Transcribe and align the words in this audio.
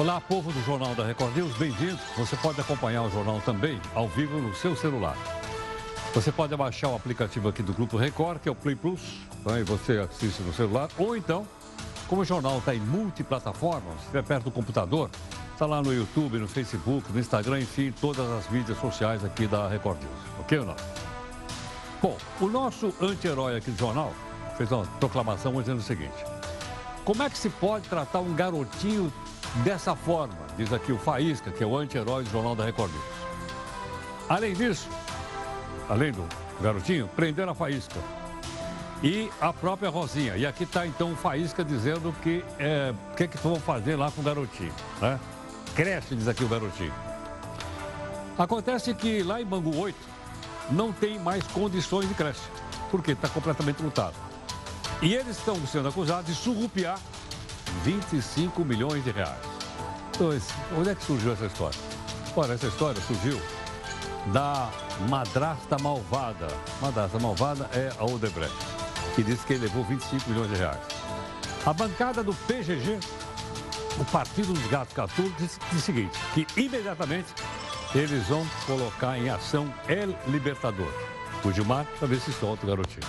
Olá, 0.00 0.18
povo 0.18 0.50
do 0.50 0.64
Jornal 0.64 0.94
da 0.94 1.04
Record 1.04 1.36
News, 1.36 1.54
bem-vindos. 1.58 2.00
Você 2.16 2.34
pode 2.34 2.58
acompanhar 2.58 3.02
o 3.02 3.10
jornal 3.10 3.38
também 3.42 3.78
ao 3.94 4.08
vivo 4.08 4.38
no 4.38 4.54
seu 4.54 4.74
celular. 4.74 5.14
Você 6.14 6.32
pode 6.32 6.56
baixar 6.56 6.88
o 6.88 6.96
aplicativo 6.96 7.50
aqui 7.50 7.62
do 7.62 7.74
Grupo 7.74 7.98
Record, 7.98 8.40
que 8.40 8.48
é 8.48 8.52
o 8.52 8.54
Play 8.54 8.74
Plus, 8.74 9.18
aí 9.44 9.62
você 9.62 9.98
assiste 9.98 10.40
no 10.40 10.54
celular, 10.54 10.88
ou 10.96 11.14
então, 11.14 11.46
como 12.08 12.22
o 12.22 12.24
jornal 12.24 12.60
está 12.60 12.74
em 12.74 12.80
multiplataformas, 12.80 13.92
se 13.96 14.00
estiver 14.04 14.22
perto 14.22 14.44
do 14.44 14.50
computador, 14.50 15.10
está 15.52 15.66
lá 15.66 15.82
no 15.82 15.92
YouTube, 15.92 16.38
no 16.38 16.48
Facebook, 16.48 17.12
no 17.12 17.20
Instagram, 17.20 17.60
enfim, 17.60 17.92
todas 18.00 18.26
as 18.30 18.48
mídias 18.48 18.80
sociais 18.80 19.22
aqui 19.22 19.46
da 19.46 19.68
Record 19.68 19.98
News. 19.98 20.40
Ok 20.40 20.60
ou 20.60 20.64
não? 20.64 20.76
Bom, 22.00 22.16
o 22.40 22.46
nosso 22.48 22.94
anti-herói 23.02 23.58
aqui 23.58 23.70
do 23.70 23.78
jornal 23.78 24.14
fez 24.56 24.72
uma 24.72 24.86
proclamação 24.98 25.52
dizendo 25.60 25.80
o 25.80 25.82
seguinte: 25.82 26.24
Como 27.04 27.22
é 27.22 27.28
que 27.28 27.36
se 27.36 27.50
pode 27.50 27.86
tratar 27.86 28.20
um 28.20 28.34
garotinho 28.34 29.12
dessa 29.56 29.94
forma? 29.94 30.34
Diz 30.56 30.72
aqui 30.72 30.92
o 30.92 30.98
Faísca, 30.98 31.50
que 31.50 31.62
é 31.62 31.66
o 31.66 31.76
anti-herói 31.76 32.24
do 32.24 32.30
jornal 32.30 32.54
da 32.54 32.64
Record 32.64 32.90
News. 32.92 33.04
Além 34.28 34.54
disso, 34.54 34.88
além 35.88 36.12
do 36.12 36.24
garotinho, 36.60 37.08
prenderam 37.08 37.52
a 37.52 37.54
Faísca. 37.54 37.96
E 39.02 39.30
a 39.40 39.52
própria 39.52 39.88
Rosinha. 39.88 40.36
E 40.36 40.46
aqui 40.46 40.64
está 40.64 40.86
então 40.86 41.12
o 41.12 41.16
Faísca 41.16 41.64
dizendo 41.64 42.14
que 42.22 42.44
é, 42.58 42.92
o 43.12 43.16
que, 43.16 43.26
que 43.28 43.38
vão 43.38 43.56
fazer 43.56 43.96
lá 43.96 44.10
com 44.10 44.20
o 44.20 44.24
garotinho, 44.24 44.72
né? 45.00 45.18
Cresce, 45.74 46.14
diz 46.14 46.28
aqui 46.28 46.44
o 46.44 46.48
garotinho. 46.48 46.92
Acontece 48.38 48.94
que 48.94 49.22
lá 49.22 49.40
em 49.40 49.44
Bangu 49.44 49.76
8 49.76 49.96
não 50.70 50.92
tem 50.92 51.18
mais 51.18 51.44
condições 51.48 52.08
de 52.08 52.14
creche, 52.14 52.40
porque 52.90 53.12
está 53.12 53.28
completamente 53.28 53.82
lutado. 53.82 54.14
E 55.02 55.14
eles 55.14 55.38
estão 55.38 55.56
sendo 55.66 55.88
acusados 55.88 56.26
de 56.26 56.34
surrupiar 56.34 56.98
25 57.84 58.64
milhões 58.64 59.02
de 59.04 59.10
reais. 59.10 59.40
Então, 60.14 60.30
onde 60.78 60.90
é 60.90 60.94
que 60.94 61.04
surgiu 61.04 61.32
essa 61.32 61.46
história? 61.46 61.78
Ora, 62.36 62.54
essa 62.54 62.66
história 62.66 63.00
surgiu 63.02 63.40
da 64.32 64.70
madrasta 65.08 65.76
malvada. 65.80 66.48
Madrasta 66.80 67.18
malvada 67.18 67.70
é 67.72 67.90
a 67.98 68.04
Odebrecht, 68.04 68.54
que 69.14 69.22
disse 69.22 69.44
que 69.46 69.54
ele 69.54 69.62
levou 69.64 69.84
25 69.84 70.30
milhões 70.30 70.50
de 70.50 70.56
reais. 70.56 70.80
A 71.64 71.72
bancada 71.72 72.22
do 72.22 72.34
PGG 72.34 72.98
o 73.98 74.04
Partido 74.06 74.52
dos 74.52 74.66
Gatos 74.68 74.94
Catulos 74.94 75.32
disse, 75.36 75.58
o 75.72 75.78
seguinte, 75.78 76.18
que 76.32 76.46
imediatamente 76.58 77.28
eles 77.94 78.26
vão 78.28 78.46
colocar 78.66 79.18
em 79.18 79.28
ação 79.28 79.72
El 79.88 80.16
Libertador, 80.28 80.90
o 81.44 81.52
Gilmar, 81.52 81.86
para 81.98 82.08
ver 82.08 82.20
se 82.20 82.32
solta 82.32 82.64
o 82.64 82.68
garotinho. 82.68 83.06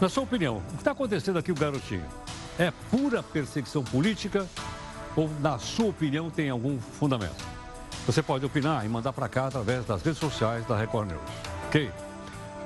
Na 0.00 0.08
sua 0.08 0.22
opinião, 0.22 0.58
o 0.58 0.72
que 0.72 0.76
está 0.76 0.92
acontecendo 0.92 1.38
aqui 1.38 1.50
o 1.50 1.54
garotinho? 1.54 2.04
É 2.58 2.72
pura 2.90 3.22
perseguição 3.22 3.82
política 3.82 4.46
ou, 5.16 5.28
na 5.40 5.58
sua 5.58 5.86
opinião, 5.86 6.30
tem 6.30 6.50
algum 6.50 6.78
fundamento? 6.78 7.44
Você 8.06 8.22
pode 8.22 8.44
opinar 8.44 8.84
e 8.84 8.88
mandar 8.88 9.12
para 9.12 9.28
cá 9.28 9.46
através 9.46 9.84
das 9.84 10.02
redes 10.02 10.18
sociais 10.18 10.66
da 10.66 10.76
Record 10.76 11.10
News. 11.10 11.22
Ok? 11.68 11.90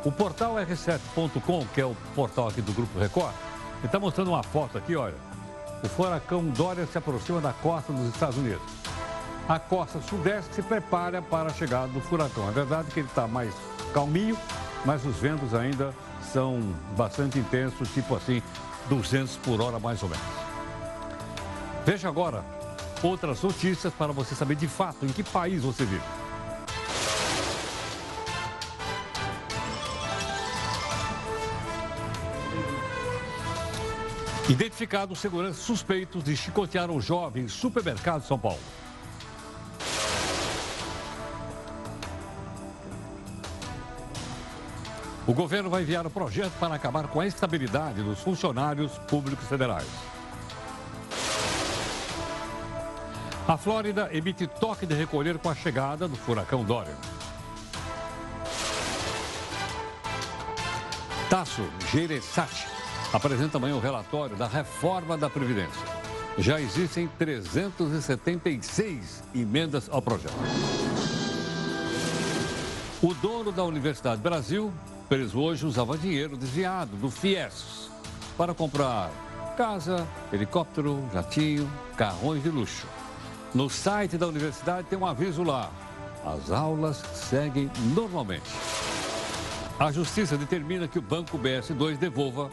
O 0.05 0.13
portal 0.13 0.55
r7.com, 0.57 1.67
que 1.75 1.81
é 1.81 1.85
o 1.85 1.95
portal 2.15 2.49
aqui 2.49 2.61
do 2.61 2.73
Grupo 2.73 2.99
Record, 2.99 3.35
está 3.85 3.99
mostrando 3.99 4.29
uma 4.29 4.43
foto 4.43 4.79
aqui, 4.79 4.95
olha 4.97 5.15
o 5.85 5.89
furacão 5.89 6.43
Dória 6.47 6.87
se 6.87 6.97
aproxima 6.97 7.43
da 7.43 7.53
costa 7.53 7.93
dos 7.93 8.09
Estados 8.09 8.39
Unidos. 8.39 8.63
A 9.47 9.59
costa 9.59 10.01
sudeste 10.01 10.55
se 10.55 10.63
prepara 10.63 11.21
para 11.21 11.51
a 11.51 11.53
chegada 11.53 11.89
do 11.89 12.01
furacão. 12.01 12.49
É 12.49 12.53
verdade 12.53 12.91
que 12.91 13.01
ele 13.01 13.07
está 13.07 13.29
mais 13.29 13.53
calminho, 13.93 14.39
mas 14.83 15.05
os 15.05 15.17
ventos 15.17 15.53
ainda 15.55 15.93
são 16.33 16.59
bastante 16.97 17.39
intensos, 17.39 17.91
tipo 17.91 18.17
assim, 18.17 18.43
200 18.89 19.37
por 19.39 19.61
hora 19.61 19.79
mais 19.79 20.03
ou 20.03 20.09
menos. 20.09 20.25
Veja 21.85 22.09
agora 22.09 22.45
outras 23.03 23.43
notícias 23.43 23.93
para 23.93 24.13
você 24.13 24.35
saber 24.35 24.57
de 24.57 24.67
fato 24.67 25.05
em 25.05 25.09
que 25.09 25.23
país 25.23 25.63
você 25.63 25.85
vive. 25.85 26.03
Identificados 34.49 35.19
seguranças 35.21 35.63
suspeitos 35.63 36.23
de 36.23 36.37
chicotear 36.37 36.91
um 36.91 37.01
jovem 37.01 37.45
em 37.45 37.49
supermercado 37.49 38.21
de 38.21 38.29
São 38.29 38.39
Paulo. 38.39 38.61
O 45.27 45.33
governo 45.33 45.71
vai 45.71 45.81
enviar 45.83 46.07
um 46.07 46.11
projeto 46.11 46.53
para 46.61 46.75
acabar 46.75 47.09
com 47.09 47.19
a 47.19 47.27
estabilidade 47.27 48.03
dos 48.03 48.21
funcionários 48.21 48.93
públicos 49.09 49.49
federais. 49.49 49.89
A 53.49 53.57
Flórida 53.57 54.11
emite 54.13 54.47
toque 54.47 54.85
de 54.85 54.93
recolher 54.95 55.39
com 55.39 55.49
a 55.49 55.55
chegada 55.55 56.07
do 56.07 56.17
furacão 56.17 56.63
Dorian. 56.63 56.95
Tasso 61.31 61.63
Gereissati 61.91 62.67
apresenta 63.13 63.57
amanhã 63.57 63.77
o 63.77 63.81
relatório 63.81 64.37
da 64.37 64.47
reforma 64.47 65.17
da 65.17 65.31
Previdência. 65.31 65.83
Já 66.37 66.61
existem 66.61 67.09
376 67.19 69.25
emendas 69.35 69.89
ao 69.91 70.03
projeto. 70.03 70.35
O 73.03 73.15
dono 73.15 73.51
da 73.53 73.65
Universidade 73.65 74.21
Brasil, 74.21 74.71
preso 75.15 75.39
hoje, 75.39 75.65
usava 75.65 75.97
dinheiro 75.97 76.37
desviado 76.37 76.97
do 76.97 77.09
FIES 77.09 77.89
para 78.37 78.53
comprar 78.53 79.13
casa, 79.57 80.05
helicóptero, 80.33 81.09
jatinho, 81.13 81.71
carrões 81.97 82.43
de 82.43 82.49
luxo. 82.49 82.85
No 83.55 83.71
site 83.71 84.19
da 84.19 84.27
universidade 84.27 84.89
tem 84.89 84.99
um 84.99 85.07
aviso 85.07 85.45
lá. 85.45 85.71
As 86.27 86.51
aulas 86.51 86.97
seguem 87.15 87.71
normalmente. 87.95 88.51
A 89.79 89.93
justiça 89.93 90.37
determina 90.37 90.89
que 90.89 90.99
o 90.99 91.03
Banco 91.03 91.39
BS2 91.39 91.97
devolva 91.97 92.51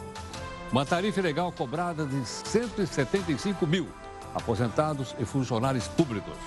uma 0.71 0.85
tarifa 0.85 1.19
legal 1.19 1.51
cobrada 1.51 2.05
de 2.05 2.23
175 2.23 3.65
mil 3.65 3.89
aposentados 4.35 5.15
e 5.17 5.25
funcionários 5.25 5.87
públicos. 5.87 6.37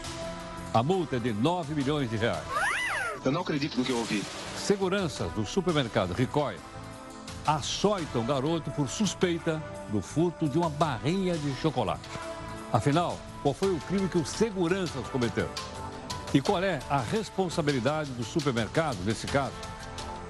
A 0.73 0.81
multa 0.81 1.17
é 1.17 1.19
de 1.19 1.33
9 1.33 1.75
milhões 1.75 2.09
de 2.09 2.17
reais. 2.17 2.47
Eu 3.25 3.33
não 3.33 3.41
acredito 3.41 3.77
no 3.77 3.85
que 3.85 3.91
eu 3.91 3.99
ouvi. 3.99 4.23
Seguranças 4.65 5.31
do 5.33 5.45
supermercado 5.45 6.15
Ricói 6.15 6.57
açoitam 7.47 8.25
garoto 8.25 8.71
por 8.71 8.89
suspeita 8.89 9.63
do 9.91 10.01
furto 10.01 10.49
de 10.49 10.57
uma 10.57 10.71
barrinha 10.71 11.37
de 11.37 11.55
chocolate. 11.57 12.09
Afinal, 12.73 13.19
qual 13.43 13.53
foi 13.53 13.75
o 13.75 13.79
crime 13.81 14.09
que 14.09 14.17
os 14.17 14.31
seguranças 14.31 15.07
cometeram? 15.09 15.51
E 16.33 16.41
qual 16.41 16.65
é 16.65 16.81
a 16.89 16.99
responsabilidade 16.99 18.11
do 18.13 18.25
supermercado 18.25 18.97
nesse 19.05 19.27
caso? 19.27 19.53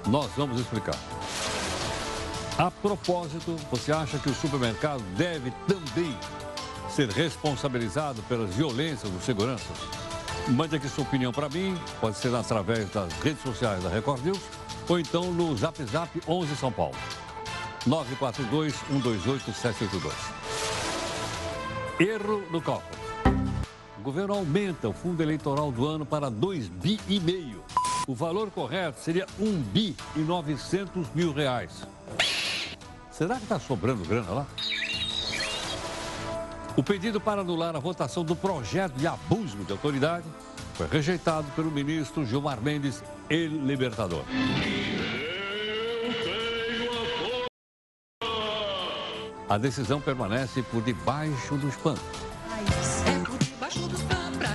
Nós 0.05 0.29
vamos 0.35 0.59
explicar. 0.59 0.99
A 2.57 2.69
propósito, 2.69 3.55
você 3.71 3.93
acha 3.93 4.19
que 4.19 4.29
o 4.29 4.35
supermercado 4.35 5.01
deve 5.15 5.49
também 5.65 6.13
ser 6.89 7.07
responsabilizado 7.09 8.21
pelas 8.23 8.53
violências 8.53 9.09
dos 9.09 9.23
seguranças? 9.23 9.94
Mande 10.49 10.75
aqui 10.75 10.87
sua 10.87 11.03
opinião 11.03 11.31
para 11.31 11.49
mim, 11.49 11.75
pode 11.99 12.17
ser 12.17 12.33
através 12.35 12.89
das 12.89 13.11
redes 13.19 13.41
sociais 13.41 13.83
da 13.83 13.89
Record 13.89 14.23
News 14.23 14.41
ou 14.87 14.99
então 14.99 15.33
no 15.33 15.55
Zap 15.57 15.83
Zap 15.85 16.09
11 16.27 16.55
São 16.55 16.71
Paulo. 16.71 16.95
942 17.85 18.73
128 18.73 19.53
782. 19.53 20.13
Erro 21.99 22.43
no 22.51 22.61
cálculo. 22.61 22.99
O 23.97 24.01
governo 24.01 24.35
aumenta 24.35 24.89
o 24.89 24.93
fundo 24.93 25.21
eleitoral 25.21 25.71
do 25.71 25.87
ano 25.87 26.05
para 26.05 26.29
2 26.29 26.67
bi 26.67 26.99
e 27.07 27.19
meio. 27.19 27.63
O 28.07 28.13
valor 28.13 28.51
correto 28.51 28.99
seria 28.99 29.25
1 29.39 29.61
bi 29.61 29.95
e 30.15 30.19
900 30.19 31.07
mil 31.15 31.33
reais. 31.33 31.71
Será 33.09 33.37
que 33.37 33.43
está 33.43 33.59
sobrando 33.59 34.03
grana 34.03 34.29
lá? 34.29 34.47
O 36.77 36.83
pedido 36.83 37.21
para 37.21 37.39
anular 37.39 37.73
a 37.73 37.79
votação 37.79 38.25
do 38.25 38.35
projeto 38.35 38.93
de 38.95 39.07
abuso 39.07 39.57
de 39.63 39.71
autoridade 39.71 40.25
foi 40.73 40.87
rejeitado 40.87 41.47
pelo 41.55 41.71
ministro 41.71 42.25
Gilmar 42.25 42.61
Mendes, 42.61 43.01
ele 43.29 43.57
libertador. 43.57 44.25
A 49.47 49.57
decisão 49.57 50.01
permanece 50.01 50.61
por 50.63 50.81
debaixo 50.81 51.55
dos 51.55 51.75
panos. 51.77 52.01
É 53.07 53.23
por 53.23 53.37
debaixo 53.37 53.79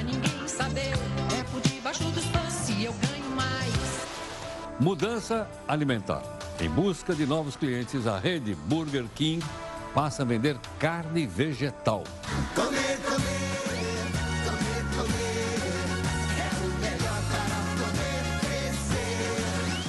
ninguém 0.04 0.48
saber. 0.48 0.92
É 1.38 1.42
por 1.44 1.60
debaixo 1.62 2.04
se 2.50 2.84
eu 2.84 2.92
ganho 2.92 3.30
mais. 3.34 4.06
Mudança 4.78 5.48
alimentar. 5.66 6.22
Em 6.60 6.68
busca 6.68 7.14
de 7.14 7.24
novos 7.24 7.56
clientes, 7.56 8.06
a 8.06 8.18
rede 8.18 8.54
Burger 8.54 9.06
King 9.14 9.42
passa 9.94 10.22
a 10.22 10.24
vender 10.24 10.56
carne 10.78 11.26
vegetal. 11.26 12.04
Comer, 12.54 12.98
comer, 12.98 13.60
comer, 14.44 14.84
comer, 14.96 15.60
é 16.38 16.50
o 16.56 16.68
melhor 16.80 17.20
para 17.30 17.58
poder 17.84 18.22
crescer. 18.40 19.82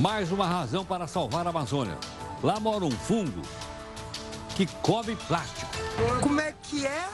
Mais 0.00 0.32
uma 0.32 0.46
razão 0.46 0.84
para 0.84 1.06
salvar 1.06 1.46
a 1.46 1.50
Amazônia. 1.50 1.98
Lá 2.42 2.58
mora 2.60 2.84
um 2.84 2.90
fungo 2.90 3.42
que 4.56 4.66
come 4.82 5.14
plástico. 5.16 5.70
Como 6.20 6.40
é 6.40 6.54
que 6.62 6.86
é? 6.86 7.08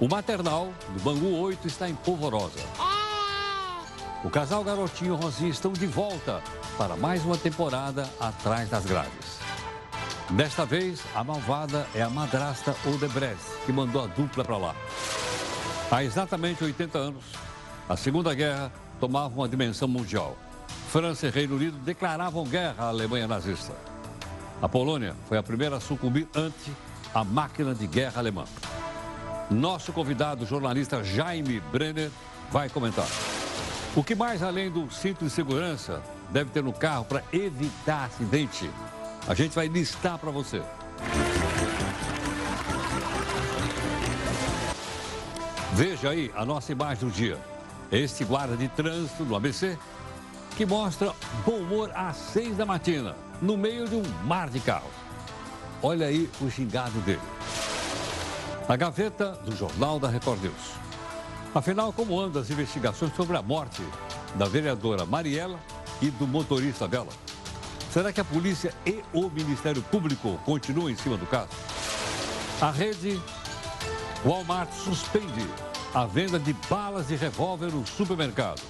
O 0.00 0.08
maternal 0.08 0.72
do 0.90 1.00
Bangu 1.02 1.34
8 1.40 1.66
está 1.66 1.88
em 1.88 1.94
polvorosa. 1.94 2.60
O 4.22 4.30
casal 4.30 4.62
Garotinho 4.62 5.14
e 5.14 5.16
Rosinha 5.16 5.50
estão 5.50 5.72
de 5.72 5.86
volta 5.86 6.42
para 6.76 6.96
mais 6.96 7.24
uma 7.24 7.36
temporada 7.36 8.08
atrás 8.20 8.68
das 8.68 8.84
grades. 8.84 9.37
Desta 10.30 10.66
vez, 10.66 11.02
a 11.14 11.24
malvada 11.24 11.86
é 11.94 12.02
a 12.02 12.10
madrasta 12.10 12.76
Odebrecht, 12.84 13.42
que 13.64 13.72
mandou 13.72 14.04
a 14.04 14.06
dupla 14.06 14.44
para 14.44 14.58
lá. 14.58 14.74
Há 15.90 16.04
exatamente 16.04 16.62
80 16.62 16.98
anos, 16.98 17.24
a 17.88 17.96
Segunda 17.96 18.34
Guerra 18.34 18.70
tomava 19.00 19.34
uma 19.34 19.48
dimensão 19.48 19.88
mundial. 19.88 20.36
França 20.90 21.26
e 21.26 21.30
Reino 21.30 21.56
Unido 21.56 21.78
declaravam 21.78 22.44
guerra 22.44 22.84
à 22.84 22.88
Alemanha 22.88 23.26
nazista. 23.26 23.72
A 24.60 24.68
Polônia 24.68 25.14
foi 25.28 25.38
a 25.38 25.42
primeira 25.42 25.76
a 25.76 25.80
sucumbir 25.80 26.28
ante 26.34 26.72
a 27.14 27.24
máquina 27.24 27.74
de 27.74 27.86
guerra 27.86 28.20
alemã. 28.20 28.44
Nosso 29.50 29.94
convidado, 29.94 30.44
jornalista 30.44 31.02
Jaime 31.02 31.58
Brenner, 31.72 32.10
vai 32.50 32.68
comentar. 32.68 33.08
O 33.96 34.04
que 34.04 34.14
mais, 34.14 34.42
além 34.42 34.70
do 34.70 34.90
cinto 34.90 35.24
de 35.24 35.30
segurança, 35.30 36.02
deve 36.28 36.50
ter 36.50 36.62
no 36.62 36.72
carro 36.72 37.06
para 37.06 37.24
evitar 37.32 38.04
acidente? 38.04 38.70
A 39.28 39.34
gente 39.34 39.54
vai 39.54 39.68
listar 39.68 40.16
para 40.16 40.30
você. 40.30 40.62
Veja 45.74 46.08
aí 46.08 46.32
a 46.34 46.46
nossa 46.46 46.72
imagem 46.72 47.06
do 47.06 47.14
dia. 47.14 47.38
Este 47.92 48.24
guarda 48.24 48.56
de 48.56 48.68
trânsito 48.68 49.26
do 49.26 49.36
ABC 49.36 49.76
que 50.56 50.64
mostra 50.64 51.14
bom 51.44 51.58
humor 51.58 51.92
às 51.94 52.16
seis 52.16 52.56
da 52.56 52.64
matina, 52.64 53.14
no 53.40 53.56
meio 53.56 53.86
de 53.86 53.96
um 53.96 54.02
mar 54.24 54.48
de 54.48 54.60
carros. 54.60 54.90
Olha 55.82 56.06
aí 56.06 56.28
o 56.40 56.50
xingado 56.50 56.98
dele. 57.02 57.20
A 58.66 58.76
gaveta 58.76 59.32
do 59.44 59.54
Jornal 59.54 60.00
da 60.00 60.08
Record 60.08 60.42
News. 60.42 60.72
Afinal, 61.54 61.92
como 61.92 62.18
andam 62.18 62.40
as 62.40 62.50
investigações 62.50 63.14
sobre 63.14 63.36
a 63.36 63.42
morte 63.42 63.82
da 64.36 64.46
vereadora 64.46 65.04
Mariela 65.04 65.60
e 66.00 66.10
do 66.10 66.26
motorista 66.26 66.88
dela? 66.88 67.27
Será 67.90 68.12
que 68.12 68.20
a 68.20 68.24
polícia 68.24 68.74
e 68.84 69.02
o 69.12 69.30
Ministério 69.30 69.82
Público 69.82 70.38
continuam 70.44 70.90
em 70.90 70.96
cima 70.96 71.16
do 71.16 71.26
caso? 71.26 71.48
A 72.60 72.70
rede 72.70 73.20
Walmart 74.24 74.70
suspende 74.72 75.46
a 75.94 76.04
venda 76.04 76.38
de 76.38 76.52
balas 76.68 77.08
de 77.08 77.16
revólver 77.16 77.72
no 77.72 77.86
supermercado. 77.86 78.60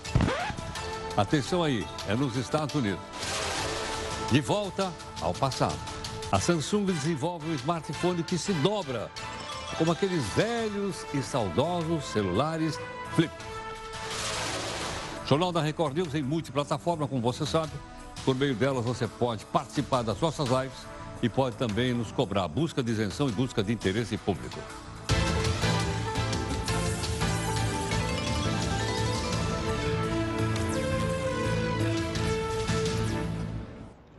Atenção 1.17 1.65
aí, 1.65 1.85
é 2.07 2.15
nos 2.15 2.37
Estados 2.37 2.75
Unidos. 2.77 3.01
De 4.31 4.41
volta 4.41 4.93
ao 5.21 5.35
passado. 5.35 5.79
A 6.31 6.39
Samsung 6.39 6.85
desenvolve 6.85 7.51
um 7.51 7.55
smartphone 7.55 8.23
que 8.23 8.39
se 8.39 8.53
dobra, 8.53 9.11
como 9.79 9.91
aqueles 9.91 10.23
velhos 10.35 11.05
e 11.13 11.23
saudosos 11.23 12.05
celulares 12.05 12.79
Flip. 13.15 13.33
Jornal 15.27 15.51
da 15.51 15.61
Record 15.61 15.97
News 15.97 16.15
em 16.15 16.23
multiplataforma, 16.23 17.09
como 17.09 17.21
você 17.21 17.45
sabe. 17.45 17.73
Por 18.29 18.37
meio 18.37 18.55
delas 18.55 18.85
você 18.85 19.09
pode 19.09 19.47
participar 19.47 20.03
das 20.03 20.21
nossas 20.21 20.51
lives 20.51 20.87
e 21.23 21.31
pode 21.31 21.57
também 21.57 21.95
nos 21.95 22.13
cobrar 22.13 22.47
busca 22.47 22.83
de 22.83 22.93
isenção 22.93 23.27
e 23.27 23.33
busca 23.33 23.63
de 23.63 23.73
interesse 23.73 24.19
público. 24.19 24.61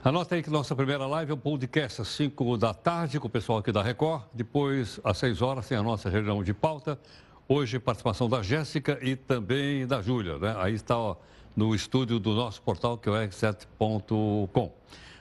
Anota 0.04 0.34
aí 0.34 0.42
que 0.42 0.50
nossa 0.50 0.76
primeira 0.76 1.06
live 1.06 1.30
é 1.30 1.36
um 1.36 1.38
podcast 1.38 2.02
às 2.02 2.08
5 2.08 2.58
da 2.58 2.74
tarde 2.74 3.20
com 3.20 3.28
o 3.28 3.30
pessoal 3.30 3.60
aqui 3.60 3.72
da 3.72 3.84
Record. 3.84 4.24
Depois, 4.34 5.00
às 5.04 5.20
6 5.20 5.40
horas, 5.44 5.68
tem 5.68 5.78
a 5.78 5.84
nossa 5.84 6.10
reunião 6.10 6.44
de 6.44 6.52
pauta. 6.52 7.00
Hoje, 7.48 7.78
participação 7.78 8.28
da 8.28 8.42
Jéssica 8.42 8.98
e 9.04 9.16
também 9.16 9.86
da 9.86 10.02
Júlia. 10.02 10.40
Né? 10.40 10.56
Aí 10.58 10.74
está 10.74 10.98
ó, 10.98 11.16
no 11.60 11.76
estúdio 11.76 12.20
do 12.20 12.34
nosso 12.34 12.62
portal, 12.62 12.98
que 12.98 13.10
é 13.10 13.12
o 13.12 13.16
r7.com. 13.16 14.72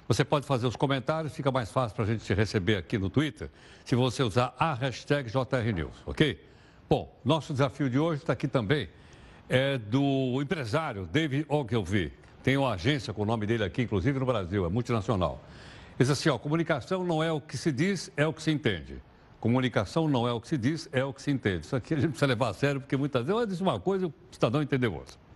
Você 0.06 0.24
pode 0.24 0.46
fazer 0.46 0.68
os 0.68 0.76
comentários, 0.76 1.34
fica 1.34 1.50
mais 1.50 1.68
fácil 1.72 1.96
para 1.96 2.04
a 2.04 2.06
gente 2.06 2.24
te 2.24 2.32
receber 2.32 2.76
aqui 2.76 2.96
no 2.96 3.10
Twitter, 3.10 3.50
se 3.84 3.96
você 3.96 4.22
usar 4.22 4.54
a 4.56 4.72
hashtag 4.72 5.28
JRNews, 5.28 5.96
ok? 6.06 6.40
Bom, 6.88 7.12
nosso 7.24 7.52
desafio 7.52 7.90
de 7.90 7.98
hoje 7.98 8.22
está 8.22 8.34
aqui 8.34 8.46
também, 8.46 8.88
é 9.48 9.78
do 9.78 10.40
empresário 10.40 11.06
David 11.06 11.44
Ogilvy 11.48 12.12
tem 12.44 12.56
uma 12.56 12.74
agência 12.74 13.12
com 13.12 13.22
o 13.22 13.26
nome 13.26 13.44
dele 13.44 13.64
aqui, 13.64 13.82
inclusive 13.82 14.16
no 14.16 14.24
Brasil, 14.24 14.64
é 14.64 14.68
multinacional. 14.68 15.42
Diz 15.98 16.08
assim, 16.08 16.28
ó, 16.28 16.38
comunicação 16.38 17.02
não 17.02 17.20
é 17.20 17.32
o 17.32 17.40
que 17.40 17.58
se 17.58 17.72
diz, 17.72 18.12
é 18.16 18.24
o 18.24 18.32
que 18.32 18.40
se 18.40 18.52
entende. 18.52 19.02
Comunicação 19.40 20.08
não 20.08 20.26
é 20.26 20.32
o 20.32 20.40
que 20.40 20.46
se 20.46 20.56
diz, 20.56 20.88
é 20.92 21.04
o 21.04 21.12
que 21.12 21.20
se 21.20 21.32
entende. 21.32 21.66
Isso 21.66 21.74
aqui 21.74 21.94
a 21.94 21.96
gente 21.96 22.10
precisa 22.10 22.26
levar 22.26 22.50
a 22.50 22.54
sério, 22.54 22.80
porque 22.80 22.96
muitas 22.96 23.26
vezes 23.26 23.40
eu 23.40 23.46
disse 23.46 23.60
uma 23.60 23.80
coisa 23.80 24.06
e 24.06 24.08
o 24.08 24.14
cidadão 24.30 24.62
entendeu 24.62 24.94
outra. 24.94 25.27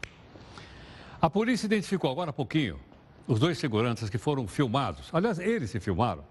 A 1.23 1.31
polícia 1.31 1.67
identificou 1.67 2.11
agora 2.11 2.31
há 2.31 2.33
pouquinho 2.33 2.81
os 3.29 3.39
dois 3.39 3.57
seguranças 3.57 4.11
que 4.11 4.19
foram 4.19 4.49
filmados. 4.49 5.09
Aliás, 5.13 5.39
eles 5.39 5.71
se 5.71 5.79
filmaram 5.79 6.25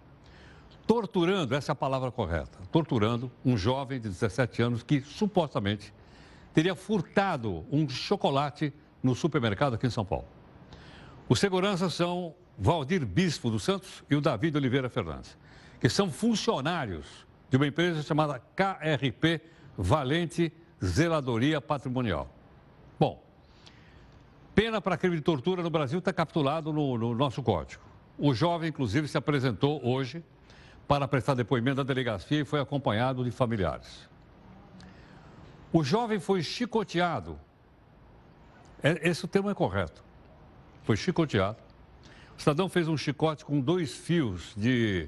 torturando, 0.86 1.56
essa 1.56 1.72
é 1.72 1.74
a 1.74 1.76
palavra 1.76 2.12
correta, 2.12 2.60
torturando 2.70 3.32
um 3.46 3.56
jovem 3.56 4.02
de 4.02 4.10
17 4.10 4.62
anos 4.62 4.84
que 4.84 5.00
supostamente 5.00 5.94
teria 6.54 6.76
furtado 6.76 7.66
um 7.72 7.88
chocolate 7.88 8.74
no 9.02 9.16
supermercado 9.16 9.76
aqui 9.76 9.88
em 9.88 9.90
São 9.90 10.04
Paulo. 10.04 10.28
Os 11.30 11.40
seguranças 11.40 11.94
são 11.94 12.36
Valdir 12.58 13.06
Bispo 13.06 13.50
dos 13.50 13.64
Santos 13.64 14.04
e 14.10 14.16
o 14.18 14.20
David 14.20 14.58
Oliveira 14.58 14.90
Fernandes, 14.90 15.38
que 15.80 15.88
são 15.88 16.12
funcionários 16.12 17.06
de 17.50 17.56
uma 17.56 17.68
empresa 17.68 18.04
chamada 18.04 18.42
KRP 18.54 19.40
Valente 19.78 20.52
Zeladoria 20.84 21.62
Patrimonial. 21.62 22.30
Bom, 23.00 23.24
pena 24.54 24.82
para 24.82 24.98
crime 24.98 25.16
de 25.16 25.22
tortura 25.22 25.62
no 25.64 25.70
Brasil 25.70 26.00
está 26.00 26.12
capturado 26.12 26.72
no, 26.72 26.98
no 26.98 27.16
nosso 27.16 27.42
código. 27.42 27.84
O 28.18 28.34
jovem, 28.34 28.70
inclusive, 28.70 29.08
se 29.08 29.18
apresentou 29.18 29.86
hoje 29.86 30.24
para 30.88 31.08
prestar 31.08 31.34
depoimento 31.34 31.78
da 31.78 31.84
delegacia 31.84 32.42
e 32.42 32.46
foi 32.46 32.60
acompanhado 32.60 33.24
de 33.24 33.32
familiares. 33.32 34.10
O 35.72 35.84
jovem 35.84 36.20
foi 36.20 36.44
chicoteado. 36.44 37.40
É, 38.84 39.10
esse 39.10 39.28
termo 39.28 39.50
é 39.50 39.54
correto 39.54 40.04
foi 40.84 40.98
chicoteado. 40.98 41.58
O 42.38 42.40
cidadão 42.40 42.68
fez 42.68 42.88
um 42.88 42.98
chicote 42.98 43.46
com 43.46 43.60
dois 43.60 43.96
fios 43.96 44.54
de. 44.56 45.08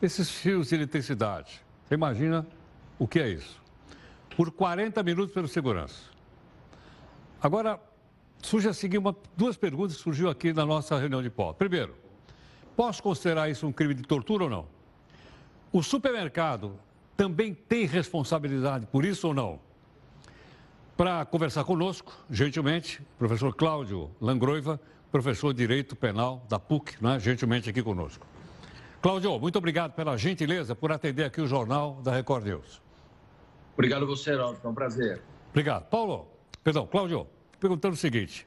esses 0.00 0.30
fios 0.30 0.68
de 0.68 0.74
eletricidade. 0.74 1.64
Você 1.84 1.94
imagina 1.94 2.46
o 2.98 3.08
que 3.08 3.18
é 3.18 3.28
isso? 3.28 3.62
Por 4.36 4.50
40 4.50 5.02
minutos 5.02 5.34
pelo 5.34 5.48
segurança. 5.48 6.10
Agora, 7.40 7.80
surge 8.44 8.68
a 8.68 8.74
seguir 8.74 8.98
uma, 8.98 9.16
duas 9.36 9.56
perguntas 9.56 9.96
que 9.96 10.02
surgiu 10.02 10.28
aqui 10.28 10.52
na 10.52 10.66
nossa 10.66 10.98
reunião 10.98 11.22
de 11.22 11.30
pauta. 11.30 11.54
Primeiro, 11.54 11.94
posso 12.76 13.02
considerar 13.02 13.48
isso 13.48 13.66
um 13.66 13.72
crime 13.72 13.94
de 13.94 14.02
tortura 14.02 14.44
ou 14.44 14.50
não? 14.50 14.66
O 15.72 15.82
supermercado 15.82 16.78
também 17.16 17.54
tem 17.54 17.86
responsabilidade 17.86 18.86
por 18.86 19.04
isso 19.04 19.28
ou 19.28 19.34
não? 19.34 19.58
Para 20.96 21.24
conversar 21.24 21.64
conosco, 21.64 22.12
gentilmente, 22.30 23.02
professor 23.18 23.52
Cláudio 23.54 24.10
Langroiva, 24.20 24.80
professor 25.10 25.52
de 25.52 25.58
Direito 25.58 25.96
Penal 25.96 26.44
da 26.48 26.58
PUC, 26.58 27.02
né, 27.02 27.18
gentilmente 27.18 27.70
aqui 27.70 27.82
conosco. 27.82 28.26
Cláudio, 29.00 29.38
muito 29.38 29.56
obrigado 29.58 29.92
pela 29.92 30.16
gentileza 30.16 30.74
por 30.74 30.92
atender 30.92 31.24
aqui 31.24 31.40
o 31.40 31.46
Jornal 31.46 32.00
da 32.02 32.12
Record 32.12 32.44
News. 32.44 32.80
Obrigado 33.74 34.04
a 34.04 34.06
você, 34.06 34.30
Heraldo, 34.30 34.60
é 34.62 34.68
um 34.68 34.74
prazer. 34.74 35.20
Obrigado. 35.50 35.86
Paulo, 35.86 36.28
perdão, 36.62 36.86
Cláudio, 36.86 37.26
perguntando 37.64 37.94
o 37.94 37.96
seguinte, 37.96 38.46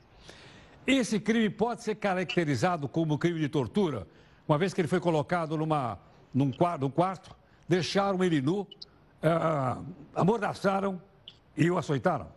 esse 0.86 1.20
crime 1.20 1.50
pode 1.50 1.82
ser 1.82 1.96
caracterizado 1.96 2.88
como 2.88 3.18
crime 3.18 3.40
de 3.40 3.50
tortura, 3.50 4.08
uma 4.48 4.60
vez 4.60 4.76
que 4.76 4.82
ele 4.82 4.88
foi 4.88 5.00
colocado 5.00 5.58
numa, 5.58 5.98
num, 6.32 6.52
quarto, 6.52 6.82
num 6.82 6.92
quarto 6.92 7.36
deixaram 7.68 8.24
ele 8.24 8.40
nu, 8.40 8.62
uh, 8.62 9.84
amordaçaram 10.14 11.02
e 11.58 11.68
o 11.72 11.80
açoitaram? 11.80 12.28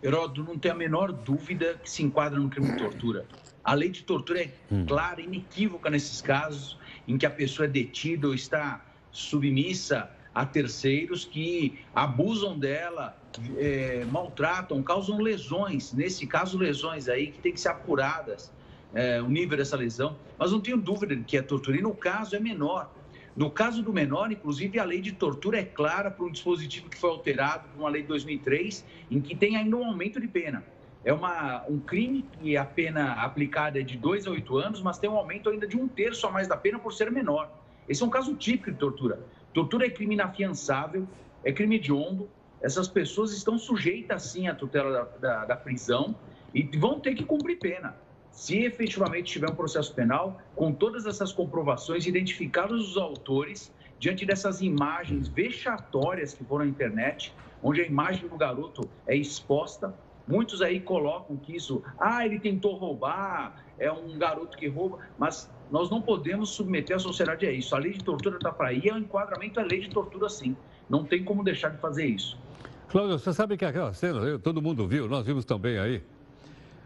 Heródoto, 0.00 0.44
não 0.44 0.56
tem 0.56 0.70
a 0.70 0.76
menor 0.76 1.10
dúvida 1.10 1.74
que 1.82 1.90
se 1.90 2.04
enquadra 2.04 2.38
no 2.38 2.48
crime 2.48 2.70
de 2.70 2.78
tortura. 2.78 3.26
A 3.64 3.74
lei 3.74 3.88
de 3.88 4.04
tortura 4.04 4.44
é 4.44 4.54
hum. 4.70 4.86
clara, 4.86 5.20
inequívoca 5.20 5.90
nesses 5.90 6.22
casos 6.22 6.78
em 7.08 7.18
que 7.18 7.26
a 7.26 7.30
pessoa 7.30 7.66
é 7.66 7.68
detida 7.68 8.28
ou 8.28 8.34
está 8.34 8.80
submissa 9.10 10.08
a 10.32 10.46
terceiros 10.46 11.24
que 11.24 11.80
abusam 11.92 12.56
dela, 12.56 13.18
é, 13.56 14.04
maltratam, 14.10 14.82
causam 14.82 15.18
lesões. 15.18 15.92
Nesse 15.92 16.26
caso, 16.26 16.58
lesões 16.58 17.08
aí 17.08 17.28
que 17.28 17.38
têm 17.38 17.52
que 17.52 17.60
ser 17.60 17.68
apuradas, 17.68 18.52
é, 18.94 19.20
o 19.20 19.28
nível 19.28 19.58
dessa 19.58 19.76
lesão. 19.76 20.16
Mas 20.38 20.52
não 20.52 20.60
tenho 20.60 20.76
dúvida 20.76 21.14
de 21.14 21.24
que 21.24 21.36
é 21.36 21.42
tortura. 21.42 21.76
E 21.76 21.82
no 21.82 21.94
caso 21.94 22.36
é 22.36 22.40
menor. 22.40 22.90
No 23.36 23.50
caso 23.50 23.82
do 23.82 23.92
menor, 23.92 24.30
inclusive, 24.30 24.78
a 24.78 24.84
lei 24.84 25.00
de 25.00 25.12
tortura 25.12 25.58
é 25.58 25.64
clara 25.64 26.08
para 26.10 26.24
um 26.24 26.30
dispositivo 26.30 26.88
que 26.88 26.96
foi 26.96 27.10
alterado 27.10 27.68
por 27.68 27.80
uma 27.80 27.88
lei 27.88 28.02
de 28.02 28.08
2003, 28.08 28.84
em 29.10 29.20
que 29.20 29.34
tem 29.34 29.56
ainda 29.56 29.76
um 29.76 29.84
aumento 29.84 30.20
de 30.20 30.28
pena. 30.28 30.62
É 31.04 31.12
uma, 31.12 31.64
um 31.68 31.80
crime 31.80 32.24
que 32.40 32.56
a 32.56 32.64
pena 32.64 33.12
aplicada 33.14 33.80
é 33.80 33.82
de 33.82 33.98
2 33.98 34.26
a 34.28 34.30
8 34.30 34.56
anos, 34.56 34.82
mas 34.82 34.98
tem 34.98 35.10
um 35.10 35.16
aumento 35.16 35.50
ainda 35.50 35.66
de 35.66 35.76
um 35.76 35.88
terço 35.88 36.26
a 36.26 36.30
mais 36.30 36.46
da 36.46 36.56
pena 36.56 36.78
por 36.78 36.92
ser 36.92 37.10
menor. 37.10 37.50
Esse 37.88 38.02
é 38.02 38.06
um 38.06 38.10
caso 38.10 38.34
típico 38.36 38.70
de 38.70 38.78
tortura. 38.78 39.20
Tortura 39.52 39.86
é 39.86 39.90
crime 39.90 40.14
inafiançável, 40.14 41.06
é 41.44 41.52
crime 41.52 41.76
hediondo. 41.76 42.28
Essas 42.64 42.88
pessoas 42.88 43.30
estão 43.32 43.58
sujeitas, 43.58 44.22
sim, 44.22 44.48
à 44.48 44.54
tutela 44.54 44.90
da, 44.90 45.04
da, 45.18 45.44
da 45.44 45.56
prisão 45.56 46.14
e 46.54 46.62
vão 46.78 46.98
ter 46.98 47.14
que 47.14 47.22
cumprir 47.22 47.58
pena. 47.58 47.94
Se 48.30 48.64
efetivamente 48.64 49.32
tiver 49.32 49.50
um 49.50 49.54
processo 49.54 49.94
penal, 49.94 50.40
com 50.56 50.72
todas 50.72 51.04
essas 51.04 51.30
comprovações, 51.30 52.06
identificados 52.06 52.92
os 52.92 52.96
autores, 52.96 53.70
diante 53.98 54.24
dessas 54.24 54.62
imagens 54.62 55.28
vexatórias 55.28 56.32
que 56.32 56.42
foram 56.42 56.64
na 56.64 56.70
internet, 56.70 57.34
onde 57.62 57.82
a 57.82 57.86
imagem 57.86 58.26
do 58.26 58.36
garoto 58.38 58.88
é 59.06 59.14
exposta, 59.14 59.94
muitos 60.26 60.62
aí 60.62 60.80
colocam 60.80 61.36
que 61.36 61.54
isso, 61.54 61.82
ah, 61.98 62.24
ele 62.24 62.40
tentou 62.40 62.76
roubar, 62.76 63.62
é 63.78 63.92
um 63.92 64.16
garoto 64.16 64.56
que 64.56 64.68
rouba, 64.68 65.00
mas 65.18 65.52
nós 65.70 65.90
não 65.90 66.00
podemos 66.00 66.48
submeter 66.48 66.96
a 66.96 66.98
sociedade 66.98 67.46
a 67.46 67.52
isso. 67.52 67.76
A 67.76 67.78
lei 67.78 67.92
de 67.92 68.02
tortura 68.02 68.36
está 68.36 68.50
para 68.50 68.68
aí, 68.68 68.80
o 68.90 68.96
enquadramento 68.96 69.60
é 69.60 69.64
lei 69.64 69.80
de 69.80 69.90
tortura 69.90 70.30
sim. 70.30 70.56
Não 70.88 71.04
tem 71.04 71.22
como 71.22 71.44
deixar 71.44 71.68
de 71.68 71.78
fazer 71.78 72.06
isso. 72.06 72.42
Cláudio, 72.94 73.18
você 73.18 73.32
sabe 73.32 73.56
que 73.56 73.64
aquela 73.64 73.92
cena, 73.92 74.38
todo 74.38 74.62
mundo 74.62 74.86
viu, 74.86 75.08
nós 75.08 75.26
vimos 75.26 75.44
também 75.44 75.80
aí, 75.80 76.00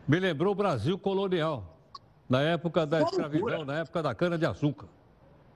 me 0.08 0.18
lembrou 0.18 0.52
o 0.52 0.54
Brasil 0.54 0.98
colonial, 0.98 1.78
na 2.26 2.40
época 2.40 2.86
da 2.86 3.02
escravidão, 3.02 3.62
na 3.62 3.80
época 3.80 4.02
da 4.02 4.14
cana-de-açúcar. 4.14 4.86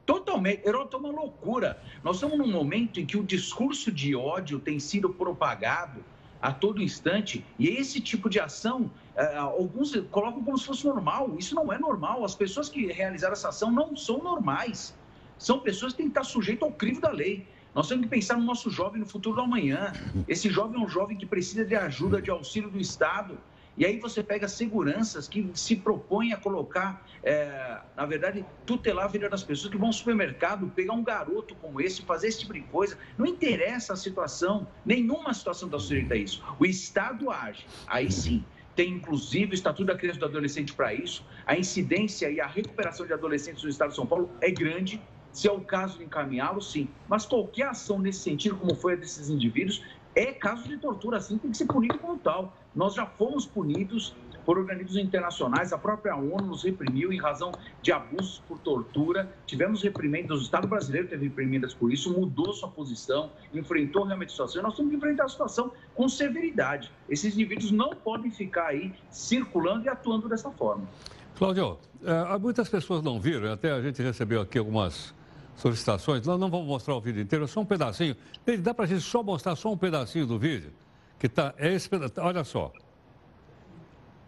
Totalmente, 0.05 0.61
é 0.69 0.71
uma 0.71 1.11
loucura. 1.11 1.83
Nós 2.05 2.17
estamos 2.17 2.37
num 2.37 2.53
momento 2.53 3.01
em 3.01 3.07
que 3.07 3.17
o 3.17 3.25
discurso 3.25 3.91
de 3.91 4.15
ódio 4.15 4.61
tem 4.61 4.79
sido 4.79 5.09
propagado 5.09 6.05
a 6.43 6.53
todo 6.53 6.83
instante, 6.83 7.43
e 7.59 7.69
esse 7.69 7.99
tipo 7.99 8.29
de 8.29 8.39
ação, 8.39 8.91
eh, 9.17 9.37
alguns 9.39 9.97
colocam 10.11 10.45
como 10.45 10.59
se 10.59 10.67
fosse 10.67 10.85
normal. 10.85 11.35
Isso 11.39 11.55
não 11.55 11.73
é 11.73 11.79
normal. 11.79 12.27
As 12.27 12.35
pessoas 12.35 12.69
que 12.69 12.93
realizaram 12.93 13.33
essa 13.33 13.49
ação 13.49 13.71
não 13.71 13.97
são 13.97 14.19
normais. 14.19 14.95
São 15.39 15.61
pessoas 15.61 15.93
que 15.93 15.99
têm 15.99 16.07
que 16.09 16.11
estar 16.11 16.25
sujeitas 16.25 16.69
ao 16.69 16.75
crivo 16.75 17.01
da 17.01 17.11
lei. 17.11 17.47
Nós 17.75 17.89
temos 17.89 18.05
que 18.05 18.11
pensar 18.11 18.37
no 18.37 18.45
nosso 18.45 18.71
jovem, 18.71 19.01
no 19.01 19.07
futuro 19.07 19.37
do 19.37 19.43
amanhã. 19.43 19.93
Esse 20.29 20.51
jovem 20.51 20.81
é 20.81 20.85
um 20.85 20.89
jovem 20.89 21.17
que 21.17 21.25
precisa 21.25 21.65
de 21.65 21.75
ajuda, 21.75 22.21
de 22.21 22.31
auxílio 22.31 22.71
do 22.71 22.79
Estado. 22.79 23.39
E 23.77 23.87
aí 23.87 23.99
você 23.99 24.23
pega 24.23 24.47
seguranças 24.47 25.27
que 25.27 25.51
se 25.55 25.77
propõem 25.77 26.35
a 26.35 26.37
colocar, 26.37 27.07
é, 27.23 27.79
na 27.97 28.05
verdade, 28.05 28.45
tutelar 28.67 29.07
a 29.07 29.09
vida 29.09 29.31
das 29.31 29.43
pessoas 29.43 29.73
que 29.73 29.79
vão 29.79 29.87
ao 29.87 29.93
supermercado, 29.95 30.71
pegar 30.75 30.93
um 30.93 31.03
garoto 31.03 31.55
como 31.55 31.81
esse, 31.81 32.03
fazer 32.03 32.29
esse 32.29 32.41
tipo 32.41 32.53
de 32.53 32.61
coisa. 32.61 32.99
Não 33.17 33.25
interessa 33.25 33.95
a 33.95 33.97
situação, 33.97 34.67
nenhuma 34.85 35.33
situação 35.33 35.69
está 35.69 35.79
sujeita 35.79 36.13
a 36.13 36.17
isso. 36.19 36.45
O 36.59 36.67
Estado 36.67 37.31
age, 37.31 37.67
aí 37.87 38.13
sim. 38.13 38.45
Tem 38.77 38.91
inclusive 38.91 39.53
o 39.53 39.55
Estatuto 39.55 39.87
da 39.87 39.97
Criança 39.97 40.19
e 40.19 40.21
do 40.21 40.27
Adolescente 40.27 40.73
para 40.75 40.93
isso. 40.93 41.25
A 41.47 41.57
incidência 41.57 42.31
e 42.31 42.41
a 42.41 42.47
recuperação 42.47 43.07
de 43.07 43.13
adolescentes 43.13 43.63
no 43.63 43.69
Estado 43.71 43.91
de 43.91 43.97
São 43.97 44.07
Paulo 44.07 44.31
é 44.41 44.51
grande. 44.51 45.01
Se 45.33 45.49
é 45.49 45.53
o 45.53 45.61
caso 45.61 45.99
de 45.99 46.05
encaminhá-lo, 46.05 46.61
sim. 46.61 46.89
Mas 47.09 47.25
qualquer 47.25 47.69
ação 47.69 47.99
nesse 47.99 48.21
sentido, 48.21 48.57
como 48.57 48.75
foi 48.75 48.93
a 48.93 48.97
desses 48.97 49.29
indivíduos, 49.29 49.83
é 50.15 50.27
caso 50.27 50.69
de 50.69 50.77
tortura, 50.77 51.17
assim, 51.17 51.39
tem 51.39 51.51
que 51.51 51.57
ser 51.57 51.67
punido 51.67 51.99
como 51.99 52.19
tal. 52.19 52.55
Nós 52.75 52.95
já 52.95 53.07
fomos 53.07 53.47
punidos 53.47 54.15
por 54.45 54.59
organismos 54.59 54.97
internacionais, 54.97 55.73
a 55.73 55.79
própria 55.79 56.17
ONU 56.17 56.47
nos 56.47 56.65
reprimiu 56.65 57.13
em 57.13 57.19
razão 57.19 57.53
de 57.81 57.93
abusos 57.93 58.43
por 58.49 58.59
tortura. 58.59 59.33
Tivemos 59.47 59.83
reprimendas, 59.83 60.41
o 60.41 60.43
Estado 60.43 60.67
brasileiro 60.67 61.09
teve 61.09 61.27
reprimidas 61.29 61.73
por 61.73 61.93
isso, 61.93 62.13
mudou 62.13 62.53
sua 62.53 62.69
posição, 62.69 63.31
enfrentou 63.55 64.05
realmente 64.05 64.29
a 64.29 64.33
situação. 64.33 64.63
Nós 64.63 64.77
temos 64.77 64.91
que 64.91 64.97
enfrentar 64.97 65.25
a 65.25 65.29
situação 65.29 65.73
com 65.95 66.09
severidade. 66.09 66.91
Esses 67.09 67.35
indivíduos 67.35 67.71
não 67.71 67.91
podem 67.91 68.31
ficar 68.31 68.69
aí 68.69 68.93
circulando 69.11 69.85
e 69.85 69.89
atuando 69.89 70.29
dessa 70.29 70.51
forma. 70.51 70.89
Cláudio, 71.37 71.79
é, 72.05 72.39
muitas 72.39 72.69
pessoas 72.69 73.03
não 73.03 73.21
viram, 73.21 73.53
até 73.53 73.71
a 73.71 73.81
gente 73.81 74.03
recebeu 74.03 74.41
aqui 74.41 74.59
algumas 74.59 75.15
solicitações. 75.57 76.27
Nós 76.27 76.39
não 76.39 76.51
vamos 76.51 76.67
mostrar 76.67 76.95
o 76.95 77.01
vídeo 77.01 77.23
inteiro, 77.23 77.47
só 77.47 77.61
um 77.61 77.65
pedacinho. 77.65 78.17
Dá 78.61 78.75
para 78.75 78.85
a 78.85 78.89
gente 78.89 79.03
só 79.03 79.23
mostrar 79.23 79.57
só 79.57 79.73
um 79.73 79.77
pedacinho 79.77 80.27
do 80.27 80.39
vídeo? 80.39 80.73
Que 81.19 81.29
tá, 81.29 81.55
é 81.57 81.73
esse 81.73 81.89
pedacinho, 81.89 82.27
olha 82.27 82.45
só. 82.45 82.73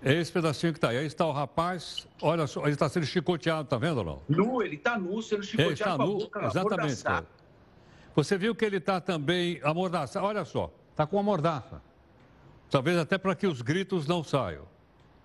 É 0.02 0.12
esse 0.12 0.30
pedacinho 0.30 0.72
que 0.72 0.76
está 0.76 0.90
aí. 0.90 0.98
Aí 0.98 1.06
está 1.06 1.26
o 1.26 1.32
rapaz, 1.32 2.06
olha 2.20 2.46
só, 2.46 2.62
ele 2.62 2.72
está 2.72 2.88
sendo 2.88 3.06
chicoteado, 3.06 3.66
tá 3.68 3.78
vendo 3.78 3.98
ou 3.98 4.04
não? 4.04 4.22
Nu, 4.28 4.62
ele 4.62 4.76
está 4.76 4.98
nu, 4.98 5.22
sendo 5.22 5.42
chicoteado 5.42 5.70
ele 5.70 5.74
está 5.74 5.98
nu, 5.98 6.18
boca, 6.18 6.46
Exatamente. 6.46 7.04
Você 8.14 8.38
viu 8.38 8.54
que 8.54 8.64
ele 8.64 8.76
está 8.76 9.00
também 9.00 9.58
amordaçado, 9.62 10.24
olha 10.24 10.44
só, 10.44 10.70
está 10.90 11.06
com 11.06 11.18
a 11.18 11.22
mordaça. 11.22 11.82
Talvez 12.70 12.98
até 12.98 13.18
para 13.18 13.34
que 13.34 13.46
os 13.46 13.62
gritos 13.62 14.06
não 14.06 14.22
saiam. 14.22 14.66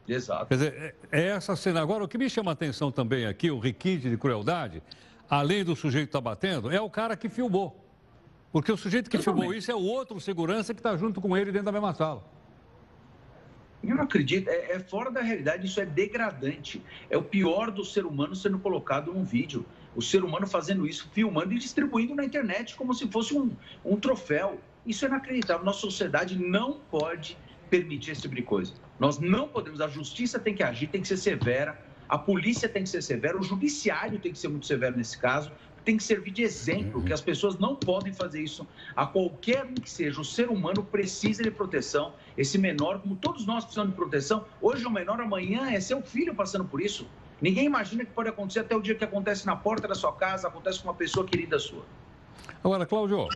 Exato. 0.08 0.48
Quer 0.48 0.56
dizer, 0.56 0.96
é, 1.12 1.22
é 1.22 1.28
essa 1.28 1.56
cena. 1.56 1.82
Agora, 1.82 2.04
o 2.04 2.08
que 2.08 2.18
me 2.18 2.30
chama 2.30 2.52
a 2.52 2.54
atenção 2.54 2.92
também 2.92 3.26
aqui, 3.26 3.52
o 3.52 3.60
requinte 3.60 4.10
de 4.10 4.18
crueldade, 4.18 4.82
além 5.30 5.64
do 5.64 5.76
sujeito 5.76 6.08
estar 6.08 6.20
tá 6.20 6.24
batendo, 6.24 6.72
é 6.72 6.82
o 6.82 6.90
cara 6.90 7.16
que 7.16 7.30
filmou. 7.30 7.86
Porque 8.52 8.72
o 8.72 8.78
sujeito 8.78 9.10
que 9.10 9.18
Eu 9.18 9.24
filmou 9.24 9.54
isso 9.54 9.72
é 9.72 9.76
o 9.76 9.82
outro 9.82 10.20
segurança 10.20 10.74
que 10.74 10.80
está 10.80 10.98
junto 10.98 11.22
com 11.22 11.38
ele 11.38 11.52
dentro 11.52 11.66
da 11.66 11.72
mesma 11.72 11.94
sala. 11.94 12.24
Eu 13.84 13.96
não 13.96 14.04
acredito, 14.04 14.50
é, 14.50 14.74
é, 14.74 14.80
fora 14.80 15.10
da 15.10 15.22
realidade, 15.22 15.66
isso 15.66 15.80
é 15.80 15.86
degradante. 15.86 16.82
É 17.10 17.18
o 17.18 17.22
pior 17.22 17.72
do 17.72 17.86
ser 17.86 18.06
humano 18.06 18.36
sendo 18.36 18.60
colocado 18.60 19.14
num 19.14 19.24
vídeo. 19.24 19.66
O 19.96 20.02
ser 20.02 20.24
humano 20.24 20.46
fazendo 20.48 20.86
isso, 20.86 21.10
filmando 21.14 21.54
e 21.54 21.58
distribuindo 21.58 22.14
na 22.14 22.26
internet 22.26 22.76
como 22.76 22.94
se 22.94 23.08
fosse 23.08 23.38
um, 23.38 23.52
um 23.86 23.98
troféu. 23.98 24.60
Isso 24.86 25.06
é 25.06 25.08
inacreditável. 25.08 25.64
Nossa 25.64 25.80
sociedade 25.80 26.38
não 26.38 26.80
pode 26.92 27.38
permitir 27.70 28.12
esse 28.12 28.22
tipo 28.24 28.36
de 28.36 28.42
coisa. 28.42 28.74
Nós 29.00 29.20
não 29.20 29.48
podemos, 29.48 29.80
a 29.80 29.88
justiça 29.88 30.40
tem 30.40 30.54
que 30.54 30.64
agir, 30.64 30.88
tem 30.88 31.02
que 31.02 31.08
ser 31.08 31.18
severa, 31.18 31.80
a 32.10 32.18
polícia 32.18 32.68
tem 32.68 32.84
que 32.84 32.90
ser 32.90 33.04
severa, 33.04 33.38
o 33.40 33.44
judiciário 33.44 34.20
tem 34.20 34.32
que 34.32 34.40
ser 34.40 34.48
muito 34.48 34.66
severo 34.66 34.98
nesse 34.98 35.18
caso, 35.18 35.52
tem 35.86 35.96
que 35.96 36.04
servir 36.04 36.32
de 36.32 36.44
exemplo, 36.44 37.02
que 37.04 37.14
as 37.14 37.22
pessoas 37.22 37.58
não 37.58 37.76
podem 37.76 38.12
fazer 38.12 38.42
isso 38.42 38.68
a 38.96 39.06
qualquer 39.06 39.64
um 39.64 39.76
que 39.76 39.90
seja. 39.90 40.20
O 40.20 40.26
ser 40.26 40.50
humano 40.50 40.84
precisa 40.84 41.42
de 41.42 41.52
proteção. 41.52 42.14
Esse 42.38 42.58
menor, 42.58 43.00
como 43.00 43.16
todos 43.16 43.46
nós 43.46 43.64
precisamos 43.64 43.92
de 43.92 43.96
proteção, 43.96 44.46
hoje 44.62 44.86
o 44.86 44.90
menor, 44.90 45.22
amanhã 45.22 45.70
é 45.70 45.80
seu 45.80 46.02
filho 46.02 46.36
passando 46.36 46.66
por 46.66 46.82
isso. 46.82 47.08
Ninguém 47.42 47.66
imagina 47.66 48.04
que 48.04 48.12
pode 48.12 48.28
acontecer 48.28 48.60
até 48.60 48.76
o 48.76 48.82
dia 48.82 48.96
que 48.96 49.04
acontece 49.04 49.46
na 49.46 49.56
porta 49.56 49.88
da 49.88 49.96
sua 49.96 50.12
casa, 50.12 50.48
acontece 50.48 50.80
com 50.82 50.90
uma 50.90 50.96
pessoa 50.96 51.26
querida 51.26 51.58
sua. 51.58 51.86
Agora, 52.64 52.86
Cláudio, 52.86 53.28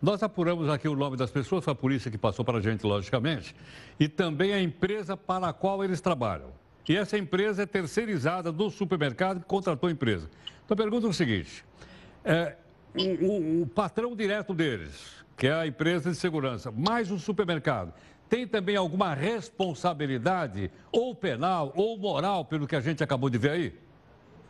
nós 0.00 0.22
apuramos 0.22 0.68
aqui 0.68 0.86
o 0.86 0.94
nome 0.94 1.16
das 1.16 1.30
pessoas, 1.30 1.64
foi 1.64 1.72
a 1.72 1.76
polícia 1.76 2.10
que 2.10 2.18
passou 2.18 2.44
para 2.44 2.58
a 2.58 2.60
gente, 2.60 2.86
logicamente, 2.86 3.54
e 3.98 4.08
também 4.08 4.52
a 4.52 4.62
empresa 4.62 5.16
para 5.16 5.48
a 5.48 5.52
qual 5.52 5.82
eles 5.82 6.00
trabalham. 6.00 6.52
E 6.88 6.96
essa 6.96 7.18
empresa 7.18 7.64
é 7.64 7.66
terceirizada 7.66 8.50
do 8.50 8.70
supermercado 8.70 9.40
que 9.40 9.46
contratou 9.46 9.88
a 9.88 9.92
empresa. 9.92 10.30
Então, 10.64 10.76
pergunta 10.76 11.06
é 11.06 11.10
o 11.10 11.12
seguinte: 11.12 11.64
é, 12.24 12.56
o, 12.96 13.26
o, 13.26 13.62
o 13.62 13.66
patrão 13.66 14.16
direto 14.16 14.54
deles, 14.54 15.24
que 15.36 15.46
é 15.46 15.52
a 15.52 15.66
empresa 15.66 16.10
de 16.10 16.16
segurança, 16.16 16.70
mais 16.70 17.10
o 17.10 17.18
supermercado, 17.18 17.92
tem 18.28 18.46
também 18.46 18.76
alguma 18.76 19.12
responsabilidade, 19.14 20.70
ou 20.90 21.14
penal, 21.14 21.72
ou 21.76 21.98
moral, 21.98 22.44
pelo 22.44 22.66
que 22.66 22.76
a 22.76 22.80
gente 22.80 23.02
acabou 23.02 23.28
de 23.28 23.38
ver 23.38 23.50
aí? 23.50 23.74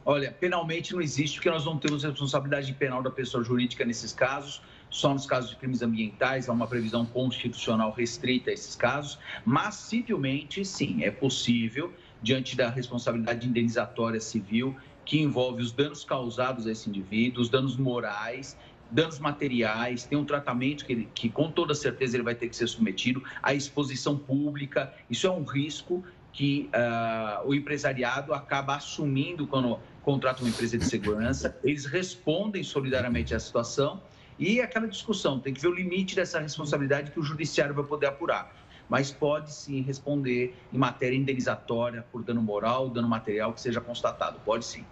Olha, 0.05 0.33
penalmente 0.33 0.95
não 0.95 1.03
existe, 1.03 1.37
porque 1.37 1.51
nós 1.51 1.67
não 1.67 1.77
temos 1.77 2.03
responsabilidade 2.03 2.73
penal 2.73 3.03
da 3.03 3.11
pessoa 3.11 3.45
jurídica 3.45 3.85
nesses 3.85 4.13
casos, 4.13 4.63
só 4.89 5.13
nos 5.13 5.27
casos 5.27 5.51
de 5.51 5.57
crimes 5.57 5.83
ambientais, 5.83 6.49
há 6.49 6.53
uma 6.53 6.67
previsão 6.67 7.05
constitucional 7.05 7.93
restrita 7.93 8.51
a 8.51 8.55
esses 8.55 8.75
casos, 8.75 9.19
mas 9.45 9.75
civilmente, 9.75 10.65
sim, 10.65 11.05
é 11.05 11.11
possível, 11.11 11.93
diante 12.23 12.57
da 12.57 12.69
responsabilidade 12.69 13.47
indenizatória 13.47 14.21
civil, 14.21 14.77
que 15.05 15.21
envolve 15.21 15.63
os 15.63 15.73
danos 15.73 16.05
causados 16.05 16.67
a 16.67 16.73
esse 16.73 16.89
indivíduo, 16.89 17.43
os 17.43 17.49
danos 17.49 17.77
morais, 17.77 18.57
danos 18.91 19.19
materiais, 19.19 20.05
tem 20.05 20.19
um 20.19 20.25
tratamento 20.25 20.85
que, 20.85 20.93
ele, 20.93 21.09
que 21.15 21.29
com 21.29 21.51
toda 21.51 21.75
certeza 21.75 22.17
ele 22.17 22.23
vai 22.23 22.35
ter 22.35 22.49
que 22.49 22.57
ser 22.57 22.67
submetido, 22.67 23.23
à 23.43 23.55
exposição 23.55 24.17
pública, 24.17 24.93
isso 25.09 25.27
é 25.27 25.31
um 25.31 25.45
risco 25.45 26.05
que 26.33 26.71
uh, 26.75 27.49
o 27.49 27.55
empresariado 27.55 28.33
acaba 28.33 28.77
assumindo 28.77 29.47
quando 29.47 29.79
contrata 30.03 30.43
uma 30.43 30.49
empresa 30.49 30.79
de 30.79 30.85
segurança, 30.85 31.59
eles 31.65 31.85
respondem 31.85 32.63
solidariamente 32.63 33.35
à 33.35 33.41
situação 33.41 34.01
e 34.39 34.61
aquela 34.61 34.87
discussão, 34.87 35.41
tem 35.41 35.53
que 35.53 35.61
ver 35.61 35.69
o 35.69 35.75
limite 35.75 36.15
dessa 36.15 36.39
responsabilidade 36.39 37.11
que 37.11 37.19
o 37.19 37.23
judiciário 37.23 37.75
vai 37.75 37.85
poder 37.85 38.07
apurar. 38.07 38.55
Mas 38.89 39.11
pode 39.11 39.53
sim 39.53 39.83
responder 39.83 40.57
em 40.73 40.79
matéria 40.79 41.17
indenizatória 41.17 42.05
por 42.11 42.23
dano 42.23 42.41
moral, 42.41 42.89
dano 42.89 43.09
material 43.09 43.53
que 43.53 43.61
seja 43.61 43.81
constatado. 43.81 44.41
Pode 44.45 44.65
sim. 44.65 44.85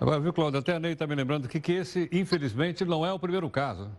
Agora, 0.00 0.20
viu, 0.20 0.32
Cláudio, 0.32 0.60
até 0.60 0.74
a 0.74 0.80
Ney 0.80 0.92
está 0.92 1.06
me 1.06 1.14
lembrando 1.14 1.48
que, 1.48 1.58
que 1.60 1.72
esse, 1.72 2.08
infelizmente, 2.12 2.84
não 2.84 3.06
é 3.06 3.12
o 3.12 3.18
primeiro 3.18 3.48
caso. 3.48 3.90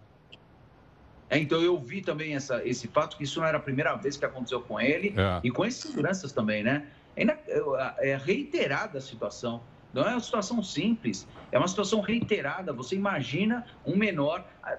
É, 1.29 1.37
então, 1.37 1.59
eu 1.61 1.77
vi 1.77 2.01
também 2.01 2.35
essa, 2.35 2.65
esse 2.65 2.87
fato, 2.87 3.17
que 3.17 3.23
isso 3.23 3.39
não 3.39 3.47
era 3.47 3.57
a 3.57 3.61
primeira 3.61 3.95
vez 3.95 4.15
que 4.15 4.25
aconteceu 4.25 4.61
com 4.61 4.79
ele 4.79 5.13
é. 5.17 5.41
e 5.43 5.51
com 5.51 5.65
esses 5.65 5.81
seguranças 5.81 6.31
também, 6.31 6.63
né? 6.63 6.87
É, 7.15 8.11
é 8.11 8.17
reiterada 8.17 8.99
a 8.99 9.01
situação. 9.01 9.61
Não 9.93 10.03
é 10.03 10.11
uma 10.11 10.19
situação 10.19 10.61
simples, 10.61 11.27
é 11.51 11.57
uma 11.57 11.67
situação 11.67 12.01
reiterada. 12.01 12.71
Você 12.73 12.95
imagina 12.95 13.65
um 13.85 13.97
menor, 13.97 14.45
ah, 14.61 14.77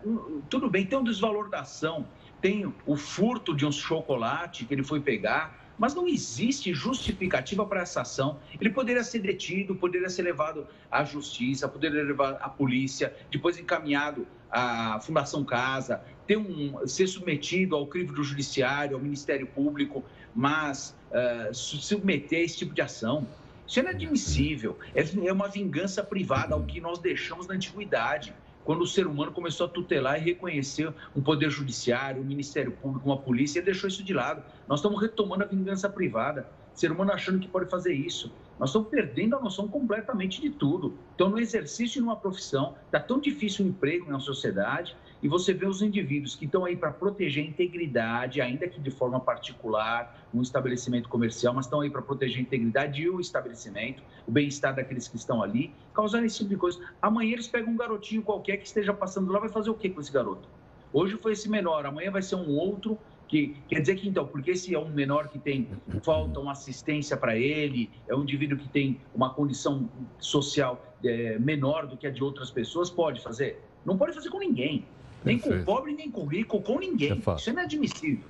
tudo 0.48 0.70
bem, 0.70 0.86
tem 0.86 0.96
um 0.98 1.02
desvalor 1.02 1.50
da 1.50 1.60
ação, 1.60 2.06
tem 2.40 2.72
o 2.86 2.96
furto 2.96 3.54
de 3.54 3.66
um 3.66 3.72
chocolate 3.72 4.64
que 4.64 4.74
ele 4.74 4.84
foi 4.84 5.00
pegar, 5.00 5.68
mas 5.78 5.94
não 5.94 6.08
existe 6.08 6.74
justificativa 6.74 7.64
para 7.64 7.82
essa 7.82 8.02
ação. 8.02 8.38
Ele 8.60 8.70
poderia 8.70 9.04
ser 9.04 9.20
detido, 9.20 9.76
poderia 9.76 10.08
ser 10.08 10.22
levado 10.22 10.66
à 10.90 11.04
justiça, 11.04 11.68
poderia 11.68 12.02
levar 12.02 12.32
à 12.40 12.48
polícia, 12.48 13.14
depois 13.30 13.58
encaminhado 13.58 14.26
à 14.50 14.98
Fundação 15.00 15.44
Casa, 15.44 16.02
ter 16.26 16.36
um, 16.36 16.86
ser 16.86 17.06
submetido 17.06 17.76
ao 17.76 17.86
crivo 17.86 18.12
do 18.12 18.24
judiciário, 18.24 18.96
ao 18.96 19.02
Ministério 19.02 19.46
Público, 19.46 20.04
mas 20.34 20.96
uh, 21.10 21.54
submeter 21.54 22.40
a 22.40 22.42
esse 22.42 22.58
tipo 22.58 22.74
de 22.74 22.82
ação. 22.82 23.26
Isso 23.66 23.78
é 23.78 23.82
inadmissível. 23.82 24.78
É, 24.94 25.02
é 25.26 25.32
uma 25.32 25.48
vingança 25.48 26.02
privada 26.02 26.54
ao 26.54 26.62
que 26.64 26.80
nós 26.80 26.98
deixamos 26.98 27.46
na 27.46 27.54
antiguidade 27.54 28.34
quando 28.68 28.82
o 28.82 28.86
ser 28.86 29.06
humano 29.06 29.32
começou 29.32 29.64
a 29.64 29.68
tutelar 29.70 30.20
e 30.20 30.24
reconhecer 30.26 30.92
um 31.16 31.22
poder 31.22 31.48
judiciário, 31.48 32.20
um 32.20 32.24
Ministério 32.26 32.70
Público, 32.70 33.08
uma 33.08 33.16
polícia, 33.16 33.60
ele 33.60 33.64
deixou 33.64 33.88
isso 33.88 34.04
de 34.04 34.12
lado. 34.12 34.42
Nós 34.68 34.80
estamos 34.80 35.00
retomando 35.00 35.42
a 35.42 35.46
vingança 35.46 35.88
privada. 35.88 36.46
Ser 36.78 36.92
humano 36.92 37.10
achando 37.10 37.40
que 37.40 37.48
pode 37.48 37.68
fazer 37.68 37.92
isso. 37.92 38.32
Nós 38.56 38.68
estamos 38.68 38.86
perdendo 38.86 39.34
a 39.34 39.40
noção 39.40 39.66
completamente 39.66 40.40
de 40.40 40.48
tudo. 40.48 40.94
Então, 41.12 41.28
no 41.28 41.40
exercício 41.40 42.00
de 42.00 42.06
uma 42.06 42.14
profissão, 42.14 42.76
está 42.86 43.00
tão 43.00 43.18
difícil 43.18 43.64
o 43.64 43.68
um 43.68 43.70
emprego 43.72 44.08
na 44.08 44.20
sociedade, 44.20 44.96
e 45.20 45.26
você 45.26 45.52
vê 45.52 45.66
os 45.66 45.82
indivíduos 45.82 46.36
que 46.36 46.44
estão 46.44 46.64
aí 46.64 46.76
para 46.76 46.92
proteger 46.92 47.44
a 47.44 47.48
integridade, 47.48 48.40
ainda 48.40 48.68
que 48.68 48.80
de 48.80 48.92
forma 48.92 49.18
particular, 49.18 50.24
um 50.32 50.40
estabelecimento 50.40 51.08
comercial, 51.08 51.52
mas 51.52 51.66
estão 51.66 51.80
aí 51.80 51.90
para 51.90 52.00
proteger 52.00 52.38
a 52.38 52.42
integridade 52.42 53.02
e 53.02 53.10
o 53.10 53.18
estabelecimento, 53.18 54.00
o 54.24 54.30
bem-estar 54.30 54.72
daqueles 54.72 55.08
que 55.08 55.16
estão 55.16 55.42
ali, 55.42 55.74
causando 55.92 56.26
esse 56.26 56.38
tipo 56.38 56.50
de 56.50 56.56
coisa. 56.56 56.78
Amanhã 57.02 57.32
eles 57.32 57.48
pegam 57.48 57.72
um 57.72 57.76
garotinho 57.76 58.22
qualquer 58.22 58.56
que 58.56 58.66
esteja 58.68 58.94
passando 58.94 59.32
lá, 59.32 59.40
vai 59.40 59.48
fazer 59.48 59.70
o 59.70 59.74
que 59.74 59.90
com 59.90 60.00
esse 60.00 60.12
garoto? 60.12 60.48
Hoje 60.92 61.16
foi 61.16 61.32
esse 61.32 61.50
menor, 61.50 61.84
amanhã 61.84 62.12
vai 62.12 62.22
ser 62.22 62.36
um 62.36 62.56
outro 62.56 62.96
que 63.28 63.56
quer 63.68 63.80
dizer 63.80 63.96
que 63.96 64.08
então, 64.08 64.26
porque 64.26 64.52
esse 64.52 64.74
é 64.74 64.78
um 64.78 64.88
menor 64.88 65.28
que 65.28 65.38
tem 65.38 65.68
falta 66.02 66.40
uma 66.40 66.52
assistência 66.52 67.16
para 67.16 67.36
ele, 67.36 67.90
é 68.08 68.14
um 68.14 68.22
indivíduo 68.22 68.58
que 68.58 68.68
tem 68.68 69.00
uma 69.14 69.32
condição 69.34 69.88
social 70.18 70.82
é, 71.04 71.38
menor 71.38 71.86
do 71.86 71.96
que 71.96 72.06
a 72.06 72.10
de 72.10 72.24
outras 72.24 72.50
pessoas, 72.50 72.90
pode 72.90 73.20
fazer? 73.20 73.60
Não 73.84 73.96
pode 73.96 74.14
fazer 74.14 74.30
com 74.30 74.38
ninguém. 74.38 74.84
Nem 75.24 75.38
Perfeito. 75.38 75.64
com 75.64 75.72
pobre, 75.72 75.94
nem 75.94 76.10
com 76.10 76.24
rico, 76.24 76.60
com 76.62 76.78
ninguém. 76.78 77.22
É 77.26 77.34
Isso 77.34 77.50
é 77.50 77.52
inadmissível. 77.52 78.24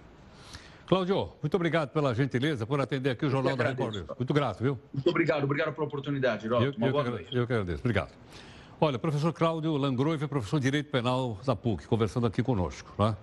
Cláudio, 0.87 1.33
muito 1.43 1.55
obrigado 1.55 1.91
pela 1.91 2.15
gentileza, 2.15 2.67
por 2.67 2.81
atender 2.81 3.11
aqui 3.11 3.27
o 3.27 3.31
Jornal 3.31 3.55
da 3.55 3.69
Record. 3.69 4.07
Muito 4.17 4.33
grato, 4.33 4.63
viu? 4.63 4.79
Muito 4.93 5.11
obrigado, 5.11 5.45
obrigado 5.45 5.75
pela 5.75 5.87
oportunidade, 5.87 6.47
Herói. 6.47 6.69
Eu, 6.69 6.87
eu, 6.87 6.97
eu, 6.97 7.19
eu 7.31 7.47
que 7.47 7.53
agradeço. 7.53 7.81
Obrigado. 7.81 8.11
Olha, 8.81 8.99
professor 8.99 9.33
Cláudio 9.33 9.77
Langroive 9.77 10.25
é 10.25 10.29
professor 10.29 10.59
de 10.59 10.65
Direito 10.65 10.89
Penal 10.89 11.37
da 11.45 11.55
PUC, 11.55 11.87
conversando 11.87 12.27
aqui 12.27 12.43
conosco. 12.43 12.95
Né? 12.97 13.17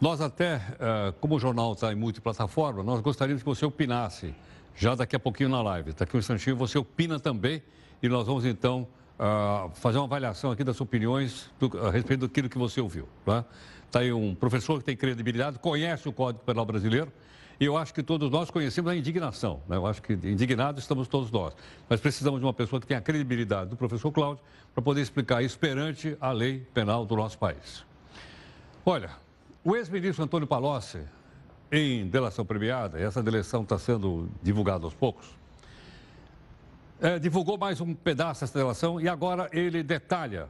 Nós 0.00 0.22
até, 0.22 0.62
eh, 0.80 1.12
como 1.20 1.34
o 1.34 1.38
jornal 1.38 1.74
está 1.74 1.92
em 1.92 1.94
multiplataforma, 1.94 2.82
nós 2.82 3.00
gostaríamos 3.00 3.42
que 3.42 3.48
você 3.48 3.66
opinasse, 3.66 4.34
já 4.74 4.94
daqui 4.94 5.14
a 5.14 5.20
pouquinho 5.20 5.50
na 5.50 5.60
live. 5.60 5.92
Daqui 5.92 6.16
a 6.16 6.18
um 6.18 6.20
instantinho 6.20 6.56
você 6.56 6.78
opina 6.78 7.20
também 7.20 7.62
e 8.02 8.08
nós 8.08 8.26
vamos 8.26 8.46
então 8.46 8.88
uh, 9.18 9.70
fazer 9.74 9.98
uma 9.98 10.06
avaliação 10.06 10.50
aqui 10.50 10.64
das 10.64 10.80
opiniões 10.80 11.50
a 11.86 11.90
respeito 11.90 12.26
daquilo 12.26 12.48
que 12.48 12.56
você 12.56 12.80
ouviu. 12.80 13.06
Está 13.18 13.44
tá 13.90 14.00
aí 14.00 14.10
um 14.10 14.34
professor 14.34 14.78
que 14.78 14.86
tem 14.86 14.96
credibilidade, 14.96 15.58
conhece 15.58 16.08
o 16.08 16.12
Código 16.14 16.42
Penal 16.46 16.64
Brasileiro, 16.64 17.12
e 17.60 17.66
eu 17.66 17.76
acho 17.76 17.92
que 17.92 18.02
todos 18.02 18.30
nós 18.30 18.50
conhecemos 18.50 18.90
a 18.90 18.96
indignação. 18.96 19.60
Né? 19.68 19.76
Eu 19.76 19.86
acho 19.86 20.00
que 20.00 20.14
indignados 20.14 20.82
estamos 20.82 21.08
todos 21.08 21.30
nós. 21.30 21.54
Mas 21.90 22.00
precisamos 22.00 22.40
de 22.40 22.46
uma 22.46 22.54
pessoa 22.54 22.80
que 22.80 22.86
tenha 22.86 23.00
a 23.00 23.02
credibilidade 23.02 23.68
do 23.68 23.76
professor 23.76 24.10
Cláudio 24.10 24.42
para 24.72 24.82
poder 24.82 25.02
explicar 25.02 25.42
isso 25.42 25.58
perante 25.58 26.16
a 26.18 26.32
lei 26.32 26.66
penal 26.72 27.04
do 27.04 27.14
nosso 27.14 27.36
país. 27.36 27.84
Olha, 28.82 29.10
o 29.64 29.76
ex-ministro 29.76 30.24
Antônio 30.24 30.46
Palocci, 30.46 31.00
em 31.70 32.06
delação 32.08 32.44
premiada, 32.44 32.98
essa 32.98 33.22
delação 33.22 33.62
está 33.62 33.78
sendo 33.78 34.28
divulgada 34.42 34.84
aos 34.84 34.94
poucos, 34.94 35.26
é, 37.00 37.18
divulgou 37.18 37.56
mais 37.56 37.80
um 37.80 37.94
pedaço 37.94 38.42
dessa 38.42 38.58
relação 38.58 39.00
e 39.00 39.08
agora 39.08 39.48
ele 39.52 39.82
detalha 39.82 40.48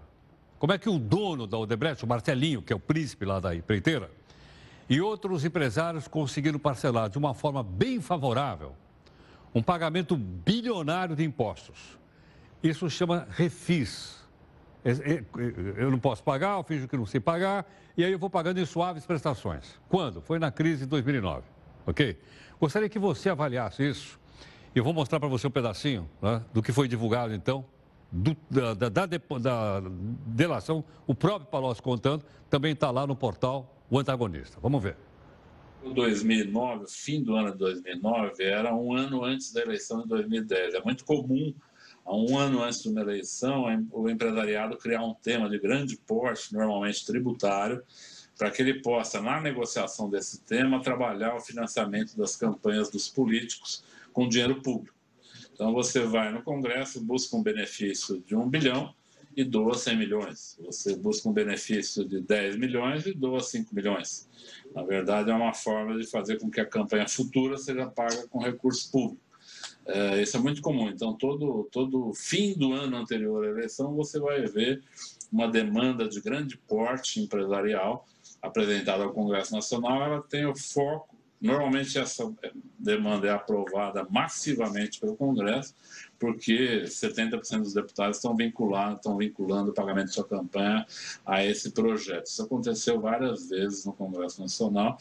como 0.59 0.73
é 0.73 0.79
que 0.79 0.89
o 0.89 0.99
dono 0.99 1.47
da 1.47 1.57
Odebrecht, 1.57 2.05
o 2.05 2.09
Marcelinho, 2.09 2.61
que 2.61 2.73
é 2.73 2.77
o 2.77 2.81
príncipe 2.81 3.25
lá 3.25 3.41
da 3.41 3.55
empreiteira, 3.55 4.11
e 4.89 5.01
outros 5.01 5.45
empresários 5.45 6.07
conseguiram 6.07 6.59
parcelar 6.59 7.09
de 7.09 7.17
uma 7.17 7.33
forma 7.33 7.63
bem 7.63 8.01
favorável 8.01 8.75
um 9.55 9.63
pagamento 9.63 10.17
bilionário 10.17 11.17
de 11.17 11.25
impostos. 11.25 11.99
Isso 12.63 12.89
chama 12.91 13.27
refis. 13.31 14.21
É, 14.85 14.91
é, 14.91 15.25
eu 15.77 15.91
não 15.91 15.99
posso 15.99 16.23
pagar, 16.23 16.57
eu 16.59 16.63
finjo 16.63 16.89
que 16.89 16.97
não 16.97 17.07
sei 17.07 17.21
pagar, 17.21 17.67
e 18.01 18.05
aí 18.05 18.13
eu 18.13 18.19
vou 18.19 18.31
pagando 18.31 18.61
em 18.61 18.67
suaves 18.67 19.07
prestações. 19.07 19.79
Quando? 19.89 20.21
Foi 20.21 20.39
na 20.39 20.51
crise 20.51 20.81
de 20.81 20.87
2009, 20.87 21.43
ok? 21.87 22.19
Gostaria 22.61 22.89
que 22.89 22.99
você 22.99 23.31
avaliasse 23.31 23.89
isso 23.89 24.21
eu 24.75 24.85
vou 24.85 24.93
mostrar 24.93 25.19
para 25.19 25.29
você 25.29 25.47
um 25.47 25.51
pedacinho 25.51 26.09
né, 26.23 26.45
do 26.53 26.63
que 26.63 26.73
foi 26.73 26.87
divulgado, 26.87 27.35
então, 27.35 27.65
do, 28.11 28.37
da, 28.49 28.75
da, 28.75 28.89
da, 28.89 29.07
da, 29.07 29.83
delação. 30.27 30.85
O 31.07 31.15
próprio 31.15 31.51
Palocci 31.51 31.83
contando, 31.83 32.25
também 32.49 32.73
está 32.73 32.91
lá 32.91 33.07
no 33.07 33.17
portal 33.17 33.85
O 33.91 33.99
Antagonista. 33.99 34.59
Vamos 34.61 34.83
ver. 34.83 34.97
2009, 35.83 36.85
fim 36.89 37.23
do 37.23 37.35
ano 37.35 37.53
de 37.53 37.59
2009, 37.59 38.45
era 38.45 38.75
um 38.75 38.95
ano 38.95 39.25
antes 39.25 39.53
da 39.53 39.63
eleição 39.63 40.03
de 40.03 40.09
2010. 40.09 40.75
É 40.75 40.83
muito 40.83 41.05
comum, 41.05 41.55
há 42.11 42.17
um 42.17 42.37
ano 42.37 42.63
antes 42.63 42.83
de 42.83 42.89
uma 42.89 43.01
eleição, 43.01 43.67
o 43.93 44.11
empresariado 44.11 44.77
criar 44.77 45.05
um 45.05 45.15
tema 45.15 45.49
de 45.49 45.61
grande 45.61 45.97
porte, 45.97 46.53
normalmente 46.53 47.07
tributário, 47.07 47.81
para 48.37 48.51
que 48.51 48.63
ele 48.63 48.83
possa, 48.83 49.21
na 49.23 49.41
negociação 49.41 50.11
desse 50.11 50.41
tema, 50.41 50.83
trabalhar 50.83 51.37
o 51.37 51.41
financiamento 51.41 52.17
das 52.17 52.35
campanhas 52.35 52.91
dos 52.91 53.09
políticos 53.09 53.85
com 54.13 54.29
dinheiro 54.29 54.61
público. 54.61 54.97
Então, 55.53 55.73
você 55.73 56.01
vai 56.01 56.33
no 56.33 56.43
Congresso, 56.43 57.05
busca 57.05 57.37
um 57.37 57.43
benefício 57.43 58.21
de 58.27 58.35
um 58.35 58.49
bilhão 58.49 58.93
e 59.37 59.45
doa 59.45 59.75
100 59.75 59.97
milhões. 59.97 60.59
Você 60.65 60.97
busca 60.97 61.29
um 61.29 61.33
benefício 61.33 62.05
de 62.05 62.21
10 62.21 62.57
milhões 62.57 63.07
e 63.07 63.13
doa 63.13 63.41
5 63.41 63.73
milhões. 63.73 64.29
Na 64.75 64.83
verdade, 64.83 65.31
é 65.31 65.35
uma 65.35 65.55
forma 65.55 65.97
de 65.97 66.07
fazer 66.07 66.41
com 66.41 66.51
que 66.51 66.61
a 66.61 66.67
campanha 66.67 67.07
futura 67.07 67.57
seja 67.57 67.87
paga 67.87 68.27
com 68.27 68.41
recurso 68.41 68.91
público. 68.91 69.30
É, 69.93 70.23
isso 70.23 70.37
é 70.37 70.41
muito 70.41 70.63
comum. 70.63 70.89
Então, 70.89 71.15
todo, 71.15 71.69
todo 71.71 72.13
fim 72.15 72.55
do 72.55 72.73
ano 72.73 72.97
anterior 72.97 73.45
à 73.45 73.49
eleição, 73.49 73.95
você 73.95 74.19
vai 74.19 74.47
ver 74.47 74.83
uma 75.33 75.49
demanda 75.49 76.09
de 76.09 76.21
grande 76.21 76.57
porte 76.57 77.21
empresarial 77.21 78.07
apresentada 78.41 79.05
ao 79.05 79.13
Congresso 79.13 79.53
Nacional. 79.53 80.03
Ela 80.03 80.23
tem 80.23 80.47
o 80.47 80.55
foco 80.55 81.21
Normalmente 81.41 81.99
essa 81.99 82.31
demanda 82.79 83.27
é 83.27 83.31
aprovada 83.31 84.07
massivamente 84.11 85.01
pelo 85.01 85.17
Congresso, 85.17 85.75
porque 86.19 86.83
70% 86.83 87.61
dos 87.61 87.73
deputados 87.73 88.19
estão 88.19 88.37
vinculados, 88.37 88.97
estão 88.97 89.17
vinculando 89.17 89.71
o 89.71 89.75
pagamento 89.75 90.09
de 90.09 90.15
sua 90.15 90.29
campanha 90.29 90.87
a 91.25 91.43
esse 91.43 91.71
projeto. 91.71 92.27
Isso 92.27 92.43
aconteceu 92.43 93.01
várias 93.01 93.49
vezes 93.49 93.87
no 93.87 93.95
Congresso 93.95 94.43
Nacional, 94.43 94.99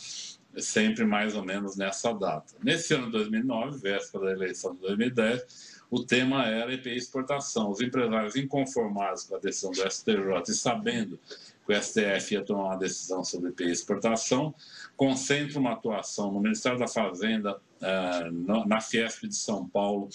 sempre 0.62 1.06
mais 1.06 1.36
ou 1.36 1.43
menos 1.43 1.76
nessa 1.76 2.13
data. 2.13 2.56
Nesse 2.63 2.93
ano 2.93 3.08
de 3.08 3.12
2009, 3.13 3.80
véspera 3.80 4.26
da 4.26 4.32
eleição 4.32 4.74
de 4.76 4.82
2010, 4.82 5.80
o 5.89 6.04
tema 6.04 6.45
era 6.45 6.74
EPI 6.74 6.95
exportação. 6.95 7.72
Os 7.72 7.82
empresários 7.82 8.36
inconformados 8.36 9.24
com 9.24 9.36
a 9.36 9.39
decisão 9.39 9.72
do 9.72 9.91
STJ 9.91 10.43
e 10.48 10.54
sabendo 10.54 11.19
que 11.65 11.74
o 11.74 11.82
STF 11.82 12.34
ia 12.34 12.43
tomar 12.43 12.65
uma 12.65 12.78
decisão 12.78 13.24
sobre 13.24 13.50
EPI 13.50 13.72
exportação, 13.72 14.54
concentra 14.95 15.60
uma 15.60 15.74
atuação 15.74 16.32
no 16.32 16.39
Ministério 16.39 16.78
da 16.78 16.88
Fazenda, 16.88 17.60
eh, 17.82 18.30
na 18.65 18.82
Fiesp 18.82 19.28
de 19.28 19.36
São 19.36 19.67
Paulo 19.67 20.10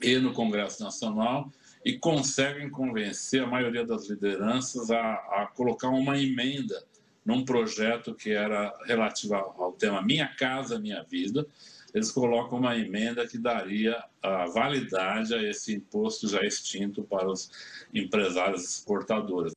e 0.00 0.18
no 0.18 0.32
Congresso 0.32 0.82
Nacional 0.82 1.50
e 1.84 1.98
conseguem 1.98 2.68
convencer 2.70 3.42
a 3.42 3.46
maioria 3.46 3.84
das 3.84 4.08
lideranças 4.08 4.90
a, 4.90 5.14
a 5.14 5.50
colocar 5.54 5.88
uma 5.88 6.18
emenda 6.18 6.84
num 7.28 7.44
projeto 7.44 8.14
que 8.14 8.30
era 8.30 8.74
relativo 8.86 9.34
ao 9.34 9.72
tema 9.72 10.00
Minha 10.00 10.26
Casa 10.28 10.78
Minha 10.78 11.02
Vida. 11.02 11.46
Eles 11.92 12.10
colocam 12.10 12.58
uma 12.58 12.74
emenda 12.74 13.28
que 13.28 13.36
daria 13.36 14.02
a 14.22 14.46
validade 14.46 15.34
a 15.34 15.42
esse 15.42 15.74
imposto 15.74 16.26
já 16.26 16.40
extinto 16.40 17.02
para 17.02 17.30
os 17.30 17.50
empresários 17.92 18.64
exportadores. 18.64 19.52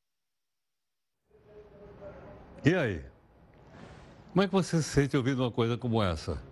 E 2.66 2.76
aí? 2.76 3.02
Como 4.34 4.44
é 4.44 4.48
que 4.48 4.54
você 4.54 4.82
se 4.82 4.90
sente 4.90 5.16
ouvindo 5.16 5.42
uma 5.42 5.52
coisa 5.52 5.78
como 5.78 6.04
essa? 6.04 6.44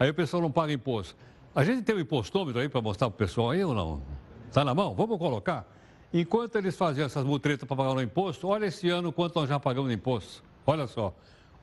Aí 0.00 0.08
o 0.08 0.14
pessoal 0.14 0.40
não 0.40 0.50
paga 0.50 0.72
imposto. 0.72 1.14
A 1.54 1.62
gente 1.62 1.82
tem 1.82 1.94
um 1.94 2.00
impostômetro 2.00 2.62
aí 2.62 2.70
para 2.70 2.80
mostrar 2.80 3.10
para 3.10 3.16
o 3.16 3.18
pessoal 3.18 3.50
aí 3.50 3.62
ou 3.62 3.74
não? 3.74 4.02
Está 4.48 4.64
na 4.64 4.74
mão? 4.74 4.94
Vamos 4.94 5.18
colocar? 5.18 5.70
Enquanto 6.10 6.56
eles 6.56 6.74
faziam 6.74 7.04
essas 7.04 7.24
mutretas 7.24 7.68
para 7.68 7.76
pagar 7.76 7.92
o 7.92 8.00
imposto, 8.00 8.48
olha 8.48 8.64
esse 8.64 8.88
ano 8.88 9.12
quanto 9.12 9.34
nós 9.38 9.46
já 9.46 9.60
pagamos 9.60 9.90
de 9.90 9.96
imposto. 9.96 10.53
Olha 10.66 10.86
só, 10.86 11.14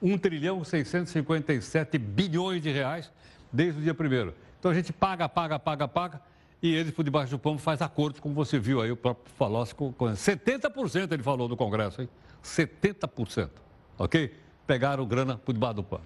1 0.02 0.18
trilhão 0.18 0.64
657 0.64 1.98
bilhões 1.98 2.62
de 2.62 2.72
reais 2.72 3.12
desde 3.52 3.80
o 3.80 3.84
dia 3.84 3.94
primeiro. 3.94 4.34
Então 4.60 4.72
a 4.72 4.74
gente 4.74 4.94
paga, 4.94 5.28
paga, 5.28 5.58
paga, 5.58 5.88
paga, 5.88 6.22
e 6.62 6.74
eles, 6.74 6.94
por 6.94 7.04
debaixo 7.04 7.32
do 7.32 7.40
pão, 7.40 7.58
faz 7.58 7.82
acordos, 7.82 8.20
como 8.20 8.36
você 8.36 8.60
viu 8.60 8.82
aí, 8.82 8.92
o 8.92 8.96
próprio 8.96 9.34
Falossi, 9.36 9.74
com 9.74 9.92
70% 9.92 11.12
ele 11.12 11.24
falou 11.24 11.50
no 11.50 11.58
Congresso, 11.58 12.02
hein? 12.02 12.10
70%, 12.44 13.50
ok? 13.98 14.32
pegaram 14.72 15.06
grana 15.06 15.38
por 15.38 15.52
debaixo 15.52 15.76
do 15.76 15.84
pano. 15.84 16.06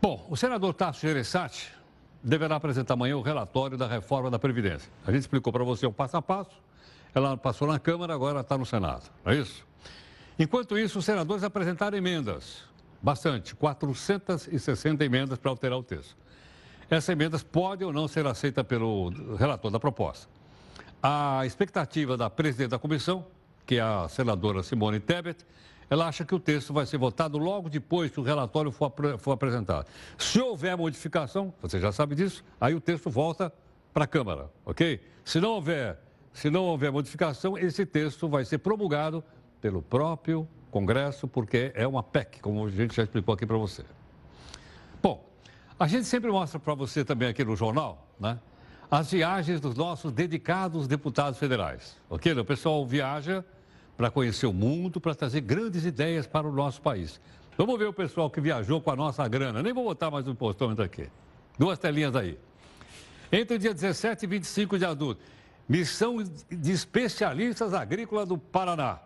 Bom, 0.00 0.26
o 0.28 0.36
senador 0.36 0.74
Tasso 0.74 1.00
Gereissati 1.02 1.72
deverá 2.20 2.56
apresentar 2.56 2.94
amanhã 2.94 3.16
o 3.16 3.22
relatório 3.22 3.78
da 3.78 3.86
reforma 3.86 4.28
da 4.28 4.40
Previdência. 4.40 4.90
A 5.06 5.12
gente 5.12 5.20
explicou 5.20 5.52
para 5.52 5.62
você 5.62 5.86
o 5.86 5.92
passo 5.92 6.16
a 6.16 6.22
passo, 6.22 6.50
ela 7.14 7.36
passou 7.36 7.68
na 7.68 7.78
Câmara, 7.78 8.12
agora 8.12 8.40
está 8.40 8.58
no 8.58 8.66
Senado, 8.66 9.08
não 9.24 9.32
é 9.32 9.36
isso? 9.36 9.64
Enquanto 10.38 10.78
isso, 10.78 10.98
os 10.98 11.04
senadores 11.04 11.44
apresentaram 11.44 11.96
emendas, 11.96 12.62
bastante, 13.00 13.54
460 13.54 15.04
emendas 15.04 15.38
para 15.38 15.50
alterar 15.50 15.78
o 15.78 15.82
texto. 15.82 16.16
Essas 16.88 17.08
emendas 17.10 17.42
podem 17.42 17.86
ou 17.86 17.92
não 17.92 18.06
ser 18.06 18.26
aceitas 18.26 18.66
pelo 18.66 19.10
relator 19.36 19.70
da 19.70 19.80
proposta. 19.80 20.28
A 21.02 21.44
expectativa 21.44 22.16
da 22.16 22.30
presidente 22.30 22.70
da 22.70 22.78
comissão, 22.78 23.26
que 23.66 23.76
é 23.76 23.80
a 23.80 24.08
senadora 24.08 24.62
Simone 24.62 25.00
Tebet, 25.00 25.44
ela 25.88 26.06
acha 26.06 26.24
que 26.24 26.34
o 26.34 26.40
texto 26.40 26.72
vai 26.72 26.86
ser 26.86 26.96
votado 26.96 27.36
logo 27.36 27.68
depois 27.68 28.10
que 28.10 28.18
o 28.18 28.22
relatório 28.22 28.70
for, 28.70 28.92
for 29.18 29.32
apresentado. 29.32 29.86
Se 30.16 30.40
houver 30.40 30.76
modificação, 30.76 31.52
você 31.60 31.78
já 31.78 31.92
sabe 31.92 32.14
disso, 32.14 32.42
aí 32.60 32.74
o 32.74 32.80
texto 32.80 33.10
volta 33.10 33.52
para 33.92 34.04
a 34.04 34.06
Câmara, 34.06 34.50
ok? 34.64 35.00
Se 35.24 35.38
não 35.38 35.50
houver, 35.50 35.98
se 36.32 36.48
não 36.48 36.64
houver 36.64 36.90
modificação, 36.90 37.58
esse 37.58 37.84
texto 37.84 38.26
vai 38.28 38.44
ser 38.44 38.58
promulgado 38.58 39.22
pelo 39.62 39.80
próprio 39.80 40.46
Congresso, 40.72 41.28
porque 41.28 41.70
é 41.74 41.86
uma 41.86 42.02
PEC, 42.02 42.40
como 42.40 42.66
a 42.66 42.70
gente 42.70 42.96
já 42.96 43.04
explicou 43.04 43.32
aqui 43.32 43.46
para 43.46 43.56
você. 43.56 43.84
Bom, 45.00 45.24
a 45.78 45.86
gente 45.86 46.04
sempre 46.04 46.30
mostra 46.30 46.58
para 46.58 46.74
você 46.74 47.04
também 47.04 47.28
aqui 47.28 47.44
no 47.44 47.54
jornal, 47.54 48.08
né? 48.18 48.40
As 48.90 49.10
viagens 49.10 49.60
dos 49.60 49.74
nossos 49.74 50.12
dedicados 50.12 50.86
deputados 50.88 51.38
federais, 51.38 51.96
ok? 52.10 52.32
O 52.32 52.44
pessoal 52.44 52.84
viaja 52.84 53.44
para 53.96 54.10
conhecer 54.10 54.46
o 54.46 54.52
mundo, 54.52 55.00
para 55.00 55.14
trazer 55.14 55.40
grandes 55.42 55.86
ideias 55.86 56.26
para 56.26 56.46
o 56.46 56.52
nosso 56.52 56.82
país. 56.82 57.20
Vamos 57.56 57.78
ver 57.78 57.86
o 57.86 57.92
pessoal 57.92 58.28
que 58.28 58.40
viajou 58.40 58.80
com 58.80 58.90
a 58.90 58.96
nossa 58.96 59.26
grana. 59.28 59.62
Nem 59.62 59.72
vou 59.72 59.84
botar 59.84 60.10
mais 60.10 60.26
um 60.26 60.34
postômetro 60.34 60.84
aqui. 60.84 61.08
Duas 61.56 61.78
telinhas 61.78 62.16
aí. 62.16 62.38
Entre 63.30 63.56
o 63.56 63.58
dia 63.58 63.72
17 63.72 64.24
e 64.24 64.26
25 64.26 64.78
de 64.78 64.84
adulto, 64.84 65.22
missão 65.68 66.22
de 66.50 66.72
especialistas 66.72 67.72
agrícolas 67.72 68.28
do 68.28 68.36
Paraná. 68.36 68.98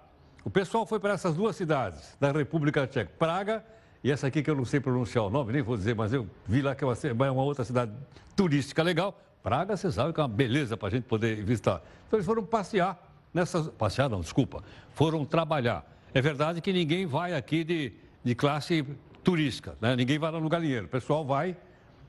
O 0.46 0.50
pessoal 0.50 0.87
foi 0.87 1.00
para 1.00 1.14
essas 1.14 1.35
duas 1.35 1.56
cidades 1.56 2.16
da 2.20 2.30
República 2.30 2.87
Tcheca, 2.87 3.11
Praga 3.18 3.64
e 4.04 4.12
essa 4.12 4.28
aqui 4.28 4.44
que 4.44 4.48
eu 4.48 4.54
não 4.54 4.64
sei 4.64 4.78
pronunciar 4.78 5.24
o 5.24 5.28
nome, 5.28 5.52
nem 5.52 5.61
vou 5.61 5.76
dizer, 5.76 5.96
mas 5.96 6.12
eu 6.12 6.24
vi 6.46 6.62
lá 6.62 6.72
que 6.72 6.85
é 6.85 6.87
uma, 6.87 7.26
é 7.26 7.30
uma 7.32 7.42
outra 7.42 7.64
cidade 7.64 7.90
turística 8.37 8.80
legal. 8.80 9.20
Praga, 9.42 9.76
você 9.76 9.90
sabe 9.90 10.12
que 10.12 10.20
é 10.20 10.22
uma 10.22 10.28
beleza 10.28 10.76
para 10.76 10.87
a 10.87 10.90
gente 10.92 11.02
poder 11.02 11.42
visitar. 11.42 11.82
Então 12.06 12.16
eles 12.16 12.24
foram 12.24 12.44
passear 12.44 12.96
nessas. 13.35 13.66
Passear 13.70 14.09
não, 14.09 14.20
desculpa. 14.20 14.62
Foram 14.94 15.24
trabalhar. 15.24 15.85
É 16.14 16.22
verdade 16.22 16.61
que 16.61 16.72
ninguém 16.72 17.06
vai 17.06 17.35
aqui 17.35 17.64
de, 17.64 17.92
de 18.22 18.35
classe 18.37 18.87
turística, 19.24 19.76
né? 19.80 19.96
ninguém 19.96 20.16
vai 20.16 20.30
lá 20.30 20.38
no 20.38 20.48
galinheiro. 20.48 20.87
O 20.87 20.88
pessoal 20.88 21.24
vai 21.24 21.56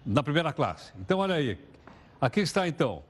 na 0.05 0.21
primeira 0.21 0.53
classe. 0.53 0.93
Então, 0.99 1.17
olha 1.17 1.33
aí. 1.33 1.57
Aqui 2.21 2.41
está 2.41 2.67
então. 2.67 3.01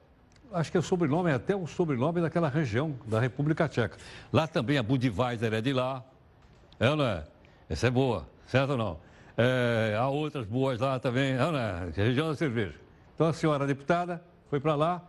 Acho 0.52 0.72
que 0.72 0.78
o 0.78 0.82
sobrenome 0.82 1.30
é 1.30 1.34
até 1.34 1.54
o 1.54 1.66
sobrenome 1.66 2.22
daquela 2.22 2.48
região 2.48 2.94
da 3.06 3.20
República 3.20 3.68
Tcheca. 3.68 3.98
Lá 4.32 4.46
também 4.46 4.78
a 4.78 4.82
Budweiser 4.82 5.52
é 5.52 5.60
de 5.60 5.72
lá. 5.74 6.02
É 6.80 6.88
ou 6.88 6.96
não 6.96 7.04
é? 7.04 7.24
Essa 7.68 7.88
é 7.88 7.90
boa, 7.90 8.26
certo 8.46 8.70
ou 8.70 8.76
não? 8.78 8.98
É, 9.36 9.94
há 9.98 10.08
outras 10.08 10.46
boas 10.46 10.80
lá 10.80 10.98
também, 10.98 11.34
é 11.34 11.44
ou 11.44 11.52
não 11.52 11.58
é? 11.58 11.90
Região 11.94 12.28
da 12.28 12.34
cerveja. 12.34 12.74
Então 13.14 13.26
a 13.26 13.32
senhora 13.32 13.66
deputada 13.66 14.22
foi 14.48 14.58
para 14.58 14.74
lá 14.74 15.02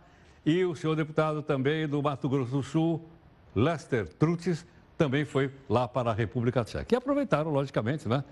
e 0.44 0.64
o 0.64 0.74
senhor 0.74 0.94
deputado 0.94 1.42
também 1.42 1.88
do 1.88 2.02
Mato 2.02 2.28
Grosso 2.28 2.50
do 2.50 2.62
Sul, 2.62 3.08
Lester 3.54 4.08
Trutz, 4.08 4.66
também 4.98 5.24
foi 5.24 5.50
lá 5.68 5.88
para 5.88 6.10
a 6.10 6.14
República 6.14 6.62
Tcheca. 6.64 6.94
E 6.94 6.96
aproveitaram, 6.96 7.50
logicamente, 7.50 8.06
né? 8.06 8.22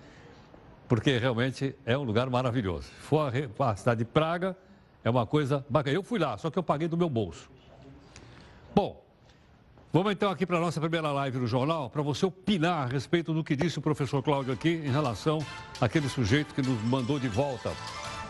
Porque 0.87 1.17
realmente 1.17 1.75
é 1.87 1.97
um 1.97 2.03
lugar 2.03 2.29
maravilhoso. 2.29 2.91
Foi 3.01 3.49
a 3.59 3.77
cidade 3.77 3.99
de 4.01 4.05
Praga, 4.05 4.55
é 5.05 5.11
uma 5.11 5.27
coisa 5.27 5.65
bacana. 5.69 5.97
Eu 5.97 6.03
fui 6.03 6.19
lá, 6.19 6.37
só 6.39 6.51
que 6.51 6.59
eu 6.59 6.63
paguei 6.63 6.89
do 6.89 6.97
meu 6.97 7.09
bolso. 7.09 7.51
Bom, 8.75 9.03
vamos 9.93 10.13
então 10.13 10.31
aqui 10.31 10.47
para 10.47 10.59
a 10.59 10.61
nossa 10.61 10.81
primeira 10.81 11.11
live 11.11 11.39
no 11.39 11.47
jornal, 11.47 11.91
para 11.91 12.03
você 12.03 12.27
opinar 12.27 12.85
a 12.85 12.87
respeito 12.87 13.33
do 13.33 13.43
que 13.43 13.57
disse 13.57 13.79
o 13.79 13.83
professor 13.83 14.23
Cláudio 14.23 14.53
aqui 14.53 14.71
em 14.71 14.91
relação 14.91 15.39
àquele 15.81 16.09
sujeito 16.09 16.55
que 16.55 16.63
nos 16.63 16.81
mandou 16.83 17.19
de 17.19 17.29
volta 17.29 17.73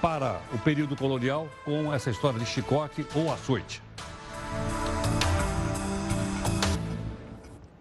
para 0.00 0.40
o 0.54 0.58
período 0.58 0.96
colonial 0.96 1.48
com 1.64 1.92
essa 1.92 2.10
história 2.10 2.38
de 2.38 2.46
chicote 2.46 3.04
ou 3.14 3.32
açoite. 3.32 3.82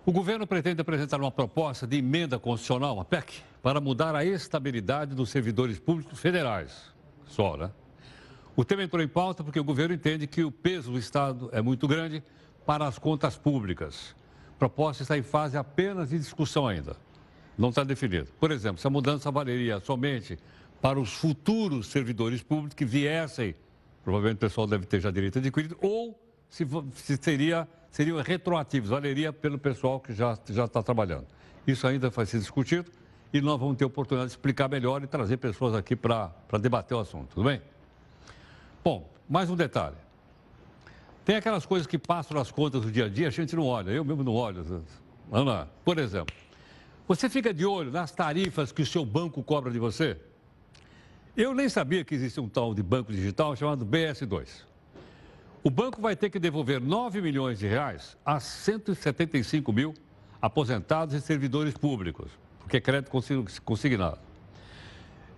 O 0.06 0.12
governo 0.12 0.48
pretende 0.48 0.80
apresentar 0.80 1.20
uma 1.20 1.30
proposta 1.30 1.86
de 1.86 1.98
emenda 1.98 2.40
constitucional, 2.40 2.96
uma 2.96 3.04
PEC, 3.04 3.42
para 3.62 3.82
mudar 3.82 4.16
a 4.16 4.24
estabilidade 4.24 5.14
dos 5.14 5.30
servidores 5.30 5.78
públicos 5.80 6.18
federais. 6.18 6.94
Só, 7.26 7.58
né? 7.58 7.70
O 8.60 8.66
tema 8.66 8.82
entrou 8.82 9.04
em 9.04 9.08
pauta 9.08 9.44
porque 9.44 9.60
o 9.60 9.64
governo 9.64 9.94
entende 9.94 10.26
que 10.26 10.44
o 10.44 10.52
peso 10.52 10.92
do 10.92 10.98
Estado 10.98 11.48
é 11.54 11.62
muito 11.62 11.88
grande 11.88 12.24
para 12.66 12.88
as 12.88 12.98
contas 12.98 13.38
públicas. 13.38 14.16
A 14.56 14.58
proposta 14.58 15.04
está 15.04 15.16
em 15.16 15.22
fase 15.22 15.56
apenas 15.56 16.10
de 16.10 16.18
discussão 16.18 16.68
ainda. 16.68 16.98
Não 17.56 17.70
está 17.70 17.84
definido. 17.84 18.30
Por 18.40 18.50
exemplo, 18.50 18.82
se 18.82 18.88
a 18.88 18.90
mudança 18.90 19.30
valeria 19.30 19.80
somente 19.80 20.40
para 20.82 21.00
os 21.00 21.14
futuros 21.14 21.86
servidores 21.86 22.42
públicos 22.42 22.74
que 22.74 22.84
viessem, 22.84 23.54
provavelmente 24.04 24.38
o 24.38 24.40
pessoal 24.40 24.66
deve 24.66 24.88
ter 24.88 25.02
já 25.02 25.12
direito 25.12 25.38
adquirido, 25.38 25.78
ou 25.80 26.20
se, 26.50 26.66
se 26.96 27.16
seria, 27.22 27.68
seriam 27.92 28.20
retroativos, 28.24 28.90
valeria 28.90 29.32
pelo 29.32 29.60
pessoal 29.60 30.00
que 30.00 30.16
já, 30.16 30.36
já 30.50 30.66
está 30.66 30.82
trabalhando. 30.82 31.28
Isso 31.68 31.86
ainda 31.86 32.10
vai 32.10 32.26
ser 32.26 32.40
discutido 32.40 32.90
e 33.32 33.40
nós 33.40 33.60
vamos 33.60 33.78
ter 33.78 33.86
oportunidade 33.86 34.30
de 34.30 34.34
explicar 34.34 34.68
melhor 34.68 35.04
e 35.04 35.06
trazer 35.06 35.38
pessoas 35.38 35.76
aqui 35.76 35.96
para 35.96 36.34
debater 36.60 36.98
o 36.98 37.00
assunto, 37.00 37.36
tudo 37.36 37.48
bem? 37.48 37.62
Bom, 38.88 39.06
mais 39.28 39.50
um 39.50 39.56
detalhe. 39.58 39.98
Tem 41.26 41.36
aquelas 41.36 41.66
coisas 41.66 41.86
que 41.86 41.98
passam 41.98 42.38
nas 42.38 42.50
contas 42.50 42.84
do 42.84 42.90
dia 42.90 43.08
a 43.08 43.10
dia, 43.10 43.28
a 43.28 43.30
gente 43.30 43.54
não 43.54 43.66
olha, 43.66 43.92
eu 43.92 44.06
mesmo 44.06 44.24
não 44.24 44.34
olho. 44.34 44.82
Ana, 45.30 45.68
por 45.84 46.00
exemplo, 46.00 46.34
você 47.06 47.28
fica 47.28 47.54
de 47.54 47.66
olho 47.66 47.92
nas 47.92 48.14
tarifas 48.14 48.72
que 48.72 48.82
o 48.82 48.86
seu 48.86 49.06
banco 49.06 49.44
cobra 49.44 49.74
de 49.74 49.78
você? 49.78 50.16
Eu 51.36 51.54
nem 51.54 51.68
sabia 51.68 52.06
que 52.06 52.16
existia 52.16 52.42
um 52.42 52.48
tal 52.48 52.74
de 52.74 52.82
banco 52.82 53.12
digital 53.12 53.58
chamado 53.58 53.86
BS2. 53.86 54.64
O 55.62 55.70
banco 55.70 56.02
vai 56.02 56.16
ter 56.16 56.30
que 56.30 56.40
devolver 56.40 56.80
9 56.80 57.22
milhões 57.22 57.60
de 57.60 57.68
reais 57.68 58.16
a 58.26 58.40
175 58.40 59.74
mil 59.74 59.94
aposentados 60.42 61.14
e 61.14 61.20
servidores 61.20 61.74
públicos, 61.74 62.32
porque 62.60 62.78
é 62.78 62.80
crédito 62.80 63.12
consignado. 63.66 64.27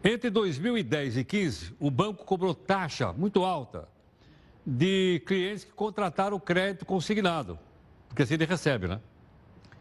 Entre 0.03 0.29
2010 0.29 1.17
e 1.17 1.23
2015, 1.23 1.75
o 1.79 1.91
banco 1.91 2.23
cobrou 2.23 2.53
taxa 2.53 3.11
muito 3.11 3.43
alta 3.43 3.87
de 4.65 5.21
clientes 5.25 5.65
que 5.65 5.71
contrataram 5.71 6.37
o 6.37 6.39
crédito 6.39 6.85
consignado, 6.85 7.59
porque 8.07 8.23
assim 8.23 8.35
ele 8.35 8.45
recebe, 8.45 8.87
né? 8.87 9.01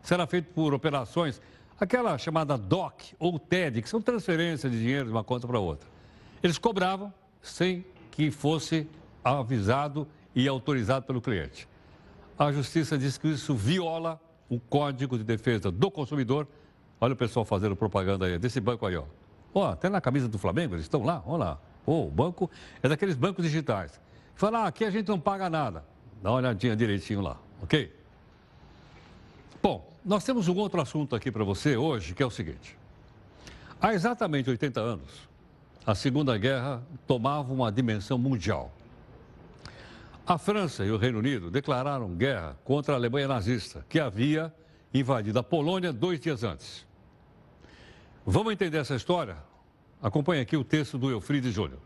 Será 0.02 0.26
feito 0.26 0.52
por 0.52 0.74
operações, 0.74 1.40
aquela 1.78 2.18
chamada 2.18 2.58
DOC 2.58 3.14
ou 3.18 3.38
TED, 3.38 3.82
que 3.82 3.88
são 3.88 4.00
transferências 4.00 4.72
de 4.72 4.78
dinheiro 4.78 5.06
de 5.06 5.12
uma 5.12 5.22
conta 5.22 5.46
para 5.46 5.60
outra. 5.60 5.88
Eles 6.42 6.58
cobravam 6.58 7.12
sem 7.40 7.84
que 8.10 8.30
fosse 8.30 8.88
avisado 9.22 10.06
e 10.34 10.48
autorizado 10.48 11.06
pelo 11.06 11.20
cliente. 11.20 11.68
A 12.36 12.50
justiça 12.50 12.98
diz 12.98 13.18
que 13.18 13.28
isso 13.28 13.54
viola 13.54 14.20
o 14.48 14.58
Código 14.58 15.16
de 15.16 15.24
Defesa 15.24 15.70
do 15.70 15.90
Consumidor. 15.90 16.48
Olha 17.00 17.12
o 17.12 17.16
pessoal 17.16 17.44
fazendo 17.44 17.76
propaganda 17.76 18.26
aí, 18.26 18.38
desse 18.38 18.60
banco 18.60 18.86
aí, 18.86 18.96
ó. 18.96 19.04
Ó, 19.54 19.70
até 19.70 19.88
na 19.88 20.00
camisa 20.00 20.28
do 20.28 20.38
Flamengo, 20.38 20.74
eles 20.74 20.84
estão 20.84 21.02
lá, 21.02 21.22
olha 21.26 21.38
lá. 21.38 21.58
O 21.86 22.10
banco 22.10 22.50
é 22.82 22.88
daqueles 22.88 23.16
bancos 23.16 23.44
digitais. 23.44 24.00
Fala, 24.34 24.60
ah, 24.60 24.66
aqui 24.66 24.84
a 24.84 24.90
gente 24.90 25.08
não 25.08 25.18
paga 25.18 25.48
nada. 25.48 25.84
Dá 26.22 26.30
uma 26.30 26.38
olhadinha 26.38 26.76
direitinho 26.76 27.20
lá, 27.20 27.36
ok? 27.62 27.94
Bom, 29.62 29.90
nós 30.04 30.24
temos 30.24 30.48
um 30.48 30.56
outro 30.56 30.80
assunto 30.80 31.16
aqui 31.16 31.30
para 31.30 31.44
você 31.44 31.76
hoje, 31.76 32.14
que 32.14 32.22
é 32.22 32.26
o 32.26 32.30
seguinte. 32.30 32.76
Há 33.80 33.94
exatamente 33.94 34.50
80 34.50 34.80
anos, 34.80 35.28
a 35.86 35.94
Segunda 35.94 36.36
Guerra 36.36 36.82
tomava 37.06 37.52
uma 37.52 37.70
dimensão 37.70 38.18
mundial. 38.18 38.72
A 40.26 40.36
França 40.36 40.84
e 40.84 40.90
o 40.90 40.98
Reino 40.98 41.20
Unido 41.20 41.50
declararam 41.50 42.14
guerra 42.14 42.56
contra 42.64 42.94
a 42.94 42.96
Alemanha 42.96 43.28
nazista, 43.28 43.86
que 43.88 43.98
havia 43.98 44.52
invadido 44.92 45.38
a 45.38 45.42
Polônia 45.42 45.92
dois 45.92 46.20
dias 46.20 46.44
antes. 46.44 46.86
Vamos 48.30 48.52
entender 48.52 48.76
essa 48.76 48.94
história? 48.94 49.38
Acompanhe 50.02 50.42
aqui 50.42 50.54
o 50.54 50.62
texto 50.62 50.98
do 50.98 51.10
Eufrides 51.10 51.54
Júnior. 51.54 51.80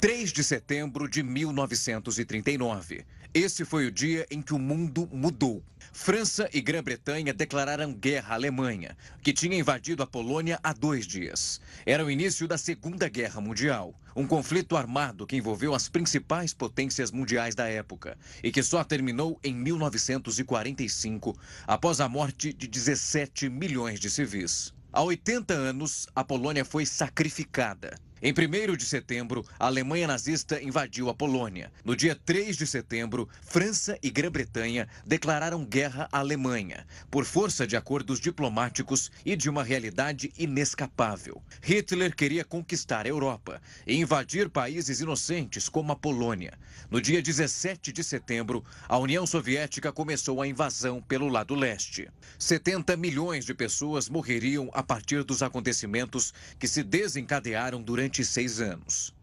3 0.00 0.32
de 0.32 0.42
setembro 0.42 1.06
de 1.06 1.22
1939. 1.22 3.04
Esse 3.34 3.62
foi 3.62 3.86
o 3.86 3.92
dia 3.92 4.26
em 4.30 4.40
que 4.40 4.54
o 4.54 4.58
mundo 4.58 5.06
mudou. 5.12 5.62
França 5.92 6.48
e 6.54 6.60
Grã-Bretanha 6.62 7.34
declararam 7.34 7.92
guerra 7.92 8.32
à 8.32 8.34
Alemanha, 8.36 8.96
que 9.22 9.30
tinha 9.30 9.58
invadido 9.58 10.02
a 10.02 10.06
Polônia 10.06 10.58
há 10.62 10.72
dois 10.72 11.06
dias. 11.06 11.60
Era 11.84 12.02
o 12.02 12.10
início 12.10 12.48
da 12.48 12.56
Segunda 12.56 13.06
Guerra 13.10 13.42
Mundial, 13.42 13.94
um 14.16 14.26
conflito 14.26 14.74
armado 14.74 15.26
que 15.26 15.36
envolveu 15.36 15.74
as 15.74 15.86
principais 15.86 16.54
potências 16.54 17.10
mundiais 17.10 17.54
da 17.54 17.68
época 17.68 18.16
e 18.42 18.50
que 18.50 18.62
só 18.62 18.82
terminou 18.82 19.38
em 19.44 19.54
1945, 19.54 21.36
após 21.66 22.00
a 22.00 22.08
morte 22.08 22.54
de 22.54 22.66
17 22.66 23.50
milhões 23.50 24.00
de 24.00 24.08
civis. 24.08 24.72
Há 24.94 25.02
80 25.02 25.54
anos, 25.54 26.06
a 26.14 26.22
Polônia 26.22 26.66
foi 26.66 26.84
sacrificada. 26.84 27.98
Em 28.24 28.32
1 28.32 28.76
de 28.76 28.86
setembro, 28.86 29.44
a 29.58 29.66
Alemanha 29.66 30.06
nazista 30.06 30.62
invadiu 30.62 31.10
a 31.10 31.14
Polônia. 31.14 31.72
No 31.84 31.96
dia 31.96 32.14
3 32.14 32.56
de 32.56 32.68
setembro, 32.68 33.28
França 33.42 33.98
e 34.00 34.10
Grã-Bretanha 34.10 34.86
declararam 35.04 35.64
guerra 35.64 36.08
à 36.12 36.20
Alemanha, 36.20 36.86
por 37.10 37.24
força 37.24 37.66
de 37.66 37.76
acordos 37.76 38.20
diplomáticos 38.20 39.10
e 39.26 39.34
de 39.34 39.50
uma 39.50 39.64
realidade 39.64 40.32
inescapável. 40.38 41.42
Hitler 41.60 42.14
queria 42.14 42.44
conquistar 42.44 43.06
a 43.06 43.08
Europa 43.08 43.60
e 43.84 43.96
invadir 43.96 44.48
países 44.48 45.00
inocentes 45.00 45.68
como 45.68 45.90
a 45.90 45.96
Polônia. 45.96 46.52
No 46.88 47.00
dia 47.00 47.20
17 47.20 47.92
de 47.92 48.04
setembro, 48.04 48.64
a 48.88 48.98
União 48.98 49.26
Soviética 49.26 49.90
começou 49.90 50.40
a 50.40 50.46
invasão 50.46 51.02
pelo 51.02 51.26
lado 51.26 51.56
leste. 51.56 52.08
70 52.38 52.96
milhões 52.96 53.44
de 53.44 53.52
pessoas 53.52 54.08
morreriam 54.08 54.70
a 54.72 54.80
partir 54.80 55.24
dos 55.24 55.42
acontecimentos 55.42 56.32
que 56.56 56.68
se 56.68 56.84
desencadearam 56.84 57.82
durante 57.82 58.11
26 58.12 58.60
anos. 58.60 59.14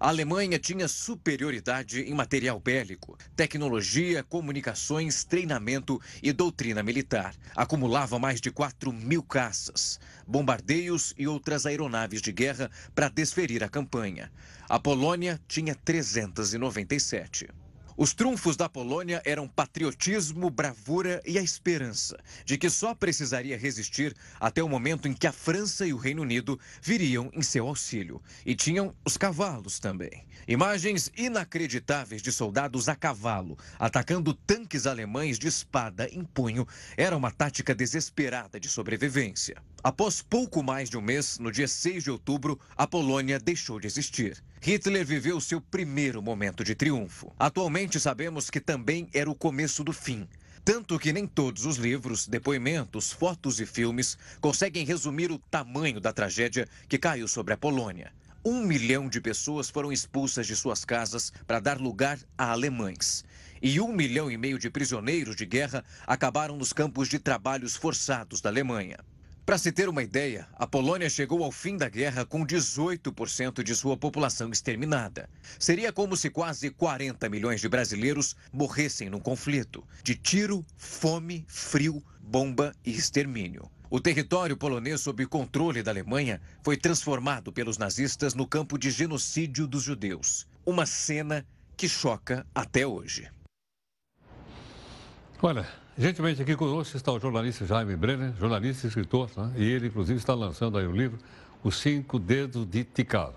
A 0.00 0.08
Alemanha 0.08 0.58
tinha 0.58 0.88
superioridade 0.88 2.00
em 2.00 2.12
material 2.12 2.58
bélico, 2.58 3.16
tecnologia, 3.36 4.24
comunicações, 4.24 5.22
treinamento 5.22 6.00
e 6.20 6.32
doutrina 6.32 6.82
militar. 6.82 7.36
Acumulava 7.54 8.18
mais 8.18 8.40
de 8.40 8.50
4 8.50 8.92
mil 8.92 9.22
caças, 9.22 10.00
bombardeios 10.26 11.14
e 11.16 11.28
outras 11.28 11.66
aeronaves 11.66 12.20
de 12.20 12.32
guerra 12.32 12.68
para 12.92 13.08
desferir 13.08 13.62
a 13.62 13.68
campanha. 13.68 14.32
A 14.68 14.80
Polônia 14.80 15.40
tinha 15.46 15.72
397. 15.72 17.61
Os 18.02 18.12
trunfos 18.12 18.56
da 18.56 18.68
Polônia 18.68 19.22
eram 19.24 19.46
patriotismo, 19.46 20.50
bravura 20.50 21.22
e 21.24 21.38
a 21.38 21.40
esperança 21.40 22.18
de 22.44 22.58
que 22.58 22.68
só 22.68 22.96
precisaria 22.96 23.56
resistir 23.56 24.12
até 24.40 24.60
o 24.60 24.68
momento 24.68 25.06
em 25.06 25.12
que 25.12 25.24
a 25.24 25.30
França 25.30 25.86
e 25.86 25.92
o 25.92 25.96
Reino 25.96 26.22
Unido 26.22 26.58
viriam 26.82 27.30
em 27.32 27.42
seu 27.42 27.68
auxílio. 27.68 28.20
E 28.44 28.56
tinham 28.56 28.92
os 29.04 29.16
cavalos 29.16 29.78
também. 29.78 30.26
Imagens 30.48 31.12
inacreditáveis 31.16 32.20
de 32.20 32.32
soldados 32.32 32.88
a 32.88 32.96
cavalo 32.96 33.56
atacando 33.78 34.34
tanques 34.34 34.84
alemães 34.84 35.38
de 35.38 35.46
espada 35.46 36.08
em 36.10 36.24
punho 36.24 36.66
era 36.96 37.16
uma 37.16 37.30
tática 37.30 37.72
desesperada 37.72 38.58
de 38.58 38.68
sobrevivência. 38.68 39.62
Após 39.84 40.22
pouco 40.22 40.62
mais 40.62 40.88
de 40.88 40.96
um 40.96 41.00
mês, 41.00 41.40
no 41.40 41.50
dia 41.50 41.66
6 41.66 42.04
de 42.04 42.10
outubro, 42.10 42.56
a 42.76 42.86
Polônia 42.86 43.40
deixou 43.40 43.80
de 43.80 43.88
existir. 43.88 44.40
Hitler 44.60 45.04
viveu 45.04 45.40
seu 45.40 45.60
primeiro 45.60 46.22
momento 46.22 46.62
de 46.62 46.76
triunfo. 46.76 47.34
Atualmente 47.36 47.98
sabemos 47.98 48.48
que 48.48 48.60
também 48.60 49.08
era 49.12 49.28
o 49.28 49.34
começo 49.34 49.82
do 49.82 49.92
fim. 49.92 50.28
Tanto 50.64 51.00
que 51.00 51.12
nem 51.12 51.26
todos 51.26 51.66
os 51.66 51.78
livros, 51.78 52.28
depoimentos, 52.28 53.10
fotos 53.10 53.58
e 53.58 53.66
filmes 53.66 54.16
conseguem 54.40 54.86
resumir 54.86 55.32
o 55.32 55.38
tamanho 55.38 56.00
da 56.00 56.12
tragédia 56.12 56.68
que 56.88 56.96
caiu 56.96 57.26
sobre 57.26 57.52
a 57.52 57.56
Polônia. 57.56 58.12
Um 58.44 58.64
milhão 58.64 59.08
de 59.08 59.20
pessoas 59.20 59.68
foram 59.68 59.90
expulsas 59.90 60.46
de 60.46 60.54
suas 60.54 60.84
casas 60.84 61.32
para 61.44 61.58
dar 61.58 61.80
lugar 61.80 62.20
a 62.38 62.52
alemães. 62.52 63.24
E 63.60 63.80
um 63.80 63.92
milhão 63.92 64.30
e 64.30 64.36
meio 64.36 64.60
de 64.60 64.70
prisioneiros 64.70 65.34
de 65.34 65.44
guerra 65.44 65.84
acabaram 66.06 66.56
nos 66.56 66.72
campos 66.72 67.08
de 67.08 67.18
trabalhos 67.18 67.74
forçados 67.74 68.40
da 68.40 68.48
Alemanha. 68.48 68.98
Para 69.44 69.58
se 69.58 69.72
ter 69.72 69.88
uma 69.88 70.04
ideia, 70.04 70.46
a 70.54 70.68
Polônia 70.68 71.10
chegou 71.10 71.42
ao 71.42 71.50
fim 71.50 71.76
da 71.76 71.88
guerra 71.88 72.24
com 72.24 72.46
18% 72.46 73.64
de 73.64 73.74
sua 73.74 73.96
população 73.96 74.50
exterminada. 74.50 75.28
Seria 75.58 75.92
como 75.92 76.16
se 76.16 76.30
quase 76.30 76.70
40 76.70 77.28
milhões 77.28 77.60
de 77.60 77.68
brasileiros 77.68 78.36
morressem 78.52 79.10
num 79.10 79.18
conflito 79.18 79.84
de 80.04 80.14
tiro, 80.14 80.64
fome, 80.76 81.44
frio, 81.48 82.00
bomba 82.20 82.72
e 82.84 82.92
extermínio. 82.92 83.68
O 83.90 84.00
território 84.00 84.56
polonês 84.56 85.00
sob 85.00 85.26
controle 85.26 85.82
da 85.82 85.90
Alemanha 85.90 86.40
foi 86.62 86.76
transformado 86.76 87.52
pelos 87.52 87.76
nazistas 87.76 88.34
no 88.34 88.46
campo 88.46 88.78
de 88.78 88.92
genocídio 88.92 89.66
dos 89.66 89.82
judeus. 89.82 90.46
Uma 90.64 90.86
cena 90.86 91.44
que 91.76 91.88
choca 91.88 92.46
até 92.54 92.86
hoje. 92.86 93.28
Olha, 95.42 95.68
Gentilmente 95.96 96.40
aqui 96.40 96.56
conosco 96.56 96.96
está 96.96 97.12
o 97.12 97.20
jornalista 97.20 97.66
Jaime 97.66 97.94
Brenner, 97.94 98.32
jornalista 98.38 98.86
e 98.86 98.88
escritor, 98.88 99.28
né? 99.36 99.52
e 99.56 99.70
ele 99.70 99.88
inclusive 99.88 100.18
está 100.18 100.32
lançando 100.34 100.78
aí 100.78 100.86
o 100.86 100.92
livro 100.92 101.18
Os 101.62 101.76
Cinco 101.76 102.18
Dedos 102.18 102.66
de 102.66 102.82
Tikal. 102.82 103.34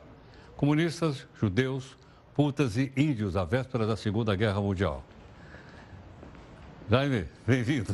Comunistas, 0.56 1.28
judeus, 1.38 1.98
putas 2.34 2.78
e 2.78 2.94
índios 2.96 3.36
à 3.36 3.44
véspera 3.44 3.86
da 3.86 3.98
Segunda 3.98 4.34
Guerra 4.38 4.62
Mundial. 4.62 5.04
Jaime, 6.89 7.26
bem-vindo. 7.46 7.94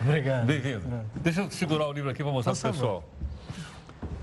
Obrigado. 0.00 0.46
Bem-vindo. 0.46 0.82
Deixa 1.16 1.40
eu 1.40 1.50
segurar 1.50 1.88
o 1.88 1.92
livro 1.92 2.08
aqui 2.08 2.22
para 2.22 2.32
mostrar 2.32 2.54
para 2.54 2.70
o 2.70 2.72
pessoal. 2.72 3.10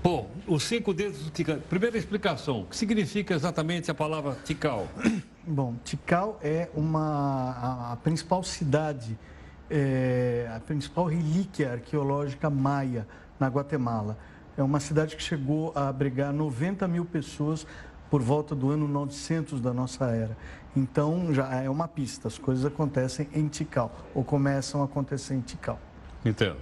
Bom, 0.02 0.30
os 0.46 0.62
cinco 0.62 0.94
dedos 0.94 1.24
do 1.24 1.30
Tikal. 1.30 1.58
Primeira 1.68 1.98
explicação, 1.98 2.62
o 2.62 2.64
que 2.64 2.74
significa 2.74 3.34
exatamente 3.34 3.90
a 3.90 3.94
palavra 3.94 4.34
Tikal? 4.44 4.88
Bom, 5.46 5.74
Tikal 5.84 6.38
é 6.42 6.70
uma, 6.74 7.50
a, 7.50 7.92
a 7.92 7.96
principal 7.96 8.42
cidade, 8.42 9.18
é, 9.68 10.50
a 10.56 10.58
principal 10.58 11.04
relíquia 11.04 11.72
arqueológica 11.72 12.48
maia 12.48 13.06
na 13.38 13.48
Guatemala. 13.48 14.16
É 14.56 14.62
uma 14.62 14.80
cidade 14.80 15.16
que 15.16 15.22
chegou 15.22 15.70
a 15.74 15.88
abrigar 15.88 16.32
90 16.32 16.88
mil 16.88 17.04
pessoas 17.04 17.66
por 18.10 18.22
volta 18.22 18.54
do 18.54 18.70
ano 18.70 18.88
900 18.88 19.60
da 19.60 19.74
nossa 19.74 20.06
era. 20.06 20.34
Então, 20.74 21.34
já 21.34 21.54
é 21.56 21.68
uma 21.68 21.86
pista, 21.86 22.26
as 22.26 22.38
coisas 22.38 22.64
acontecem 22.64 23.28
em 23.34 23.46
Tikal, 23.48 23.94
ou 24.14 24.24
começam 24.24 24.80
a 24.80 24.86
acontecer 24.86 25.34
em 25.34 25.42
Tikal. 25.42 25.78
Entendo. 26.24 26.58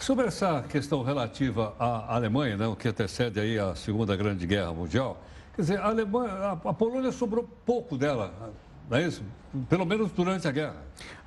Sobre 0.00 0.26
essa 0.26 0.62
questão 0.62 1.02
relativa 1.02 1.74
à 1.78 2.14
Alemanha, 2.14 2.56
né, 2.56 2.66
o 2.66 2.74
que 2.74 2.88
antecede 2.88 3.38
aí 3.38 3.58
a 3.58 3.74
Segunda 3.74 4.16
Grande 4.16 4.46
Guerra 4.46 4.72
Mundial, 4.72 5.22
Quer 5.54 5.62
dizer, 5.62 5.80
a, 5.80 5.88
Alemanha, 5.88 6.32
a, 6.32 6.52
a 6.52 6.72
Polônia 6.72 7.12
sobrou 7.12 7.46
pouco 7.66 7.98
dela, 7.98 8.32
não 8.88 8.96
é 8.96 9.06
isso? 9.06 9.22
Pelo 9.68 9.84
menos 9.84 10.10
durante 10.12 10.48
a 10.48 10.50
guerra. 10.50 10.76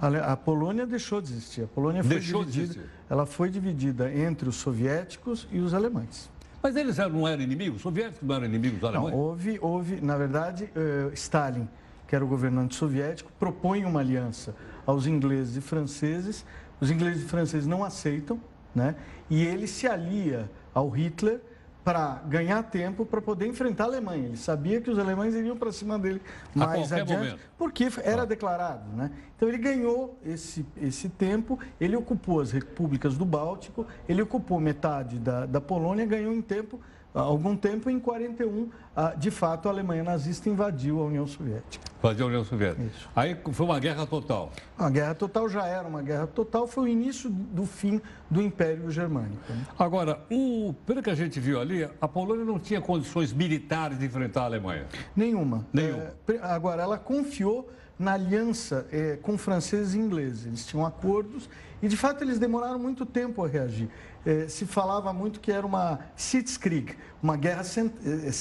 A, 0.02 0.34
a 0.34 0.38
Polônia 0.38 0.88
deixou 0.88 1.22
de 1.22 1.32
existir. 1.32 1.66
A 1.66 1.68
Polônia 1.68 2.04
foi 2.04 2.16
deixou 2.16 2.44
dividida. 2.44 2.74
De 2.74 2.90
ela 3.10 3.26
foi 3.28 3.50
dividida 3.52 4.12
entre 4.12 4.50
os 4.50 4.56
soviéticos 4.56 5.48
e 5.52 5.60
os 5.60 5.74
alemães. 5.74 6.32
Mas 6.62 6.76
eles 6.76 6.98
não 6.98 7.28
eram 7.28 7.44
inimigos? 7.44 7.76
Os 7.76 7.82
soviéticos 7.84 8.28
não 8.28 8.36
eram 8.36 8.46
inimigos 8.46 8.80
dos 8.80 8.90
alemães? 8.90 9.12
Não, 9.12 9.20
houve, 9.20 9.60
houve, 9.62 10.02
na 10.02 10.18
verdade, 10.18 10.64
uh, 10.76 11.14
Stalin, 11.14 11.68
que 12.08 12.16
era 12.16 12.26
o 12.26 12.28
governante 12.28 12.76
soviético, 12.76 13.32
propõe 13.38 13.86
uma 13.86 14.00
aliança 14.00 14.56
aos 14.84 15.06
ingleses 15.06 15.58
e 15.58 15.62
franceses. 15.62 16.44
Os 16.82 16.90
ingleses 16.90 17.24
e 17.24 17.26
franceses 17.28 17.68
não 17.68 17.84
aceitam, 17.84 18.42
né? 18.74 18.96
E 19.30 19.44
ele 19.44 19.68
se 19.68 19.88
alia 19.88 20.50
ao 20.74 20.90
Hitler 20.90 21.40
para 21.84 22.22
ganhar 22.28 22.64
tempo 22.64 23.06
para 23.06 23.22
poder 23.22 23.46
enfrentar 23.46 23.84
a 23.84 23.88
Alemanha. 23.88 24.26
Ele 24.26 24.38
sabia 24.38 24.80
que 24.80 24.90
os 24.90 24.98
alemães 24.98 25.36
iriam 25.36 25.58
para 25.58 25.72
cima 25.72 26.00
dele 26.00 26.22
mais 26.56 26.94
adiante, 26.94 27.14
momento. 27.14 27.40
porque 27.58 27.90
era 28.04 28.22
ah. 28.22 28.26
declarado. 28.26 28.90
Né? 28.96 29.12
Então 29.36 29.50
ele 29.50 29.58
ganhou 29.58 30.18
esse, 30.26 30.66
esse 30.82 31.10
tempo, 31.10 31.60
ele 31.80 31.96
ocupou 31.96 32.40
as 32.40 32.52
repúblicas 32.52 33.18
do 33.18 33.26
Báltico, 33.26 33.86
ele 34.08 34.22
ocupou 34.22 34.60
metade 34.60 35.20
da, 35.20 35.46
da 35.46 35.60
Polônia, 35.60 36.06
ganhou 36.06 36.34
em 36.34 36.42
tempo 36.42 36.80
algum 37.14 37.56
tempo, 37.56 37.90
em 37.90 38.00
41, 38.00 38.70
de 39.18 39.32
fato, 39.32 39.68
a 39.68 39.72
Alemanha 39.72 40.04
nazista 40.04 40.50
invadiu 40.50 41.02
a 41.02 41.06
União 41.06 41.26
Soviética. 41.26 41.84
Invadiu 42.00 42.26
a 42.26 42.28
União 42.28 42.46
Soviética. 42.46 42.84
Isso. 42.84 43.10
Aí 43.16 43.36
foi 43.52 43.66
uma 43.66 43.80
guerra 43.80 44.06
total. 44.06 44.52
A 44.78 44.90
guerra 44.90 45.16
total 45.16 45.50
já 45.50 45.66
era 45.66 45.88
uma 45.88 46.02
guerra 46.02 46.28
total, 46.28 46.68
foi 46.68 46.84
o 46.84 46.88
início 46.88 47.30
do 47.30 47.66
fim 47.66 48.00
do 48.30 48.42
Império 48.42 48.92
Germânico. 48.92 49.42
Né? 49.50 49.66
Agora, 49.80 50.20
o, 50.30 50.76
pelo 50.86 51.02
que 51.02 51.10
a 51.10 51.16
gente 51.16 51.40
viu 51.40 51.60
ali, 51.60 51.90
a 52.00 52.08
Polônia 52.08 52.46
não 52.46 52.60
tinha 52.60 52.80
condições 52.80 53.34
militares 53.34 53.98
de 53.98 54.06
enfrentar 54.06 54.42
a 54.42 54.46
Alemanha. 54.46 54.86
Nenhuma. 55.16 55.66
Nenhuma. 55.74 56.14
É, 56.28 56.40
agora, 56.42 56.84
ela 56.84 56.98
confiou 56.98 57.70
na 57.98 58.14
aliança 58.14 58.86
é, 58.92 59.18
com 59.22 59.38
franceses 59.38 59.94
e 59.94 60.00
ingleses. 60.00 60.46
Eles 60.46 60.66
tinham 60.66 60.86
acordos 60.86 61.50
e, 61.82 61.88
de 61.88 61.98
fato, 61.98 62.24
eles 62.24 62.40
demoraram 62.40 62.80
muito 62.80 63.06
tempo 63.06 63.44
a 63.44 63.48
reagir. 63.48 63.90
É, 64.26 64.48
se 64.48 64.66
falava 64.66 65.12
muito 65.12 65.40
que 65.40 65.52
era 65.52 65.68
uma 65.68 66.00
Sitzkrieg, 66.16 66.96
uma 67.22 67.36
guerra 67.36 67.62
é, 67.62 68.32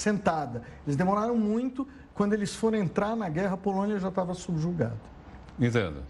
Eles 0.86 0.96
demoraram 0.96 1.36
muito. 1.36 1.86
Quando 2.14 2.32
eles 2.34 2.54
foram 2.54 2.78
entrar 2.78 3.16
na 3.16 3.28
guerra, 3.28 3.54
a 3.54 3.56
Polônia 3.56 3.98
já 3.98 4.08
estava 4.08 4.34
subjugada. 4.34 4.96
Entendo. 5.58 6.02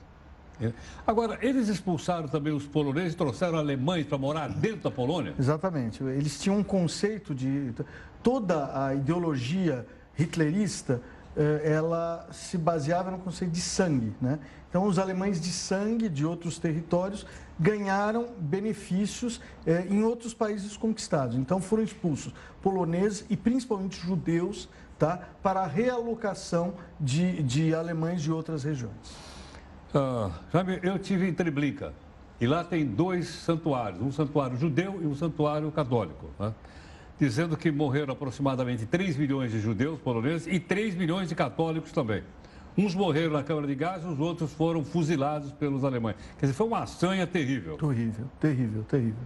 É. 0.60 0.72
Agora, 1.06 1.38
eles 1.42 1.68
expulsaram 1.68 2.28
também 2.28 2.52
os 2.52 2.66
poloneses, 2.66 3.14
trouxeram 3.14 3.58
alemães 3.58 4.06
para 4.06 4.18
morar 4.18 4.48
dentro 4.48 4.82
da 4.82 4.90
Polônia? 4.90 5.34
Exatamente. 5.38 6.02
Eles 6.04 6.40
tinham 6.40 6.58
um 6.58 6.64
conceito 6.64 7.34
de. 7.34 7.72
Toda 8.22 8.86
a 8.86 8.94
ideologia 8.94 9.84
hitlerista 10.16 11.00
ela 11.64 12.28
se 12.32 12.58
baseava 12.58 13.10
no 13.10 13.18
conceito 13.18 13.52
de 13.52 13.60
sangue. 13.60 14.12
Né? 14.20 14.38
Então, 14.68 14.86
os 14.86 14.98
alemães 14.98 15.40
de 15.40 15.52
sangue 15.52 16.08
de 16.08 16.24
outros 16.24 16.58
territórios 16.58 17.26
ganharam 17.60 18.28
benefícios 18.38 19.40
eh, 19.66 19.86
em 19.88 20.02
outros 20.02 20.32
países 20.32 20.76
conquistados. 20.76 21.36
Então, 21.36 21.60
foram 21.60 21.82
expulsos 21.82 22.32
poloneses 22.62 23.24
e 23.28 23.36
principalmente 23.36 24.00
judeus 24.00 24.68
tá, 24.98 25.28
para 25.42 25.60
a 25.60 25.66
realocação 25.66 26.74
de, 26.98 27.42
de 27.42 27.74
alemães 27.74 28.22
de 28.22 28.32
outras 28.32 28.64
regiões. 28.64 29.14
Ah, 29.94 30.30
eu 30.82 30.98
tive 30.98 31.28
em 31.28 31.34
Treblinka 31.34 31.92
e 32.40 32.46
lá 32.46 32.64
tem 32.64 32.86
dois 32.86 33.28
santuários, 33.28 34.00
um 34.00 34.10
santuário 34.10 34.56
judeu 34.56 35.00
e 35.02 35.06
um 35.06 35.14
santuário 35.14 35.70
católico. 35.70 36.30
Né? 36.40 36.52
Dizendo 37.26 37.56
que 37.56 37.70
morreram 37.70 38.12
aproximadamente 38.12 38.84
3 38.84 39.16
milhões 39.16 39.52
de 39.52 39.60
judeus 39.60 40.00
poloneses 40.00 40.48
e 40.52 40.58
3 40.58 40.96
milhões 40.96 41.28
de 41.28 41.34
católicos 41.36 41.92
também. 41.92 42.24
Uns 42.76 42.94
morreram 42.94 43.32
na 43.32 43.44
câmara 43.44 43.66
de 43.66 43.74
gás, 43.76 44.04
os 44.04 44.18
outros 44.18 44.52
foram 44.52 44.84
fuzilados 44.84 45.52
pelos 45.52 45.84
alemães. 45.84 46.16
Quer 46.38 46.46
dizer, 46.46 46.56
foi 46.56 46.66
uma 46.66 46.84
sanha 46.86 47.24
terrível. 47.26 47.76
Terrível, 47.76 48.26
terrível, 48.40 48.82
terrível. 48.84 49.24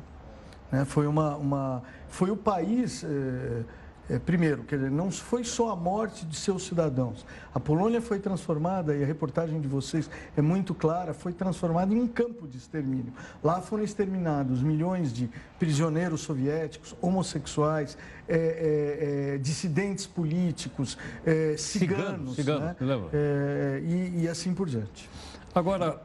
Né? 0.71 0.85
Foi, 0.85 1.07
uma, 1.07 1.37
uma, 1.37 1.83
foi 2.09 2.31
o 2.31 2.37
país. 2.37 3.03
Eh 3.05 3.63
é, 4.09 4.19
primeiro, 4.19 4.63
quer 4.63 4.77
dizer, 4.77 4.91
não 4.91 5.11
foi 5.11 5.43
só 5.43 5.71
a 5.71 5.77
morte 5.77 6.25
de 6.25 6.37
seus 6.37 6.65
cidadãos. 6.65 7.27
A 7.53 7.59
Polônia 7.59 8.01
foi 8.01 8.21
transformada, 8.21 8.95
e 8.95 9.03
a 9.03 9.07
reportagem 9.07 9.61
de 9.61 9.67
vocês 9.67 10.09
é 10.37 10.43
muito 10.43 10.75
clara, 10.75 11.13
foi 11.13 11.33
transformada 11.33 11.93
em 11.93 12.01
um 12.01 12.07
campo 12.07 12.47
de 12.47 12.57
extermínio. 12.57 13.13
Lá 13.43 13.61
foram 13.61 13.83
exterminados 13.83 14.63
milhões 14.63 15.13
de 15.13 15.29
prisioneiros 15.59 16.21
soviéticos, 16.21 16.95
homossexuais, 17.01 17.99
é, 18.29 18.37
é, 18.37 19.35
é 19.35 19.39
dissidentes 19.39 20.07
políticos, 20.07 20.97
é, 21.25 21.57
ciganos, 21.57 22.37
ciganos, 22.37 22.63
né? 22.63 22.77
É, 23.13 23.83
e, 23.85 24.23
e, 24.23 24.29
assim 24.29 24.55
por 24.55 24.69
diante. 24.69 25.11
Agora, 25.55 26.01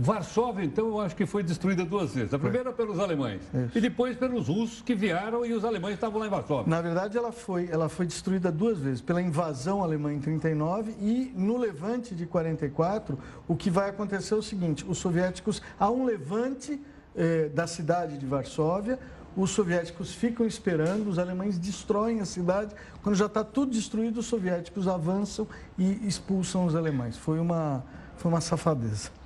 Varsóvia, 0.00 0.64
então, 0.64 0.86
eu 0.86 1.00
acho 1.00 1.16
que 1.16 1.26
foi 1.26 1.42
destruída 1.42 1.84
duas 1.84 2.14
vezes. 2.14 2.32
A 2.32 2.38
primeira 2.38 2.72
pelos 2.72 3.00
alemães 3.00 3.42
Isso. 3.52 3.76
e 3.76 3.80
depois 3.80 4.16
pelos 4.16 4.46
russos 4.46 4.80
que 4.80 4.94
vieram 4.94 5.44
e 5.44 5.52
os 5.52 5.64
alemães 5.64 5.94
estavam 5.94 6.20
lá 6.20 6.26
em 6.28 6.30
Varsóvia. 6.30 6.70
Na 6.70 6.80
verdade, 6.80 7.18
ela 7.18 7.32
foi, 7.32 7.68
ela 7.68 7.88
foi 7.88 8.06
destruída 8.06 8.52
duas 8.52 8.78
vezes, 8.78 9.00
pela 9.00 9.20
invasão 9.20 9.82
alemã 9.82 10.12
em 10.12 10.20
39 10.20 10.94
e 11.00 11.32
no 11.34 11.56
levante 11.56 12.14
de 12.14 12.26
44, 12.26 13.18
o 13.48 13.56
que 13.56 13.70
vai 13.70 13.90
acontecer 13.90 14.34
é 14.34 14.36
o 14.36 14.42
seguinte, 14.42 14.84
os 14.88 14.98
soviéticos, 14.98 15.60
há 15.80 15.90
um 15.90 16.04
levante 16.04 16.80
eh, 17.16 17.48
da 17.52 17.66
cidade 17.66 18.18
de 18.18 18.24
Varsóvia, 18.24 19.00
os 19.36 19.50
soviéticos 19.50 20.14
ficam 20.14 20.46
esperando, 20.46 21.08
os 21.08 21.18
alemães 21.18 21.58
destroem 21.58 22.20
a 22.20 22.24
cidade. 22.24 22.74
Quando 23.02 23.16
já 23.16 23.26
está 23.26 23.42
tudo 23.42 23.72
destruído, 23.72 24.18
os 24.18 24.26
soviéticos 24.26 24.86
avançam 24.86 25.46
e 25.76 26.06
expulsam 26.06 26.66
os 26.66 26.74
alemães. 26.74 27.16
Foi 27.16 27.38
uma, 27.38 27.84
foi 28.16 28.30
uma 28.30 28.40
safadeza. 28.40 29.17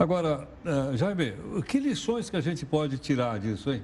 Agora, 0.00 0.48
uh, 0.64 0.96
Jaime, 0.96 1.34
que 1.68 1.78
lições 1.78 2.30
que 2.30 2.36
a 2.36 2.40
gente 2.40 2.64
pode 2.64 2.96
tirar 2.96 3.38
disso, 3.38 3.70
hein? 3.70 3.82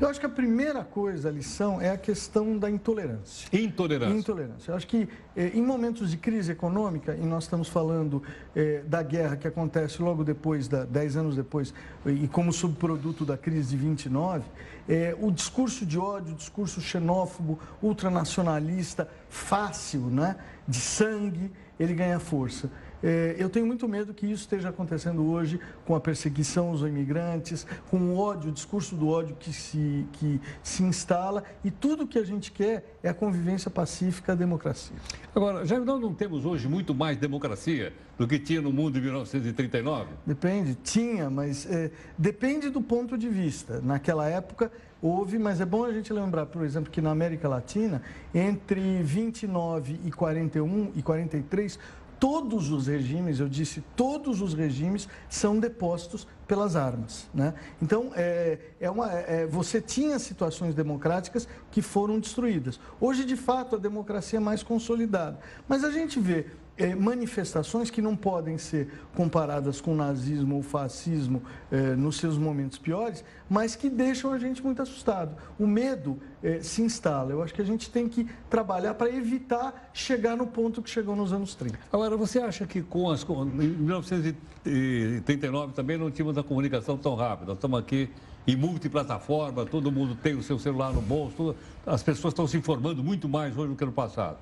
Eu 0.00 0.08
acho 0.08 0.18
que 0.18 0.24
a 0.24 0.30
primeira 0.30 0.82
coisa, 0.82 1.28
a 1.28 1.32
lição, 1.32 1.82
é 1.82 1.90
a 1.90 1.98
questão 1.98 2.56
da 2.56 2.70
intolerância. 2.70 3.46
Intolerância. 3.52 4.18
Intolerância. 4.18 4.70
Eu 4.70 4.76
acho 4.76 4.86
que 4.86 5.06
eh, 5.36 5.52
em 5.52 5.62
momentos 5.62 6.10
de 6.10 6.16
crise 6.16 6.50
econômica, 6.50 7.14
e 7.14 7.26
nós 7.26 7.44
estamos 7.44 7.68
falando 7.68 8.22
eh, 8.56 8.82
da 8.86 9.02
guerra 9.02 9.36
que 9.36 9.46
acontece 9.46 10.00
logo 10.00 10.24
depois, 10.24 10.66
da, 10.66 10.86
dez 10.86 11.14
anos 11.14 11.36
depois, 11.36 11.74
e 12.06 12.26
como 12.26 12.50
subproduto 12.50 13.26
da 13.26 13.36
crise 13.36 13.76
de 13.76 13.76
29, 13.76 14.44
eh, 14.88 15.14
o 15.20 15.30
discurso 15.30 15.84
de 15.84 15.98
ódio, 15.98 16.32
o 16.32 16.36
discurso 16.36 16.80
xenófobo, 16.80 17.58
ultranacionalista, 17.82 19.06
fácil, 19.28 20.06
né, 20.06 20.36
de 20.66 20.80
sangue, 20.80 21.52
ele 21.78 21.92
ganha 21.92 22.18
força. 22.18 22.70
É, 23.06 23.36
eu 23.38 23.50
tenho 23.50 23.66
muito 23.66 23.86
medo 23.86 24.14
que 24.14 24.24
isso 24.24 24.44
esteja 24.44 24.70
acontecendo 24.70 25.30
hoje 25.30 25.60
com 25.84 25.94
a 25.94 26.00
perseguição 26.00 26.68
aos 26.68 26.80
imigrantes, 26.80 27.66
com 27.90 27.98
o 27.98 28.18
ódio, 28.18 28.48
o 28.48 28.52
discurso 28.52 28.96
do 28.96 29.08
ódio 29.08 29.36
que 29.38 29.52
se, 29.52 30.06
que 30.14 30.40
se 30.62 30.82
instala 30.82 31.44
e 31.62 31.70
tudo 31.70 32.06
que 32.06 32.18
a 32.18 32.24
gente 32.24 32.50
quer 32.50 32.96
é 33.02 33.10
a 33.10 33.14
convivência 33.14 33.70
pacífica, 33.70 34.32
a 34.32 34.34
democracia. 34.34 34.96
Agora, 35.34 35.66
já 35.66 35.78
nós 35.78 36.00
não 36.00 36.14
temos 36.14 36.46
hoje 36.46 36.66
muito 36.66 36.94
mais 36.94 37.18
democracia 37.18 37.92
do 38.16 38.26
que 38.26 38.38
tinha 38.38 38.62
no 38.62 38.72
mundo 38.72 38.96
em 38.96 39.02
1939? 39.02 40.06
Depende, 40.24 40.74
tinha, 40.76 41.28
mas 41.28 41.70
é, 41.70 41.90
depende 42.16 42.70
do 42.70 42.80
ponto 42.80 43.18
de 43.18 43.28
vista. 43.28 43.82
Naquela 43.82 44.26
época 44.26 44.72
houve, 45.02 45.38
mas 45.38 45.60
é 45.60 45.66
bom 45.66 45.84
a 45.84 45.92
gente 45.92 46.10
lembrar, 46.10 46.46
por 46.46 46.64
exemplo, 46.64 46.90
que 46.90 47.02
na 47.02 47.10
América 47.10 47.46
Latina, 47.46 48.00
entre 48.34 49.02
29 49.02 50.00
e 50.04 50.10
41 50.10 50.92
e 50.94 51.02
43, 51.02 51.78
todos 52.18 52.70
os 52.70 52.86
regimes, 52.86 53.40
eu 53.40 53.48
disse, 53.48 53.82
todos 53.96 54.40
os 54.40 54.54
regimes 54.54 55.08
são 55.28 55.58
depostos 55.58 56.26
pelas 56.46 56.76
armas. 56.76 57.28
Né? 57.32 57.54
Então, 57.80 58.12
é, 58.14 58.58
é 58.80 58.90
uma, 58.90 59.10
é, 59.12 59.46
você 59.46 59.80
tinha 59.80 60.18
situações 60.18 60.74
democráticas 60.74 61.48
que 61.70 61.82
foram 61.82 62.18
destruídas. 62.18 62.78
Hoje, 63.00 63.24
de 63.24 63.36
fato, 63.36 63.76
a 63.76 63.78
democracia 63.78 64.38
é 64.38 64.40
mais 64.40 64.62
consolidada. 64.62 65.38
Mas 65.68 65.84
a 65.84 65.90
gente 65.90 66.20
vê 66.20 66.46
é, 66.76 66.94
manifestações 66.94 67.90
que 67.90 68.02
não 68.02 68.16
podem 68.16 68.58
ser 68.58 68.88
comparadas 69.14 69.80
com 69.80 69.94
nazismo 69.94 70.56
ou 70.56 70.62
fascismo 70.62 71.42
é, 71.70 71.94
nos 71.94 72.16
seus 72.16 72.36
momentos 72.36 72.78
piores, 72.78 73.24
mas 73.48 73.76
que 73.76 73.88
deixam 73.88 74.32
a 74.32 74.38
gente 74.38 74.62
muito 74.62 74.82
assustado. 74.82 75.36
O 75.58 75.66
medo 75.66 76.18
é, 76.42 76.60
se 76.60 76.82
instala. 76.82 77.32
Eu 77.32 77.42
acho 77.42 77.54
que 77.54 77.62
a 77.62 77.64
gente 77.64 77.90
tem 77.90 78.08
que 78.08 78.26
trabalhar 78.50 78.94
para 78.94 79.08
evitar 79.08 79.90
chegar 79.92 80.36
no 80.36 80.46
ponto 80.46 80.82
que 80.82 80.90
chegou 80.90 81.14
nos 81.14 81.32
anos 81.32 81.54
30. 81.54 81.78
Agora, 81.92 82.16
você 82.16 82.40
acha 82.40 82.66
que 82.66 82.82
com 82.82 83.10
as. 83.10 83.22
Com, 83.22 83.44
em 83.44 83.68
1939 83.68 85.74
também 85.74 85.96
não 85.96 86.10
tínhamos 86.10 86.36
a 86.36 86.42
comunicação 86.42 86.98
tão 86.98 87.14
rápida. 87.14 87.48
Nós 87.48 87.58
estamos 87.58 87.78
aqui 87.78 88.10
em 88.46 88.56
multiplataforma, 88.56 89.64
todo 89.64 89.90
mundo 89.90 90.14
tem 90.14 90.34
o 90.34 90.42
seu 90.42 90.58
celular 90.58 90.92
no 90.92 91.00
bolso, 91.00 91.54
as 91.86 92.02
pessoas 92.02 92.32
estão 92.32 92.46
se 92.46 92.56
informando 92.56 93.02
muito 93.02 93.28
mais 93.28 93.56
hoje 93.56 93.70
do 93.70 93.76
que 93.76 93.84
no 93.84 93.92
passado. 93.92 94.36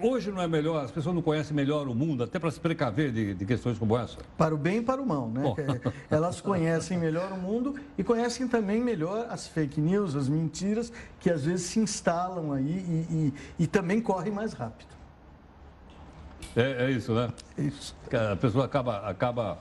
Hoje 0.00 0.30
não 0.30 0.40
é 0.40 0.46
melhor, 0.46 0.84
as 0.84 0.92
pessoas 0.92 1.12
não 1.12 1.22
conhecem 1.22 1.56
melhor 1.56 1.88
o 1.88 1.94
mundo, 1.94 2.22
até 2.22 2.38
para 2.38 2.52
se 2.52 2.60
precaver 2.60 3.10
de, 3.10 3.34
de, 3.34 3.44
questões 3.44 3.76
como 3.78 3.98
essa? 3.98 4.16
Para 4.38 4.54
o 4.54 4.58
bem 4.58 4.76
e 4.76 4.82
para 4.82 5.02
o 5.02 5.06
mal, 5.06 5.28
né? 5.28 5.42
Elas 6.08 6.40
conhecem 6.40 6.96
melhor 6.96 7.32
o 7.32 7.36
mundo 7.36 7.74
e 7.98 8.04
conhecem 8.04 8.46
também 8.46 8.80
melhor 8.80 9.26
as 9.28 9.48
fake 9.48 9.80
news, 9.80 10.14
as 10.14 10.28
mentiras, 10.28 10.92
que 11.18 11.28
às 11.28 11.44
vezes 11.44 11.66
se 11.66 11.80
instalam 11.80 12.52
aí 12.52 12.64
e, 12.64 13.06
e, 13.10 13.34
e 13.64 13.66
também 13.66 14.00
correm 14.00 14.32
mais 14.32 14.52
rápido. 14.52 14.90
É, 16.54 16.84
é, 16.84 16.90
isso, 16.92 17.12
né? 17.12 17.32
Isso. 17.58 17.96
A 18.32 18.36
pessoa 18.36 18.66
acaba, 18.66 18.98
acaba, 18.98 19.58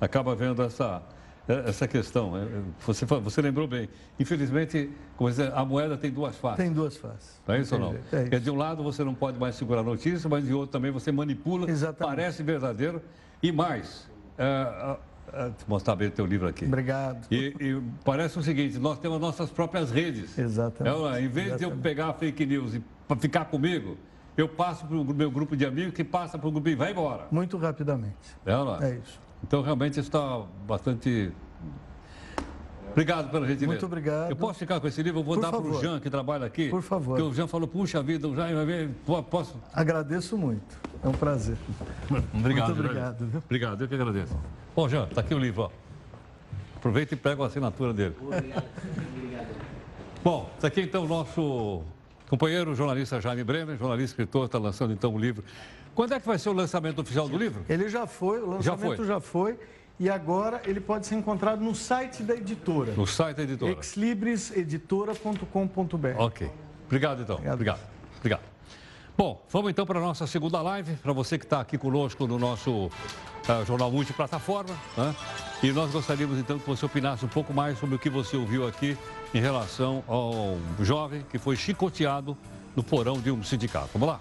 acaba 0.00 0.34
vendo 0.34 0.62
essa, 0.62 1.00
é, 1.00 1.19
essa 1.52 1.86
questão. 1.86 2.36
É, 2.36 2.46
Você, 2.86 3.04
você 3.04 3.42
lembrou 3.42 3.66
bem. 3.66 3.88
Infelizmente, 4.18 4.90
como 5.16 5.30
dizer, 5.30 5.52
a 5.54 5.64
moeda 5.64 5.96
tem 5.96 6.10
duas 6.10 6.36
faces. 6.36 6.64
Tem 6.64 6.72
duas 6.72 6.96
faces. 6.96 7.40
Não 7.46 7.54
é 7.54 7.60
isso 7.60 7.74
ou 7.74 7.80
não? 7.80 7.94
É 8.12 8.22
isso. 8.22 8.40
De 8.40 8.50
um 8.50 8.56
lado 8.56 8.82
você 8.82 9.04
não 9.04 9.14
pode 9.14 9.38
mais 9.38 9.54
segurar 9.54 9.80
a 9.80 9.84
notícia, 9.84 10.28
mas 10.28 10.44
de 10.44 10.52
outro 10.52 10.72
também 10.72 10.90
você 10.90 11.10
manipula, 11.12 11.70
Exatamente. 11.70 12.16
parece 12.16 12.42
verdadeiro. 12.42 13.02
E 13.42 13.50
mais, 13.50 14.08
é, 14.38 14.96
é, 15.32 15.50
mostrar 15.66 15.96
bem 15.96 16.08
o 16.08 16.10
teu 16.10 16.26
livro 16.26 16.48
aqui. 16.48 16.64
Obrigado. 16.64 17.26
E, 17.30 17.54
e, 17.60 17.82
parece 18.04 18.38
o 18.38 18.42
seguinte, 18.42 18.78
nós 18.78 18.98
temos 18.98 19.20
nossas 19.20 19.50
próprias 19.50 19.90
redes. 19.90 20.38
Exatamente. 20.38 20.96
É, 20.96 21.22
em 21.22 21.28
vez 21.28 21.46
Exatamente. 21.46 21.58
de 21.58 21.64
eu 21.64 21.82
pegar 21.82 22.08
a 22.08 22.12
fake 22.12 22.46
news 22.46 22.74
e 22.74 22.82
ficar 23.18 23.46
comigo, 23.46 23.96
eu 24.36 24.48
passo 24.48 24.86
para 24.86 24.96
o 24.96 25.04
meu 25.04 25.30
grupo 25.30 25.56
de 25.56 25.66
amigos, 25.66 25.94
que 25.94 26.04
passa 26.04 26.38
para 26.38 26.48
o 26.48 26.52
grupo 26.52 26.68
e 26.68 26.74
vai 26.74 26.92
embora. 26.92 27.26
Muito 27.30 27.56
rapidamente. 27.56 28.36
É, 28.44 28.52
é? 28.52 28.90
é 28.90 28.94
isso. 28.96 29.20
Então, 29.42 29.62
realmente, 29.62 29.98
está 29.98 30.42
bastante. 30.66 31.32
Obrigado 32.90 33.30
pela 33.30 33.46
gentileza. 33.46 33.66
Muito 33.66 33.86
obrigado. 33.86 34.30
Eu 34.30 34.36
posso 34.36 34.58
ficar 34.58 34.80
com 34.80 34.86
esse 34.88 35.02
livro? 35.02 35.20
Eu 35.20 35.24
vou 35.24 35.36
Por 35.36 35.42
dar 35.42 35.50
para 35.50 35.60
o 35.60 35.80
Jean, 35.80 36.00
que 36.00 36.10
trabalha 36.10 36.46
aqui. 36.46 36.68
Por 36.68 36.82
favor. 36.82 37.16
Porque 37.16 37.30
o 37.30 37.32
Jean 37.32 37.46
falou, 37.46 37.68
puxa 37.68 38.02
vida, 38.02 38.26
o 38.28 38.34
Jean 38.34 38.54
vai 38.54 38.66
ver. 38.66 38.90
Posso? 39.30 39.56
Agradeço 39.72 40.36
muito. 40.36 40.80
É 41.02 41.08
um 41.08 41.12
prazer. 41.12 41.56
obrigado. 42.34 42.74
Muito 42.74 42.80
obrigado. 42.80 43.26
Viu? 43.26 43.42
Obrigado, 43.44 43.80
eu 43.82 43.88
que 43.88 43.94
agradeço. 43.94 44.36
Bom, 44.74 44.88
Jean, 44.88 45.04
está 45.04 45.20
aqui 45.20 45.34
o 45.34 45.38
livro. 45.38 45.62
Ó. 45.62 45.70
Aproveita 46.76 47.14
e 47.14 47.16
pega 47.16 47.42
a 47.42 47.46
assinatura 47.46 47.92
dele. 47.92 48.16
Obrigado. 48.20 48.64
Bom, 50.22 50.50
está 50.54 50.68
aqui 50.68 50.82
então 50.82 51.04
o 51.04 51.08
nosso 51.08 51.82
companheiro, 52.28 52.74
jornalista 52.74 53.20
Jaime 53.20 53.42
Brenner, 53.42 53.76
jornalista 53.78 54.12
escritor, 54.12 54.46
está 54.46 54.58
lançando 54.58 54.92
então 54.92 55.14
o 55.14 55.18
livro 55.18 55.42
quando 56.00 56.14
é 56.14 56.18
que 56.18 56.26
vai 56.26 56.38
ser 56.38 56.48
o 56.48 56.54
lançamento 56.54 57.02
oficial 57.02 57.28
do 57.28 57.36
livro? 57.36 57.62
Ele 57.68 57.86
já 57.86 58.06
foi, 58.06 58.40
o 58.40 58.52
lançamento 58.52 59.04
já 59.04 59.20
foi. 59.20 59.52
Já 59.52 59.60
foi 59.60 59.60
e 59.98 60.08
agora 60.08 60.62
ele 60.64 60.80
pode 60.80 61.06
ser 61.06 61.14
encontrado 61.14 61.62
no 61.62 61.74
site 61.74 62.22
da 62.22 62.34
editora. 62.34 62.92
No 62.92 63.06
site 63.06 63.36
da 63.36 63.42
editora. 63.42 63.76
exlibriseditora.com.br. 63.78 66.16
Ok. 66.16 66.50
Obrigado, 66.86 67.20
então. 67.20 67.36
Obrigado. 67.36 67.54
Obrigado. 67.54 67.80
Obrigado. 68.16 68.40
Bom, 69.14 69.44
vamos 69.50 69.72
então 69.72 69.84
para 69.84 69.98
a 69.98 70.02
nossa 70.02 70.26
segunda 70.26 70.62
live. 70.62 70.94
Para 71.02 71.12
você 71.12 71.36
que 71.36 71.44
está 71.44 71.60
aqui 71.60 71.76
conosco 71.76 72.26
no 72.26 72.38
nosso 72.38 72.86
uh, 72.86 72.90
Jornal 73.66 73.92
Multiplataforma. 73.92 74.74
Né? 74.96 75.14
E 75.62 75.70
nós 75.70 75.90
gostaríamos 75.90 76.38
então 76.38 76.58
que 76.58 76.66
você 76.66 76.86
opinasse 76.86 77.26
um 77.26 77.28
pouco 77.28 77.52
mais 77.52 77.78
sobre 77.78 77.96
o 77.96 77.98
que 77.98 78.08
você 78.08 78.38
ouviu 78.38 78.66
aqui 78.66 78.96
em 79.34 79.40
relação 79.40 80.02
ao 80.08 80.56
jovem 80.82 81.26
que 81.30 81.36
foi 81.36 81.56
chicoteado 81.56 82.34
no 82.74 82.82
porão 82.82 83.20
de 83.20 83.30
um 83.30 83.44
sindicato. 83.44 83.90
Vamos 83.92 84.08
lá. 84.08 84.18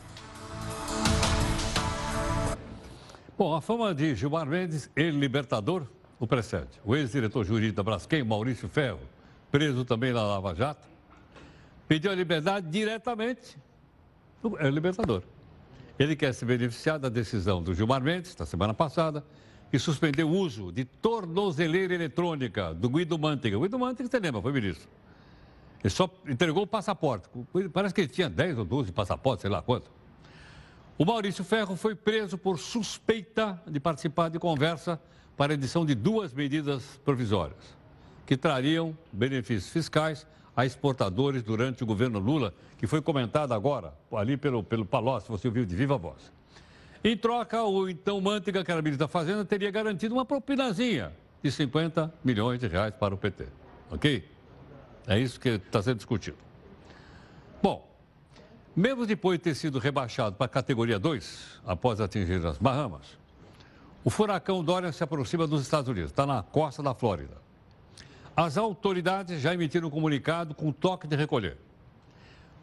Bom, 3.40 3.56
a 3.56 3.62
fama 3.62 3.96
de 3.96 4.16
Gilmar 4.16 4.46
Mendes, 4.46 4.90
ele 4.94 5.18
libertador, 5.18 5.88
o 6.20 6.28
precede. 6.28 6.68
O 6.84 6.94
ex-diretor 6.94 7.46
jurídico 7.46 7.78
da 7.78 7.84
Braskem, 7.84 8.22
Maurício 8.22 8.68
Ferro, 8.68 9.00
preso 9.50 9.86
também 9.86 10.12
na 10.12 10.22
Lava 10.22 10.54
Jato, 10.54 10.86
pediu 11.88 12.12
a 12.12 12.16
liberdade 12.16 12.70
diretamente 12.70 13.58
do 14.44 14.60
é, 14.60 14.70
libertador. 14.70 15.24
Ele 15.98 16.18
quer 16.18 16.34
se 16.34 16.44
beneficiar 16.44 17.00
da 17.00 17.08
decisão 17.08 17.64
do 17.64 17.74
Gilmar 17.74 18.04
Mendes, 18.04 18.36
da 18.36 18.46
semana 18.46 18.74
passada, 18.74 19.24
que 19.72 19.80
suspendeu 19.80 20.28
o 20.28 20.34
uso 20.34 20.70
de 20.70 20.84
tornozeleira 20.84 21.94
eletrônica 21.94 22.74
do 22.74 22.90
Guido 22.90 23.18
Mantega. 23.18 23.58
Guido 23.58 23.80
Mantega, 23.80 24.10
você 24.10 24.20
lembra, 24.20 24.42
foi 24.42 24.52
ministro. 24.52 24.90
Ele 25.82 25.90
só 25.90 26.10
entregou 26.28 26.64
o 26.64 26.68
passaporte. 26.68 27.30
Parece 27.72 27.96
que 27.96 28.02
ele 28.02 28.10
tinha 28.10 28.30
10 28.30 28.58
ou 28.58 28.66
12 28.66 28.92
passaportes, 28.92 29.44
sei 29.44 29.50
lá 29.50 29.62
quanto. 29.62 29.99
O 31.02 31.06
Maurício 31.06 31.45
Ferro 31.45 31.78
foi 31.78 31.95
preso 31.95 32.38
por 32.38 32.60
suspeita 32.60 33.58
de 33.66 33.80
participar 33.80 34.28
de 34.28 34.38
conversa 34.38 35.00
para 35.38 35.54
a 35.54 35.56
edição 35.56 35.86
de 35.86 35.95
duas 35.95 36.34
medidas 36.34 37.00
provisórias, 37.06 37.78
que 38.26 38.36
trariam 38.36 38.93
benefícios 39.10 39.72
fiscais 39.72 40.28
a 40.54 40.66
exportadores 40.66 41.41
durante 41.41 41.84
o 41.84 41.86
governo 41.86 42.20
Lula, 42.20 42.54
que 42.78 42.86
foi 42.86 43.02
comentado 43.02 43.54
agora, 43.54 43.93
ali 44.12 44.36
pelo, 44.36 44.62
pelo 44.62 44.86
Palocci, 44.86 45.30
você 45.30 45.47
ouviu 45.47 45.66
de 45.66 45.74
viva 45.74 45.97
voz. 45.97 46.34
Em 47.02 47.16
troca, 47.16 47.64
o 47.64 47.88
então 47.88 48.20
Manteiga, 48.20 48.62
que 48.62 48.70
era 48.70 48.82
ministro 48.82 49.06
da 49.06 49.08
Fazenda, 49.08 49.45
teria 49.45 49.72
garantido 49.72 50.14
uma 50.14 50.26
propinazinha 50.26 51.14
de 51.41 51.50
50 51.50 52.14
milhões 52.22 52.60
de 52.60 52.68
reais 52.68 52.93
para 52.93 53.16
o 53.16 53.18
PT. 53.18 53.47
Ok? 53.89 54.30
É 55.08 55.18
isso 55.18 55.39
que 55.39 55.47
está 55.47 55.82
sendo 55.82 55.95
discutido. 55.95 56.36
Bom, 57.64 57.89
mesmo 58.80 59.06
depois 59.06 59.38
de 59.38 59.44
ter 59.44 59.56
sido 59.56 59.78
rebaixado 59.78 60.38
para 60.38 60.46
a 60.46 60.50
categoria 60.50 60.98
2, 60.98 61.60
após 61.66 62.00
atingir 62.00 62.46
as 62.46 62.58
Bahamas, 62.58 63.18
o 64.06 64.10
furacão 64.10 64.64
Dorian 64.64 64.94
se 64.94 65.04
aproxima 65.04 65.46
dos 65.46 65.62
Estados 65.62 65.90
Unidos, 65.90 66.12
está 66.12 66.26
na 66.26 66.42
costa 66.42 66.82
da 66.82 66.94
Flórida. 66.94 67.38
As 68.34 68.58
autoridades 68.58 69.42
já 69.42 69.54
emitiram 69.54 69.90
um 69.90 69.92
comunicado 69.92 70.56
com 70.56 70.72
toque 70.72 71.08
de 71.08 71.18
recolher. 71.18 71.58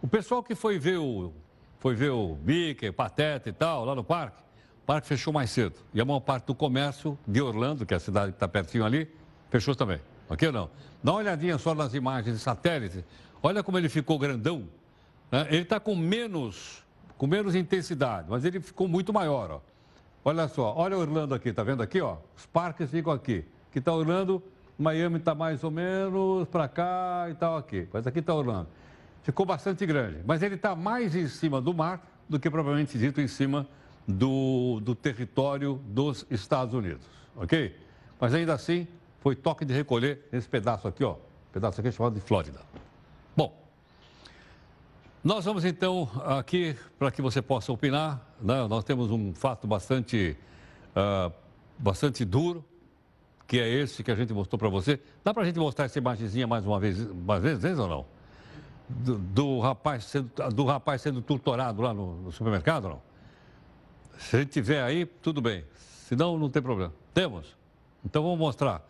O 0.01 0.09
pessoal 0.09 0.43
que 0.43 0.55
foi 0.55 0.79
ver 0.79 0.97
o, 0.97 1.35
foi 1.81 1.95
ver 1.95 2.13
o 2.13 2.39
Mickey, 2.43 2.91
Pateta 2.91 3.51
e 3.51 3.53
tal, 3.53 3.85
lá 3.85 3.95
no 3.95 4.03
parque, 4.03 4.41
o 4.85 4.87
parque 4.87 5.07
fechou 5.07 5.35
mais 5.35 5.51
cedo. 5.51 5.75
E 5.93 6.01
a 6.01 6.05
maior 6.07 6.21
parte 6.21 6.47
do 6.47 6.55
comércio 6.55 7.19
de 7.29 7.43
Orlando, 7.43 7.85
que 7.85 7.93
é 7.93 7.99
a 7.99 8.01
cidade 8.01 8.33
que 8.33 8.37
está 8.37 8.49
pertinho 8.49 8.87
ali, 8.87 9.07
fechou 9.51 9.75
também. 9.75 10.01
Ok 10.31 10.49
ou 10.49 10.55
não? 10.55 10.71
Dá 11.05 11.13
uma 11.13 11.19
olhadinha 11.19 11.59
só 11.59 11.75
nas 11.75 11.93
imagens 11.93 12.37
de 12.37 12.43
satélite. 12.43 13.05
Olha 13.43 13.63
como 13.63 13.77
ele 13.77 13.91
ficou 13.91 14.19
grandão. 14.19 14.67
Né? 15.31 15.47
Ele 15.51 15.63
está 15.63 15.81
com 15.81 15.95
menos, 15.95 16.85
com 17.17 17.27
menos 17.27 17.55
intensidade, 17.55 18.27
mas 18.29 18.45
ele 18.45 18.61
ficou 18.61 18.89
muito 18.89 19.13
maior. 19.13 19.51
Ó. 19.51 19.61
Olha 20.25 20.49
só, 20.49 20.75
olha 20.77 20.97
Orlando 20.97 21.35
aqui, 21.35 21.53
tá 21.53 21.63
vendo 21.63 21.83
aqui? 21.83 22.01
Ó? 22.01 22.17
Os 22.37 22.47
parques 22.47 22.91
ficam 22.91 23.13
aqui. 23.13 23.45
Aqui 23.71 23.79
está 23.79 23.93
Orlando, 23.93 24.43
Miami 24.79 25.19
está 25.19 25.35
mais 25.35 25.63
ou 25.63 25.71
menos 25.71 26.49
para 26.49 26.69
cá 26.69 27.27
e 27.31 27.35
tal 27.35 27.57
aqui. 27.57 27.89
Mas 27.93 28.07
aqui 28.07 28.19
está 28.19 28.35
Orlando. 28.35 28.69
Ficou 29.23 29.45
bastante 29.45 29.85
grande, 29.85 30.19
mas 30.25 30.43
ele 30.43 30.55
está 30.55 30.77
mais 30.77 31.15
em 31.17 31.27
cima 31.27 31.61
do 31.61 31.75
mar 31.75 32.01
do 32.29 32.39
que 32.39 32.49
propriamente 32.51 32.97
dito 32.99 33.21
em 33.21 33.29
cima 33.29 33.67
do, 34.07 34.81
do 34.81 34.95
território 34.95 35.81
dos 35.87 36.25
Estados 36.31 36.75
Unidos, 36.75 37.05
ok? 37.35 37.77
Mas 38.21 38.35
ainda 38.35 38.55
assim, 38.55 38.87
foi 39.21 39.35
toque 39.35 39.65
de 39.65 39.75
recolher 39.75 40.29
nesse 40.31 40.49
pedaço 40.49 40.87
aqui, 40.87 41.03
ó. 41.03 41.17
Pedaço 41.53 41.81
aqui 41.81 41.91
chamado 41.91 42.15
de 42.15 42.21
Flórida. 42.21 42.61
Nós 45.27 45.45
vamos 45.45 45.65
então 45.65 46.09
aqui 46.25 46.77
para 46.97 47.11
que 47.11 47.21
você 47.21 47.43
possa 47.43 47.73
opinar. 47.73 48.25
Né? 48.41 48.65
Nós 48.69 48.85
temos 48.85 49.11
um 49.11 49.35
fato 49.35 49.67
bastante, 49.67 50.37
uh, 50.95 51.33
bastante 51.77 52.25
duro, 52.25 52.65
que 53.45 53.59
é 53.59 53.69
esse 53.69 54.05
que 54.05 54.11
a 54.13 54.15
gente 54.15 54.33
mostrou 54.33 54.57
para 54.57 54.69
você. 54.69 55.01
Dá 55.25 55.35
para 55.35 55.43
a 55.43 55.47
gente 55.47 55.59
mostrar 55.59 55.87
essa 55.87 55.99
imagenzinha 55.99 56.47
mais 56.47 56.65
uma 56.65 56.79
vez, 56.79 57.05
mais 57.13 57.43
vezes 57.43 57.77
ou 57.77 57.89
não? 57.89 58.07
Do, 58.89 59.19
do, 59.19 59.59
rapaz 59.59 60.05
sendo, 60.05 60.31
do 60.55 60.65
rapaz 60.65 61.03
sendo 61.03 61.21
torturado 61.21 61.83
lá 61.83 61.93
no, 61.93 62.23
no 62.23 62.31
supermercado, 62.31 62.89
não? 62.89 63.03
Se 64.19 64.37
a 64.37 64.39
gente 64.39 64.53
tiver 64.53 64.81
aí, 64.81 65.07
tudo 65.07 65.41
bem. 65.41 65.65
Se 66.07 66.15
não, 66.15 66.39
não 66.39 66.49
tem 66.49 66.63
problema. 66.63 66.93
Temos? 67.13 67.57
Então 68.05 68.23
vamos 68.23 68.39
mostrar. 68.39 68.81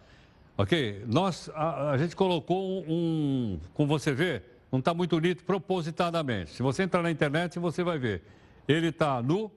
Ok? 0.59 1.03
Nós, 1.07 1.49
a, 1.55 1.93
a 1.93 1.97
gente 1.97 2.15
colocou 2.15 2.85
um, 2.87 3.59
como 3.73 3.89
você 3.89 4.13
vê, 4.13 4.43
não 4.77 4.81
está 4.81 4.93
muito 4.93 5.17
bonito 5.17 5.43
propositadamente. 5.43 6.53
Se 6.53 6.63
você 6.63 6.83
entrar 6.83 7.03
na 7.03 7.11
internet, 7.11 7.59
você 7.59 7.83
vai 7.83 7.99
ver. 7.99 8.23
Ele 8.69 8.89
está 8.89 9.23
nu, 9.23 9.51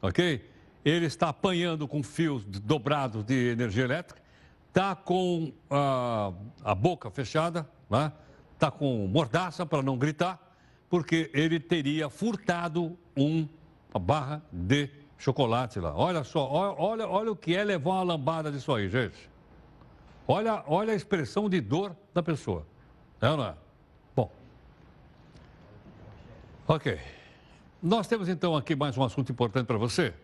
ok? 0.00 0.48
Ele 0.82 1.04
está 1.04 1.28
apanhando 1.28 1.86
com 1.86 2.02
fios 2.02 2.42
dobrados 2.44 3.22
de 3.22 3.50
energia 3.50 3.84
elétrica, 3.84 4.20
está 4.68 4.94
com 4.94 5.52
a, 5.68 6.32
a 6.64 6.74
boca 6.74 7.10
fechada, 7.10 7.68
está 7.84 8.04
né? 8.04 8.12
Tá 8.58 8.70
com 8.70 9.06
mordaça 9.06 9.64
para 9.64 9.82
não 9.82 9.96
gritar, 9.96 10.38
porque 10.88 11.30
ele 11.32 11.58
teria 11.58 12.10
furtado 12.10 12.98
um, 13.16 13.48
uma 13.92 14.00
barra 14.00 14.42
de 14.52 14.90
chocolate 15.16 15.78
lá. 15.80 15.94
Olha 15.94 16.24
só, 16.24 16.46
olha, 16.50 17.08
olha 17.08 17.32
o 17.32 17.36
que 17.36 17.54
é 17.54 17.64
levar 17.64 17.90
uma 17.90 18.02
lambada 18.02 18.50
disso 18.50 18.74
aí, 18.74 18.88
gente. 18.88 19.30
Olha, 20.28 20.62
olha 20.66 20.92
a 20.92 20.96
expressão 20.96 21.48
de 21.48 21.60
dor 21.60 21.96
da 22.12 22.22
pessoa. 22.22 22.66
É 23.20 23.28
ou 23.30 23.36
não 23.38 23.44
é? 23.46 23.54
Bom. 24.14 24.30
Ok. 26.72 27.00
Nós 27.82 28.06
temos 28.06 28.28
então 28.28 28.54
aqui 28.54 28.76
mais 28.76 28.96
um 28.96 29.02
assunto 29.02 29.32
importante 29.32 29.66
para 29.66 29.76
você. 29.76 30.14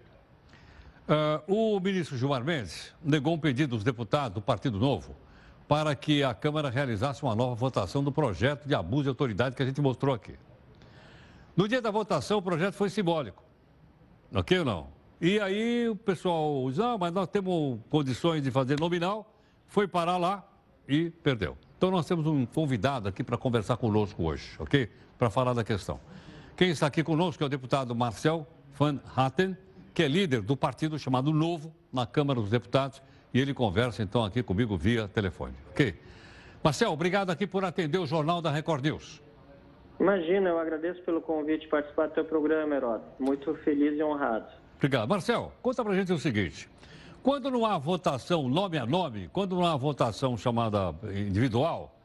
Uh, 1.48 1.74
o 1.76 1.80
ministro 1.80 2.16
Gilmar 2.16 2.44
Mendes 2.44 2.94
negou 3.02 3.34
um 3.34 3.38
pedido 3.38 3.70
dos 3.70 3.82
deputados 3.82 4.36
do 4.36 4.40
Partido 4.40 4.78
Novo 4.78 5.16
para 5.66 5.92
que 5.96 6.22
a 6.22 6.32
Câmara 6.32 6.70
realizasse 6.70 7.20
uma 7.24 7.34
nova 7.34 7.56
votação 7.56 8.00
do 8.00 8.12
projeto 8.12 8.64
de 8.64 8.76
abuso 8.76 9.02
de 9.02 9.08
autoridade 9.08 9.56
que 9.56 9.62
a 9.64 9.66
gente 9.66 9.80
mostrou 9.80 10.14
aqui. 10.14 10.36
No 11.56 11.66
dia 11.66 11.82
da 11.82 11.90
votação, 11.90 12.38
o 12.38 12.42
projeto 12.42 12.74
foi 12.74 12.90
simbólico. 12.90 13.42
Ok 14.32 14.60
ou 14.60 14.64
não? 14.64 14.86
E 15.20 15.40
aí 15.40 15.88
o 15.88 15.96
pessoal 15.96 16.70
diz, 16.70 16.78
ah, 16.78 16.96
mas 16.96 17.12
nós 17.12 17.26
temos 17.26 17.80
condições 17.90 18.40
de 18.40 18.52
fazer 18.52 18.78
nominal 18.78 19.34
foi 19.66 19.88
parar 19.88 20.16
lá 20.16 20.48
e 20.86 21.10
perdeu. 21.10 21.58
Então 21.76 21.90
nós 21.90 22.06
temos 22.06 22.24
um 22.24 22.46
convidado 22.46 23.08
aqui 23.08 23.24
para 23.24 23.36
conversar 23.36 23.76
conosco 23.78 24.22
hoje, 24.22 24.54
ok? 24.60 24.88
Para 25.18 25.28
falar 25.28 25.52
da 25.52 25.64
questão. 25.64 25.98
Quem 26.56 26.70
está 26.70 26.86
aqui 26.86 27.04
conosco 27.04 27.42
é 27.42 27.46
o 27.46 27.50
deputado 27.50 27.94
Marcel 27.94 28.46
Van 28.78 28.98
Hatten, 29.14 29.54
que 29.92 30.02
é 30.02 30.08
líder 30.08 30.40
do 30.40 30.56
partido 30.56 30.98
chamado 30.98 31.30
Novo 31.30 31.70
na 31.92 32.06
Câmara 32.06 32.40
dos 32.40 32.48
Deputados, 32.48 33.02
e 33.34 33.38
ele 33.38 33.52
conversa 33.52 34.02
então 34.02 34.24
aqui 34.24 34.42
comigo 34.42 34.74
via 34.74 35.06
telefone, 35.06 35.52
ok? 35.70 35.94
Marcel, 36.64 36.92
obrigado 36.92 37.28
aqui 37.28 37.46
por 37.46 37.62
atender 37.62 37.98
o 37.98 38.06
Jornal 38.06 38.40
da 38.40 38.50
Record 38.50 38.82
News. 38.82 39.22
Imagina, 40.00 40.48
eu 40.48 40.58
agradeço 40.58 41.02
pelo 41.02 41.20
convite 41.20 41.62
de 41.62 41.68
participar 41.68 42.06
do 42.06 42.14
teu 42.14 42.24
programa, 42.24 42.74
Heródoto. 42.74 43.22
Muito 43.22 43.54
feliz 43.56 43.98
e 43.98 44.02
honrado. 44.02 44.46
Obrigado. 44.76 45.06
Marcel, 45.08 45.52
conta 45.60 45.84
pra 45.84 45.94
gente 45.94 46.10
o 46.10 46.18
seguinte. 46.18 46.70
Quando 47.22 47.50
não 47.50 47.66
há 47.66 47.76
votação 47.76 48.48
nome 48.48 48.78
a 48.78 48.86
nome, 48.86 49.28
quando 49.30 49.56
não 49.56 49.66
há 49.66 49.76
votação 49.76 50.38
chamada 50.38 50.94
individual, 51.14 51.95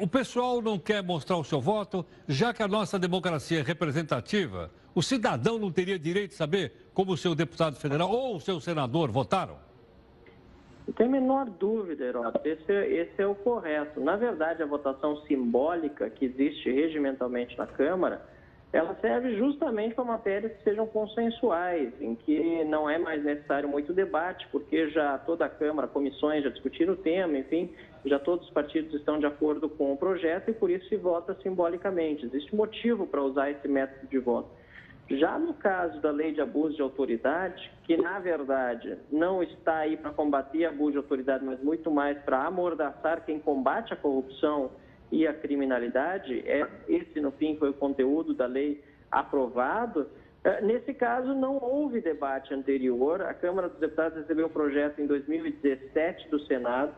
o 0.00 0.06
pessoal 0.06 0.62
não 0.62 0.78
quer 0.78 1.02
mostrar 1.02 1.36
o 1.36 1.44
seu 1.44 1.60
voto, 1.60 2.04
já 2.26 2.52
que 2.54 2.62
a 2.62 2.68
nossa 2.68 2.98
democracia 2.98 3.60
é 3.60 3.62
representativa, 3.62 4.70
o 4.94 5.02
cidadão 5.02 5.58
não 5.58 5.70
teria 5.70 5.98
direito 5.98 6.30
de 6.30 6.36
saber 6.36 6.88
como 6.94 7.12
o 7.12 7.16
seu 7.16 7.34
deputado 7.34 7.76
federal 7.76 8.10
ou 8.10 8.36
o 8.36 8.40
seu 8.40 8.60
senador 8.60 9.10
votaram? 9.10 9.56
Não 10.86 10.94
tem 10.94 11.06
a 11.06 11.10
menor 11.10 11.46
dúvida, 11.46 12.04
Heródoto. 12.04 12.46
Esse, 12.46 12.72
esse 12.72 13.22
é 13.22 13.26
o 13.26 13.34
correto. 13.34 14.00
Na 14.00 14.16
verdade, 14.16 14.62
a 14.62 14.66
votação 14.66 15.16
simbólica 15.26 16.10
que 16.10 16.26
existe 16.26 16.70
regimentalmente 16.70 17.56
na 17.56 17.66
Câmara 17.66 18.34
ela 18.74 18.96
serve 19.00 19.36
justamente 19.36 19.94
para 19.94 20.02
matérias 20.02 20.52
que 20.54 20.64
sejam 20.64 20.84
consensuais, 20.88 21.92
em 22.00 22.16
que 22.16 22.64
não 22.64 22.90
é 22.90 22.98
mais 22.98 23.22
necessário 23.22 23.68
muito 23.68 23.92
debate, 23.92 24.48
porque 24.50 24.90
já 24.90 25.16
toda 25.18 25.44
a 25.44 25.48
Câmara, 25.48 25.86
comissões 25.86 26.42
já 26.42 26.50
discutiram 26.50 26.94
o 26.94 26.96
tema, 26.96 27.38
enfim, 27.38 27.70
já 28.04 28.18
todos 28.18 28.46
os 28.46 28.52
partidos 28.52 28.94
estão 28.94 29.18
de 29.18 29.26
acordo 29.26 29.68
com 29.68 29.92
o 29.92 29.96
projeto 29.96 30.50
e 30.50 30.54
por 30.54 30.70
isso 30.70 30.88
se 30.88 30.96
vota 30.96 31.36
simbolicamente. 31.42 32.26
Existe 32.26 32.54
motivo 32.54 33.06
para 33.06 33.22
usar 33.22 33.50
esse 33.50 33.66
método 33.66 34.06
de 34.06 34.18
voto. 34.18 34.48
Já 35.10 35.38
no 35.38 35.52
caso 35.54 36.00
da 36.00 36.10
lei 36.10 36.32
de 36.32 36.40
abuso 36.40 36.76
de 36.76 36.82
autoridade, 36.82 37.70
que 37.84 37.96
na 37.96 38.18
verdade 38.18 38.96
não 39.12 39.42
está 39.42 39.78
aí 39.78 39.96
para 39.96 40.10
combater 40.10 40.64
abuso 40.64 40.92
de 40.92 40.98
autoridade, 40.98 41.44
mas 41.44 41.62
muito 41.62 41.90
mais 41.90 42.18
para 42.22 42.44
amordaçar 42.44 43.24
quem 43.24 43.38
combate 43.38 43.92
a 43.92 43.96
corrupção 43.96 44.70
e 45.12 45.26
a 45.26 45.34
criminalidade, 45.34 46.42
é, 46.46 46.66
esse 46.88 47.20
no 47.20 47.30
fim 47.32 47.56
foi 47.56 47.70
o 47.70 47.74
conteúdo 47.74 48.32
da 48.32 48.46
lei 48.46 48.82
aprovado. 49.10 50.08
É, 50.42 50.60
nesse 50.60 50.92
caso, 50.94 51.34
não 51.34 51.58
houve 51.58 52.00
debate 52.00 52.52
anterior. 52.52 53.22
A 53.22 53.34
Câmara 53.34 53.68
dos 53.68 53.78
Deputados 53.78 54.18
recebeu 54.18 54.46
o 54.46 54.50
projeto 54.50 55.00
em 55.00 55.06
2017 55.06 56.28
do 56.28 56.40
Senado, 56.40 56.94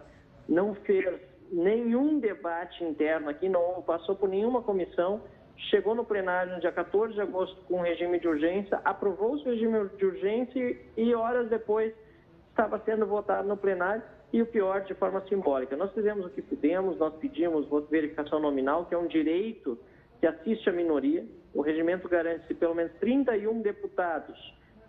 não 0.48 0.74
fez 0.74 1.20
nenhum 1.50 2.18
debate 2.18 2.82
interno 2.84 3.28
aqui, 3.28 3.48
não 3.48 3.82
passou 3.82 4.14
por 4.16 4.28
nenhuma 4.28 4.62
comissão, 4.62 5.20
chegou 5.70 5.94
no 5.94 6.04
plenário 6.04 6.54
no 6.54 6.60
dia 6.60 6.72
14 6.72 7.14
de 7.14 7.20
agosto 7.20 7.56
com 7.66 7.80
regime 7.80 8.18
de 8.18 8.28
urgência, 8.28 8.80
aprovou-se 8.84 9.46
o 9.46 9.50
regime 9.50 9.88
de 9.96 10.04
urgência 10.04 10.78
e 10.96 11.14
horas 11.14 11.48
depois 11.48 11.94
estava 12.50 12.78
sendo 12.80 13.06
votado 13.06 13.46
no 13.46 13.56
plenário 13.56 14.02
e 14.32 14.42
o 14.42 14.46
pior, 14.46 14.82
de 14.82 14.94
forma 14.94 15.22
simbólica. 15.28 15.76
Nós 15.76 15.92
fizemos 15.92 16.26
o 16.26 16.30
que 16.30 16.42
pudemos, 16.42 16.98
nós 16.98 17.14
pedimos 17.16 17.66
verificação 17.88 18.40
nominal, 18.40 18.86
que 18.86 18.94
é 18.94 18.98
um 18.98 19.06
direito 19.06 19.78
que 20.20 20.26
assiste 20.26 20.68
a 20.68 20.72
minoria. 20.72 21.24
O 21.54 21.62
regimento 21.62 22.08
garante 22.08 22.46
se 22.46 22.54
pelo 22.54 22.74
menos 22.74 22.92
31 22.98 23.62
deputados 23.62 24.36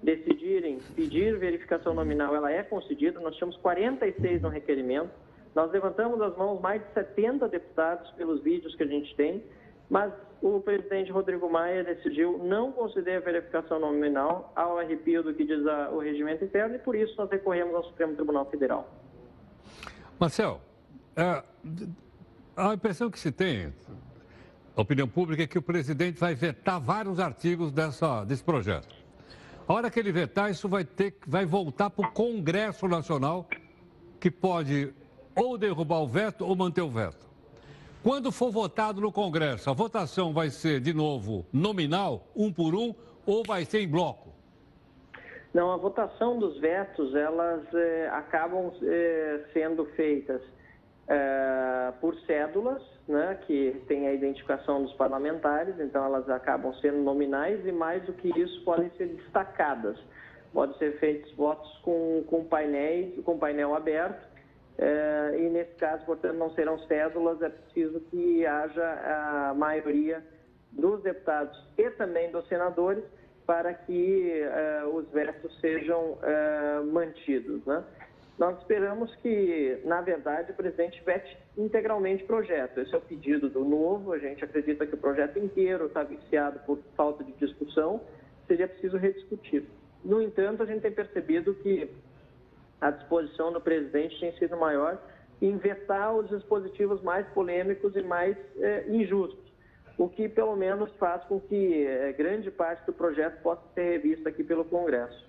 decidirem 0.01 0.79
pedir 0.95 1.37
verificação 1.37 1.93
nominal, 1.93 2.35
ela 2.35 2.51
é 2.51 2.63
concedida. 2.63 3.19
Nós 3.19 3.35
tínhamos 3.35 3.57
46 3.57 4.41
no 4.41 4.49
requerimento. 4.49 5.11
Nós 5.57 5.71
levantamos 5.71 6.21
as 6.21 6.37
mãos 6.37 6.61
mais 6.61 6.83
de 6.83 6.93
70 6.93 7.47
deputados 7.47 8.11
pelos 8.11 8.43
vídeos 8.43 8.75
que 8.75 8.83
a 8.83 8.85
gente 8.85 9.15
tem, 9.15 9.43
mas 9.89 10.13
o 10.39 10.59
presidente 10.61 11.11
Rodrigo 11.11 11.49
Maia 11.49 11.83
decidiu 11.83 12.37
não 12.37 12.71
conceder 12.71 13.17
a 13.17 13.21
verificação 13.21 13.79
nominal 13.79 14.53
ao 14.55 14.77
arrepio 14.77 15.23
do 15.23 15.33
que 15.33 15.43
diz 15.43 15.65
a, 15.65 15.89
o 15.89 15.97
regimento 15.97 16.45
interno 16.45 16.75
e 16.75 16.77
por 16.77 16.95
isso 16.95 17.15
nós 17.17 17.27
recorremos 17.31 17.73
ao 17.73 17.83
Supremo 17.85 18.13
Tribunal 18.13 18.45
Federal. 18.45 18.87
Marcel, 20.19 20.61
é, 21.15 21.43
a 22.55 22.75
impressão 22.75 23.09
que 23.09 23.17
se 23.17 23.31
tem, 23.31 23.73
a 24.75 24.81
opinião 24.83 25.07
pública, 25.07 25.41
é 25.41 25.47
que 25.47 25.57
o 25.57 25.61
presidente 25.63 26.19
vai 26.19 26.35
vetar 26.35 26.79
vários 26.79 27.19
artigos 27.19 27.71
dessa, 27.71 28.23
desse 28.25 28.43
projeto. 28.43 28.95
A 29.67 29.73
hora 29.73 29.89
que 29.89 29.99
ele 29.99 30.11
vetar, 30.11 30.51
isso 30.51 30.69
vai, 30.69 30.85
ter, 30.85 31.17
vai 31.25 31.47
voltar 31.47 31.89
para 31.89 32.07
o 32.07 32.11
Congresso 32.11 32.87
Nacional, 32.87 33.47
que 34.19 34.29
pode 34.29 34.93
ou 35.37 35.57
derrubar 35.57 36.01
o 36.01 36.07
veto 36.07 36.45
ou 36.45 36.55
manter 36.55 36.81
o 36.81 36.89
veto. 36.89 37.27
Quando 38.03 38.31
for 38.31 38.51
votado 38.51 38.99
no 38.99 39.11
Congresso, 39.11 39.69
a 39.69 39.73
votação 39.73 40.33
vai 40.33 40.49
ser, 40.49 40.79
de 40.79 40.93
novo, 40.93 41.45
nominal, 41.53 42.27
um 42.35 42.51
por 42.51 42.73
um, 42.73 42.93
ou 43.25 43.43
vai 43.45 43.65
ser 43.65 43.81
em 43.81 43.87
bloco? 43.87 44.33
Não, 45.53 45.71
a 45.71 45.77
votação 45.77 46.39
dos 46.39 46.59
vetos, 46.59 47.13
elas 47.15 47.63
eh, 47.73 48.09
acabam 48.11 48.71
eh, 48.81 49.41
sendo 49.53 49.85
feitas 49.95 50.41
eh, 51.07 51.93
por 51.99 52.15
cédulas, 52.21 52.81
né, 53.07 53.39
que 53.45 53.81
tem 53.87 54.07
a 54.07 54.13
identificação 54.13 54.83
dos 54.83 54.93
parlamentares, 54.93 55.79
então 55.79 56.05
elas 56.05 56.29
acabam 56.29 56.73
sendo 56.75 56.97
nominais 56.97 57.65
e 57.65 57.71
mais 57.71 58.03
do 58.03 58.13
que 58.13 58.29
isso 58.39 58.63
podem 58.63 58.89
ser 58.97 59.07
destacadas. 59.07 59.97
Podem 60.53 60.77
ser 60.77 60.99
feitos 60.99 61.31
votos 61.33 61.69
com, 61.79 62.23
com 62.27 62.43
painéis, 62.43 63.19
com 63.23 63.37
painel 63.37 63.75
aberto, 63.75 64.27
é, 64.77 65.35
e 65.39 65.49
nesse 65.49 65.73
caso, 65.75 66.05
portanto, 66.05 66.35
não 66.35 66.51
serão 66.51 66.77
cédulas, 66.79 67.41
é 67.41 67.49
preciso 67.49 67.99
que 68.11 68.45
haja 68.45 69.49
a 69.49 69.53
maioria 69.55 70.23
dos 70.71 71.01
deputados 71.01 71.57
e 71.77 71.89
também 71.91 72.31
dos 72.31 72.47
senadores 72.47 73.03
para 73.45 73.73
que 73.73 74.31
é, 74.31 74.83
os 74.85 75.09
vetos 75.09 75.59
sejam 75.59 76.17
é, 76.21 76.81
mantidos. 76.81 77.65
Né? 77.65 77.83
Nós 78.37 78.55
esperamos 78.59 79.15
que, 79.15 79.81
na 79.83 80.01
verdade, 80.01 80.51
o 80.51 80.55
presidente 80.55 81.01
vete 81.03 81.35
integralmente 81.57 82.23
o 82.23 82.27
projeto. 82.27 82.79
Esse 82.79 82.93
é 82.93 82.97
o 82.97 83.01
pedido 83.01 83.49
do 83.49 83.65
novo. 83.65 84.13
A 84.13 84.19
gente 84.19 84.43
acredita 84.43 84.85
que 84.85 84.93
o 84.93 84.97
projeto 84.97 85.39
inteiro 85.39 85.87
está 85.87 86.03
viciado 86.03 86.59
por 86.59 86.77
falta 86.95 87.23
de 87.23 87.31
discussão. 87.33 88.01
Seria 88.45 88.67
preciso 88.67 88.97
rediscutir. 88.97 89.63
No 90.03 90.21
entanto, 90.21 90.61
a 90.61 90.65
gente 90.67 90.81
tem 90.81 90.91
percebido 90.91 91.55
que 91.55 91.89
a 92.79 92.91
disposição 92.91 93.51
do 93.51 93.59
presidente 93.59 94.19
tem 94.19 94.31
sido 94.37 94.57
maior 94.57 94.97
em 95.41 95.57
vetar 95.57 96.15
os 96.15 96.29
dispositivos 96.29 97.01
mais 97.01 97.27
polêmicos 97.29 97.95
e 97.95 98.01
mais 98.01 98.35
é, 98.59 98.85
injustos, 98.89 99.51
o 99.97 100.09
que 100.09 100.27
pelo 100.27 100.55
menos 100.55 100.91
faz 100.93 101.23
com 101.25 101.39
que 101.39 101.85
é, 101.85 102.11
grande 102.13 102.49
parte 102.49 102.85
do 102.85 102.93
projeto 102.93 103.41
possa 103.41 103.61
ser 103.73 103.83
revista 103.83 104.29
aqui 104.29 104.43
pelo 104.43 104.65
Congresso. 104.65 105.25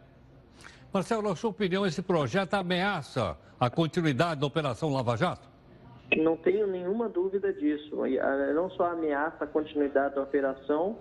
Marcelo, 0.92 1.22
na 1.22 1.36
sua 1.36 1.50
opinião, 1.50 1.86
esse 1.86 2.00
projeto 2.00 2.54
ameaça 2.54 3.36
a 3.60 3.68
continuidade 3.68 4.40
da 4.40 4.46
Operação 4.46 4.90
Lava 4.92 5.16
Jato? 5.16 5.46
Não 6.16 6.36
tenho 6.38 6.66
nenhuma 6.66 7.08
dúvida 7.08 7.52
disso. 7.52 7.94
Não 8.54 8.70
só 8.70 8.92
ameaça 8.92 9.44
a 9.44 9.46
continuidade 9.46 10.14
da 10.14 10.22
operação, 10.22 10.96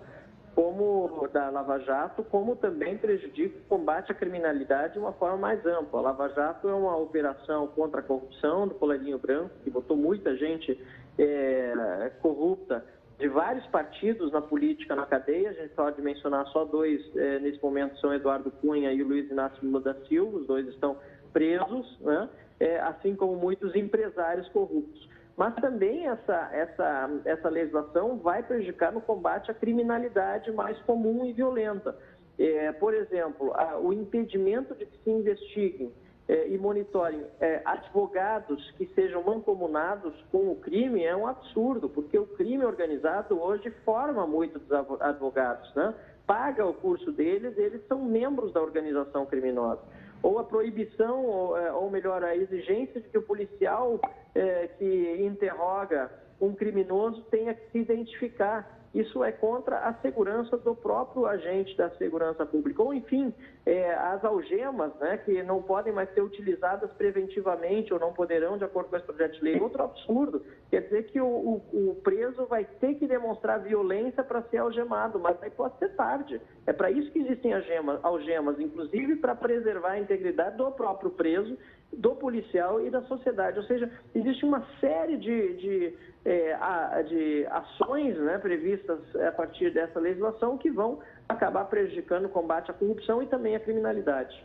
como 0.58 1.28
da 1.32 1.50
Lava 1.50 1.78
Jato, 1.78 2.24
como 2.24 2.56
também 2.56 2.98
prejudica 2.98 3.56
o 3.56 3.68
combate 3.68 4.10
à 4.10 4.14
criminalidade 4.14 4.94
de 4.94 4.98
uma 4.98 5.12
forma 5.12 5.36
mais 5.36 5.64
ampla. 5.64 6.00
A 6.00 6.02
Lava 6.02 6.28
Jato 6.30 6.68
é 6.68 6.74
uma 6.74 6.96
operação 6.96 7.68
contra 7.68 8.00
a 8.00 8.02
corrupção 8.02 8.66
do 8.66 8.74
colarinho 8.74 9.20
branco, 9.20 9.52
que 9.62 9.70
botou 9.70 9.96
muita 9.96 10.36
gente 10.36 10.76
é, 11.16 12.10
corrupta 12.20 12.84
de 13.20 13.28
vários 13.28 13.64
partidos 13.66 14.32
na 14.32 14.42
política 14.42 14.96
na 14.96 15.06
cadeia. 15.06 15.50
A 15.50 15.52
gente 15.52 15.74
pode 15.74 16.02
mencionar 16.02 16.44
só 16.48 16.64
dois 16.64 17.08
é, 17.14 17.38
nesse 17.38 17.62
momento, 17.62 17.96
são 18.00 18.12
Eduardo 18.12 18.50
Cunha 18.50 18.92
e 18.92 19.00
o 19.00 19.06
Luiz 19.06 19.30
Inácio 19.30 19.60
Lula 19.62 19.80
da 19.80 19.94
Silva, 20.08 20.38
os 20.38 20.46
dois 20.48 20.66
estão 20.66 20.96
presos, 21.32 22.00
né? 22.00 22.28
É, 22.58 22.80
assim 22.80 23.14
como 23.14 23.36
muitos 23.36 23.76
empresários 23.76 24.48
corruptos. 24.48 25.07
Mas 25.38 25.54
também 25.54 26.08
essa, 26.08 26.50
essa, 26.52 27.10
essa 27.24 27.48
legislação 27.48 28.18
vai 28.18 28.42
prejudicar 28.42 28.90
no 28.90 29.00
combate 29.00 29.52
à 29.52 29.54
criminalidade 29.54 30.50
mais 30.50 30.76
comum 30.80 31.24
e 31.24 31.32
violenta. 31.32 31.96
É, 32.36 32.72
por 32.72 32.92
exemplo, 32.92 33.52
a, 33.54 33.78
o 33.78 33.92
impedimento 33.92 34.74
de 34.74 34.84
que 34.84 34.98
se 34.98 35.08
investiguem 35.08 35.92
é, 36.26 36.48
e 36.48 36.58
monitorem 36.58 37.24
é, 37.40 37.62
advogados 37.64 38.68
que 38.72 38.86
sejam 38.96 39.22
mancomunados 39.22 40.12
com 40.32 40.50
o 40.50 40.56
crime 40.56 41.04
é 41.04 41.14
um 41.14 41.28
absurdo, 41.28 41.88
porque 41.88 42.18
o 42.18 42.26
crime 42.26 42.64
organizado 42.64 43.40
hoje 43.40 43.70
forma 43.84 44.26
muitos 44.26 44.60
advogados, 44.72 45.72
né? 45.76 45.94
paga 46.26 46.66
o 46.66 46.74
curso 46.74 47.12
deles, 47.12 47.56
eles 47.56 47.80
são 47.86 48.04
membros 48.04 48.52
da 48.52 48.60
organização 48.60 49.24
criminosa 49.24 49.80
ou 50.22 50.38
a 50.38 50.44
proibição, 50.44 51.24
ou, 51.24 51.56
é, 51.56 51.72
ou 51.72 51.90
melhor, 51.90 52.22
a 52.24 52.36
exigência 52.36 53.00
de 53.00 53.08
que 53.08 53.18
o 53.18 53.22
policial 53.22 54.00
é, 54.34 54.68
que 54.78 55.16
interroga 55.20 56.10
um 56.40 56.54
criminoso 56.54 57.22
tenha 57.30 57.54
que 57.54 57.70
se 57.70 57.78
identificar 57.78 58.78
isso 58.94 59.22
é 59.22 59.30
contra 59.30 59.80
a 59.80 59.94
segurança 59.94 60.56
do 60.56 60.74
próprio 60.74 61.26
agente 61.26 61.76
da 61.76 61.90
segurança 61.90 62.46
pública. 62.46 62.82
Ou, 62.82 62.94
enfim, 62.94 63.32
é, 63.66 63.94
as 63.94 64.24
algemas, 64.24 64.94
né, 64.96 65.18
que 65.18 65.42
não 65.42 65.62
podem 65.62 65.92
mais 65.92 66.12
ser 66.14 66.22
utilizadas 66.22 66.90
preventivamente 66.92 67.92
ou 67.92 68.00
não 68.00 68.12
poderão, 68.12 68.56
de 68.56 68.64
acordo 68.64 68.88
com 68.88 68.96
esse 68.96 69.06
projeto 69.06 69.34
de 69.34 69.44
lei. 69.44 69.60
Outro 69.60 69.82
absurdo, 69.82 70.42
quer 70.70 70.82
dizer 70.82 71.04
que 71.04 71.20
o, 71.20 71.26
o, 71.26 71.90
o 71.90 71.94
preso 72.02 72.46
vai 72.46 72.64
ter 72.64 72.94
que 72.94 73.06
demonstrar 73.06 73.60
violência 73.60 74.22
para 74.22 74.42
ser 74.42 74.58
algemado, 74.58 75.18
mas 75.18 75.42
aí 75.42 75.50
pode 75.50 75.78
ser 75.78 75.90
tarde. 75.94 76.40
É 76.66 76.72
para 76.72 76.90
isso 76.90 77.10
que 77.10 77.20
existem 77.20 77.54
algemas, 77.54 77.98
algemas 78.02 78.60
inclusive 78.60 79.16
para 79.16 79.34
preservar 79.34 79.92
a 79.92 79.98
integridade 79.98 80.56
do 80.56 80.70
próprio 80.70 81.10
preso 81.10 81.56
do 81.92 82.14
policial 82.14 82.84
e 82.84 82.90
da 82.90 83.02
sociedade. 83.02 83.58
Ou 83.58 83.64
seja, 83.64 83.90
existe 84.14 84.44
uma 84.44 84.66
série 84.80 85.16
de, 85.16 85.54
de, 85.56 85.94
é, 86.24 87.02
de 87.04 87.46
ações 87.46 88.18
né, 88.18 88.38
previstas 88.38 88.98
a 89.16 89.32
partir 89.32 89.72
dessa 89.72 89.98
legislação 89.98 90.58
que 90.58 90.70
vão 90.70 91.00
acabar 91.28 91.64
prejudicando 91.64 92.26
o 92.26 92.28
combate 92.28 92.70
à 92.70 92.74
corrupção 92.74 93.22
e 93.22 93.26
também 93.26 93.56
à 93.56 93.60
criminalidade. 93.60 94.44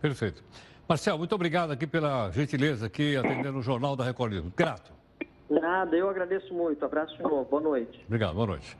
Perfeito. 0.00 0.42
Marcel, 0.88 1.18
muito 1.18 1.34
obrigado 1.34 1.70
aqui 1.70 1.86
pela 1.86 2.30
gentileza 2.30 2.86
aqui 2.86 3.16
atendendo 3.16 3.58
o 3.58 3.62
Jornal 3.62 3.94
da 3.94 4.04
Record. 4.04 4.32
Grato. 4.56 4.97
Nada, 5.50 5.96
eu 5.96 6.08
agradeço 6.10 6.52
muito. 6.52 6.84
Abraço 6.84 7.16
de 7.16 7.22
novo. 7.22 7.44
Boa 7.44 7.62
noite. 7.62 8.04
Obrigado, 8.06 8.34
boa 8.34 8.46
noite. 8.48 8.76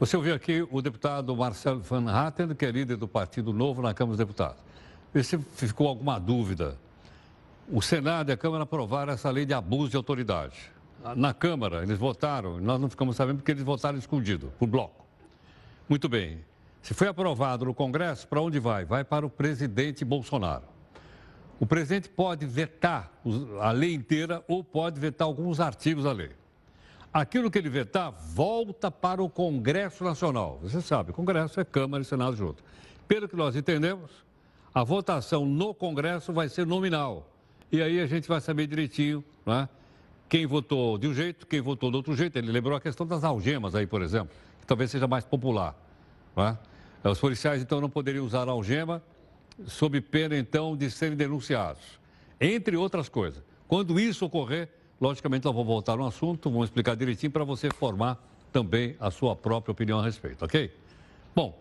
Você 0.00 0.16
ouviu 0.16 0.34
aqui 0.34 0.66
o 0.70 0.80
deputado 0.80 1.34
Marcelo 1.36 1.80
Van 1.80 2.10
Hatten, 2.10 2.54
que 2.54 2.64
é 2.64 2.70
líder 2.70 2.96
do 2.96 3.06
Partido 3.06 3.52
Novo 3.52 3.82
na 3.82 3.92
Câmara 3.92 4.16
dos 4.16 4.26
Deputados. 4.26 4.62
E 5.14 5.22
se 5.22 5.38
ficou 5.38 5.88
alguma 5.88 6.18
dúvida 6.18 6.76
o 7.70 7.82
Senado 7.82 8.30
e 8.30 8.32
a 8.32 8.36
Câmara 8.36 8.62
aprovaram 8.62 9.12
essa 9.12 9.30
lei 9.30 9.44
de 9.44 9.52
abuso 9.52 9.90
de 9.90 9.96
autoridade. 9.96 10.70
Na 11.16 11.34
Câmara, 11.34 11.82
eles 11.82 11.98
votaram, 11.98 12.58
nós 12.60 12.80
não 12.80 12.88
ficamos 12.88 13.16
sabendo 13.16 13.38
porque 13.38 13.50
eles 13.50 13.62
votaram 13.62 13.98
escondido, 13.98 14.52
por 14.58 14.68
bloco. 14.68 15.04
Muito 15.88 16.08
bem. 16.08 16.44
Se 16.82 16.94
foi 16.94 17.08
aprovado 17.08 17.64
no 17.64 17.74
Congresso, 17.74 18.26
para 18.28 18.40
onde 18.40 18.58
vai? 18.58 18.84
Vai 18.84 19.04
para 19.04 19.26
o 19.26 19.30
presidente 19.30 20.04
Bolsonaro. 20.04 20.64
O 21.58 21.66
presidente 21.66 22.08
pode 22.08 22.44
vetar 22.44 23.10
a 23.60 23.70
lei 23.70 23.94
inteira 23.94 24.44
ou 24.46 24.62
pode 24.62 25.00
vetar 25.00 25.26
alguns 25.26 25.58
artigos 25.58 26.04
da 26.04 26.12
lei. 26.12 26.30
Aquilo 27.12 27.50
que 27.50 27.56
ele 27.56 27.70
vetar 27.70 28.12
volta 28.12 28.90
para 28.90 29.22
o 29.22 29.30
Congresso 29.30 30.04
Nacional. 30.04 30.58
Você 30.62 30.82
sabe, 30.82 31.12
Congresso 31.12 31.58
é 31.58 31.64
Câmara 31.64 32.02
e 32.02 32.04
Senado 32.04 32.36
junto. 32.36 32.62
Pelo 33.08 33.26
que 33.26 33.36
nós 33.36 33.56
entendemos, 33.56 34.10
a 34.74 34.84
votação 34.84 35.46
no 35.46 35.72
Congresso 35.72 36.30
vai 36.32 36.48
ser 36.50 36.66
nominal. 36.66 37.26
E 37.72 37.80
aí 37.80 38.00
a 38.00 38.06
gente 38.06 38.28
vai 38.28 38.40
saber 38.40 38.66
direitinho 38.66 39.24
né, 39.46 39.66
quem 40.28 40.44
votou 40.44 40.98
de 40.98 41.08
um 41.08 41.14
jeito, 41.14 41.46
quem 41.46 41.62
votou 41.62 41.90
de 41.90 41.96
outro 41.96 42.14
jeito. 42.14 42.36
Ele 42.36 42.52
lembrou 42.52 42.76
a 42.76 42.80
questão 42.80 43.06
das 43.06 43.24
algemas 43.24 43.74
aí, 43.74 43.86
por 43.86 44.02
exemplo, 44.02 44.28
que 44.60 44.66
talvez 44.66 44.90
seja 44.90 45.06
mais 45.06 45.24
popular. 45.24 45.74
Né? 46.36 46.58
Os 47.02 47.18
policiais, 47.18 47.62
então, 47.62 47.80
não 47.80 47.88
poderiam 47.88 48.26
usar 48.26 48.46
algema, 48.48 49.02
sob 49.66 50.00
pena, 50.00 50.36
então, 50.36 50.76
de 50.76 50.90
serem 50.90 51.16
denunciados. 51.16 51.82
Entre 52.40 52.76
outras 52.76 53.08
coisas. 53.08 53.42
Quando 53.66 53.98
isso 53.98 54.24
ocorrer, 54.26 54.68
logicamente, 55.00 55.44
nós 55.44 55.54
vamos 55.54 55.66
voltar 55.66 55.96
no 55.96 56.06
assunto, 56.06 56.50
vamos 56.50 56.66
explicar 56.66 56.94
direitinho 56.94 57.32
para 57.32 57.44
você 57.44 57.70
formar 57.70 58.22
também 58.52 58.96
a 59.00 59.10
sua 59.10 59.34
própria 59.34 59.72
opinião 59.72 59.98
a 59.98 60.04
respeito, 60.04 60.44
ok? 60.44 60.72
Bom, 61.34 61.58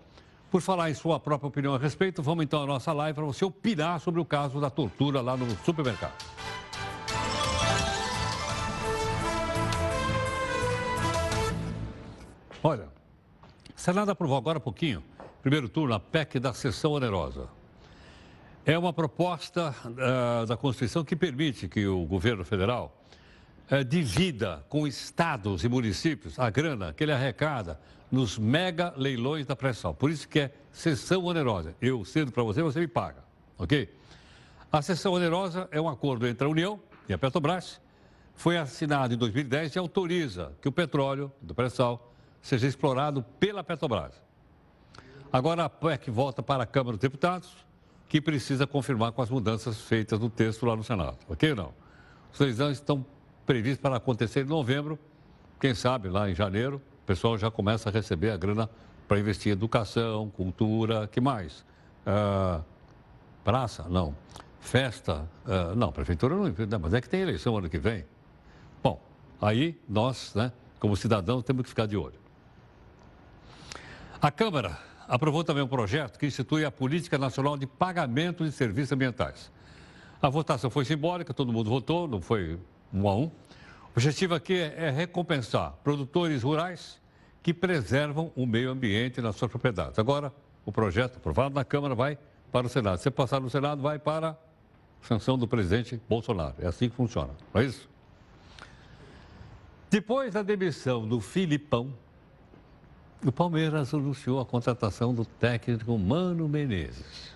por 0.52 0.62
falar 0.62 0.90
em 0.90 0.94
sua 0.94 1.20
própria 1.20 1.48
opinião 1.48 1.74
a 1.74 1.78
respeito, 1.78 2.22
vamos 2.22 2.44
então 2.44 2.64
à 2.64 2.66
nossa 2.66 2.94
live 2.94 3.16
para 3.16 3.26
você 3.26 3.44
opinar 3.44 4.00
sobre 4.00 4.22
o 4.22 4.26
caso 4.26 4.62
da 4.62 4.70
tortura 4.70 5.22
lá 5.22 5.36
no 5.36 5.50
supermercado. 5.66 6.14
Olha, 12.64 12.88
Senado 13.76 14.10
aprovou 14.10 14.38
agora 14.38 14.58
há 14.58 14.62
pouquinho, 14.62 15.04
primeiro 15.42 15.70
turno, 15.70 15.94
a 15.94 16.00
PEC 16.00 16.40
da 16.40 16.54
sessão 16.54 16.94
onerosa. 16.94 17.48
É 18.68 18.76
uma 18.80 18.92
proposta 18.92 19.76
uh, 19.86 20.48
da 20.48 20.58
Constituição 20.58 21.06
que 21.06 21.16
permite 21.16 21.68
que 21.68 21.86
o 21.86 22.04
governo 22.04 22.44
federal 22.44 23.00
uh, 23.72 23.86
divida 23.86 24.66
com 24.68 24.88
estados 24.88 25.64
e 25.64 25.70
municípios 25.70 26.40
a 26.40 26.50
grana 26.50 26.92
que 26.92 27.04
ele 27.04 27.12
arrecada 27.12 27.80
nos 28.12 28.40
mega 28.40 28.92
leilões 28.98 29.46
da 29.46 29.56
pré-sal. 29.56 29.94
Por 29.94 30.10
isso 30.10 30.28
que 30.28 30.40
é 30.40 30.52
sessão 30.72 31.26
onerosa. 31.26 31.76
Eu 31.80 32.04
cedo 32.04 32.32
para 32.32 32.42
você, 32.42 32.64
você 32.64 32.80
me 32.80 32.88
paga, 32.88 33.24
ok? 33.56 33.88
A 34.72 34.82
sessão 34.82 35.14
onerosa 35.14 35.70
é 35.70 35.80
um 35.80 35.88
acordo 35.88 36.26
entre 36.26 36.48
a 36.48 36.50
União 36.50 36.80
e 37.08 37.14
a 37.14 37.20
Petrobras. 37.20 37.80
Foi 38.34 38.58
assinado 38.58 39.14
em 39.14 39.18
2010 39.18 39.76
e 39.76 39.80
autoriza 39.80 40.54
que 40.60 40.68
o 40.68 40.72
petróleo 40.72 41.32
do 41.40 41.54
pré-sal 41.54 42.12
seja 42.42 42.66
explorado 42.66 43.22
pela 43.40 43.64
Petrobras. 43.64 44.20
Agora 45.32 45.66
a 45.66 45.70
PEC 45.70 46.10
volta 46.10 46.42
para 46.42 46.64
a 46.64 46.66
Câmara 46.66 46.98
dos 46.98 47.02
Deputados 47.02 47.65
que 48.08 48.22
precisa 48.22 48.68
confirmar 48.68 49.12
com 49.12 49.22
as 49.22 49.30
mudanças 49.30 49.82
feitas 49.82 50.20
no 50.20 50.30
texto 50.30 50.66
lá 50.66 50.76
no 50.76 50.84
Senado. 50.84 51.18
Ok 51.28 51.50
ou 51.52 51.56
não? 51.56 51.74
Os 52.34 52.40
exames 52.42 52.78
estão 52.78 53.06
previstos 53.46 53.82
para 53.82 53.96
acontecer 53.96 54.46
em 54.46 54.50
novembro. 54.50 55.00
Quem 55.60 55.74
sabe 55.74 56.10
lá 56.10 56.30
em 56.30 56.36
janeiro, 56.36 56.82
o 57.04 57.06
pessoal 57.06 57.38
já 57.38 57.50
começa 57.50 57.90
a 57.90 57.92
receber 57.92 58.32
a 58.32 58.38
grana 58.38 58.70
para 59.08 59.20
investir 59.20 59.52
em 59.52 59.54
educação, 59.54 60.30
cultura, 60.30 61.08
que 61.08 61.22
mais? 61.22 61.66
Ah, 62.06 62.62
praça? 63.44 63.86
Não. 63.90 64.16
Festa? 64.60 65.30
Ah, 65.46 65.74
não, 65.76 65.92
prefeitura 65.92 66.36
não, 66.36 66.80
mas 66.80 66.94
é 66.94 67.02
que 67.02 67.08
tem 67.08 67.22
eleição 67.22 67.58
ano 67.58 67.70
que 67.70 67.78
vem. 67.78 68.06
Bom, 68.84 69.02
aí 69.42 69.80
nós, 69.88 70.34
né, 70.36 70.52
como 70.80 70.96
cidadãos, 70.96 71.44
temos 71.44 71.64
que 71.64 71.70
ficar 71.70 71.86
de 71.86 71.96
olho. 71.96 72.20
A 74.22 74.32
Câmara 74.32 74.78
aprovou 75.08 75.44
também 75.44 75.64
um 75.64 75.68
projeto 75.68 76.18
que 76.18 76.26
institui 76.26 76.66
a 76.66 76.72
Política 76.72 77.18
Nacional 77.18 77.58
de 77.58 77.66
Pagamento 77.66 78.44
de 78.44 78.52
Serviços 78.52 78.92
Ambientais. 78.92 79.52
A 80.22 80.30
votação 80.30 80.70
foi 80.70 80.86
simbólica, 80.86 81.34
todo 81.34 81.54
mundo 81.54 81.70
votou, 81.70 82.08
não 82.08 82.22
foi 82.22 82.60
um 82.94 83.08
a 83.08 83.16
um. 83.16 83.26
O 83.26 83.32
objetivo 83.96 84.34
aqui 84.34 84.56
é 84.56 84.90
recompensar 84.90 85.74
produtores 85.84 86.44
rurais 86.44 87.00
que 87.44 87.54
preservam 87.54 88.32
o 88.36 88.46
meio 88.46 88.72
ambiente 88.72 89.22
nas 89.22 89.36
suas 89.36 89.52
propriedades. 89.52 90.00
Agora, 90.00 90.34
o 90.66 90.72
projeto 90.72 91.18
aprovado 91.18 91.54
na 91.54 91.64
Câmara 91.64 91.94
vai 91.94 92.18
para 92.52 92.66
o 92.66 92.70
Senado. 92.70 92.98
Se 92.98 93.12
passar 93.12 93.40
no 93.40 93.50
Senado, 93.50 93.82
vai 93.82 94.00
para 94.00 94.32
a 94.32 94.38
sanção 95.08 95.38
do 95.38 95.48
presidente 95.48 96.02
Bolsonaro. 96.10 96.56
É 96.60 96.68
assim 96.68 96.90
que 96.90 96.96
funciona, 96.96 97.34
não 97.54 97.62
é 97.62 97.66
isso? 97.66 97.88
Depois 99.90 100.34
da 100.34 100.42
demissão 100.42 101.08
do 101.08 101.22
Filipão, 101.22 101.94
o 103.26 103.32
Palmeiras 103.32 103.94
anunciou 103.94 104.40
a 104.40 104.46
contratação 104.46 105.14
do 105.14 105.26
técnico 105.26 105.98
Mano 105.98 106.48
Menezes. 106.48 107.34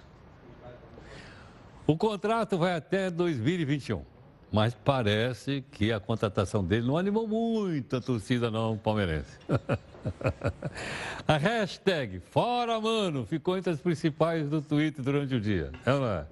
O 1.87 1.97
contrato 1.97 2.57
vai 2.57 2.75
até 2.75 3.09
2021, 3.09 4.03
mas 4.51 4.75
parece 4.75 5.63
que 5.71 5.91
a 5.91 5.99
contratação 5.99 6.63
dele 6.63 6.85
não 6.85 6.95
animou 6.95 7.27
muito 7.27 7.95
a 7.95 8.01
torcida 8.01 8.51
não 8.51 8.77
palmeirense. 8.77 9.39
a 11.27 11.37
hashtag 11.37 12.19
Fora 12.19 12.79
Mano 12.79 13.25
ficou 13.25 13.57
entre 13.57 13.73
as 13.73 13.81
principais 13.81 14.47
do 14.47 14.61
Twitter 14.61 15.03
durante 15.03 15.33
o 15.33 15.41
dia, 15.41 15.71
é 15.83 15.91
é? 15.91 16.25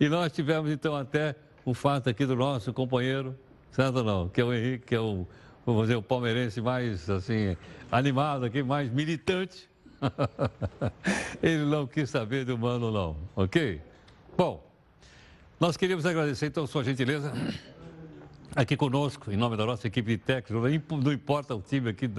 E 0.00 0.08
nós 0.08 0.32
tivemos 0.32 0.70
então 0.70 0.96
até 0.96 1.36
o 1.64 1.72
fato 1.72 2.10
aqui 2.10 2.26
do 2.26 2.34
nosso 2.34 2.72
companheiro, 2.72 3.38
certo 3.70 4.02
não, 4.02 4.28
que 4.28 4.40
é 4.40 4.44
o 4.44 4.52
Henrique, 4.52 4.86
que 4.86 4.94
é 4.96 5.00
o 5.00 5.24
vamos 5.74 5.88
dizer, 5.88 5.96
o 5.96 6.02
palmeirense 6.02 6.60
mais 6.60 7.08
assim, 7.08 7.56
animado 7.90 8.44
aqui, 8.44 8.62
mais 8.62 8.90
militante. 8.90 9.68
Ele 11.42 11.64
não 11.64 11.86
quis 11.86 12.08
saber 12.10 12.44
do 12.44 12.56
mano, 12.56 12.90
não, 12.90 13.16
ok? 13.36 13.80
Bom, 14.36 14.64
nós 15.58 15.76
queríamos 15.76 16.06
agradecer 16.06 16.46
então 16.46 16.66
sua 16.66 16.82
gentileza 16.82 17.32
aqui 18.54 18.76
conosco, 18.76 19.30
em 19.30 19.36
nome 19.36 19.56
da 19.56 19.66
nossa 19.66 19.86
equipe 19.86 20.16
de 20.16 20.18
técnicos, 20.18 20.72
não 20.90 21.12
importa 21.12 21.54
o 21.54 21.60
time 21.60 21.90
aqui, 21.90 22.10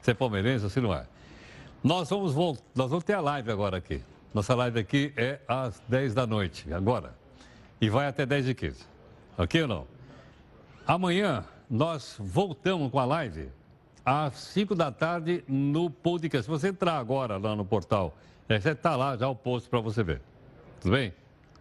se 0.00 0.10
é 0.10 0.14
palmeirense 0.14 0.64
ou 0.64 0.70
se 0.70 0.80
não 0.80 0.94
é. 0.94 1.06
Nós 1.82 2.08
vamos, 2.08 2.34
nós 2.74 2.88
vamos 2.90 3.04
ter 3.04 3.14
a 3.14 3.20
live 3.20 3.50
agora 3.50 3.76
aqui. 3.76 4.00
Nossa 4.32 4.54
live 4.54 4.78
aqui 4.78 5.12
é 5.16 5.40
às 5.48 5.82
10 5.88 6.14
da 6.14 6.26
noite, 6.26 6.72
agora. 6.72 7.14
E 7.80 7.90
vai 7.90 8.06
até 8.06 8.24
10 8.24 8.48
e 8.50 8.54
15. 8.54 8.84
Ok 9.36 9.62
ou 9.62 9.68
não? 9.68 9.86
Amanhã 10.86 11.44
nós 11.72 12.16
voltamos 12.18 12.92
com 12.92 12.98
a 12.98 13.04
live 13.06 13.48
às 14.04 14.34
5 14.34 14.74
da 14.74 14.92
tarde 14.92 15.42
no 15.48 15.88
podcast. 15.88 16.44
Se 16.44 16.50
você 16.50 16.68
entrar 16.68 16.98
agora 16.98 17.38
lá 17.38 17.56
no 17.56 17.64
portal, 17.64 18.14
é, 18.46 18.56
está 18.56 18.94
lá 18.94 19.16
já 19.16 19.26
o 19.26 19.34
post 19.34 19.70
para 19.70 19.80
você 19.80 20.02
ver. 20.02 20.20
Tudo 20.82 20.92
bem? 20.92 21.14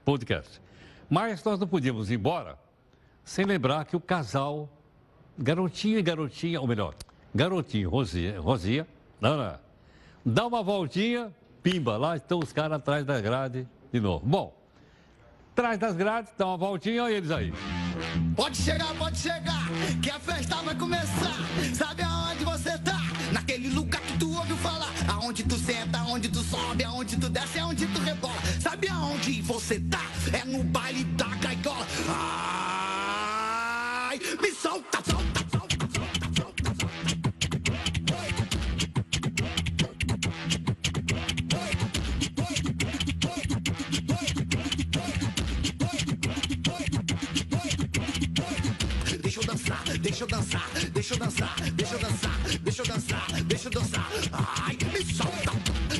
Podcast. 0.04 0.62
Mas 1.10 1.42
nós 1.46 1.58
não 1.58 1.66
podíamos 1.66 2.12
ir 2.12 2.16
embora 2.16 2.60
sem 3.24 3.46
lembrar 3.46 3.86
que 3.86 3.96
o 3.96 4.02
casal, 4.02 4.68
garotinho 5.40 5.98
e 5.98 6.02
garotinha, 6.02 6.60
ou 6.60 6.68
melhor, 6.68 6.94
garotinho, 7.34 7.90
Rosia, 7.90 8.38
Rosia 8.42 8.86
não, 9.22 9.38
não, 9.38 9.60
dá 10.26 10.46
uma 10.46 10.62
voltinha, 10.62 11.34
pimba, 11.64 11.96
lá 11.96 12.18
estão 12.18 12.40
os 12.40 12.52
caras 12.52 12.80
atrás 12.80 13.06
da 13.06 13.22
grade 13.22 13.66
de 13.94 14.00
novo. 14.02 14.26
Bom, 14.26 14.54
atrás 15.54 15.80
das 15.80 15.96
grades, 15.96 16.34
dá 16.38 16.48
uma 16.48 16.58
voltinha, 16.58 17.02
olha 17.02 17.14
eles 17.14 17.32
aí. 17.32 17.54
Pode 18.36 18.58
chegar, 18.58 18.94
pode 18.96 19.18
chegar, 19.18 19.70
que 20.02 20.10
a 20.10 20.20
festa 20.20 20.56
vai 20.58 20.76
começar. 20.76 21.38
Sabe 21.74 22.04
aonde 22.04 22.44
você 22.44 22.78
tá? 22.80 23.00
Naquele 23.32 23.70
lugar 23.70 24.02
que 24.02 24.18
tu 24.18 24.36
ouviu 24.36 24.58
falar. 24.58 24.92
Aonde 25.08 25.44
tu 25.44 25.58
senta, 25.58 26.00
aonde 26.00 26.28
tu 26.30 26.44
sobe, 26.44 26.84
aonde 26.84 27.16
tu 27.18 27.30
desce, 27.30 27.60
aonde 27.60 27.86
tu 27.88 28.00
rebola. 28.02 28.34
Sabe 28.60 28.88
aonde 28.90 29.42
você 29.42 29.80
tá? 29.80 30.02
É 30.34 30.44
no 30.46 30.64
baile 30.64 31.04
da 31.04 31.28
gaiola. 31.28 31.88
Ai, 34.10 34.20
me 34.42 34.52
solta, 34.52 35.00
solta, 35.10 35.31
deixa 50.02 50.24
eu 50.24 50.28
dançar, 50.28 50.68
deixa 50.92 51.14
eu 51.14 51.18
dançar, 51.18 51.56
deixa 51.74 51.94
eu 51.94 52.00
dançar, 52.00 52.40
deixa 52.62 52.82
eu 52.82 52.86
dançar, 52.86 53.44
deixa 53.44 53.68
eu 53.68 53.72
dançar. 53.72 54.10
Ai, 54.32 54.78
me 54.92 55.14
solta. 55.14 55.52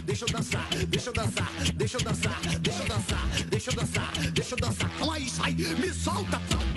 Deixa 0.04 0.26
eu 0.26 0.30
dançar, 0.30 0.68
deixa 0.88 1.10
eu 1.10 1.14
dançar, 1.14 1.52
deixa 1.76 1.98
eu 1.98 2.04
dançar, 2.04 2.42
deixa 2.64 2.82
eu 2.82 2.88
dançar, 2.88 3.28
deixa 3.50 3.72
eu 3.72 3.76
dançar, 3.76 4.12
deixa 4.34 4.56
eu 4.56 4.60
dançar. 4.60 4.92
Então 4.96 5.12
aí, 5.12 5.30
sai, 5.30 5.54
me 5.54 5.94
solta. 5.94 6.42
Pode 6.50 6.71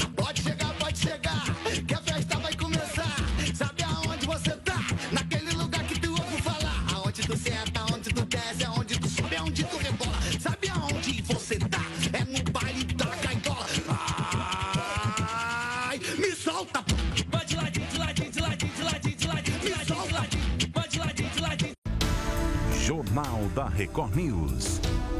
Jornal 23.14 23.48
da 23.54 23.68
Record 23.68 24.16
News. 24.16 24.83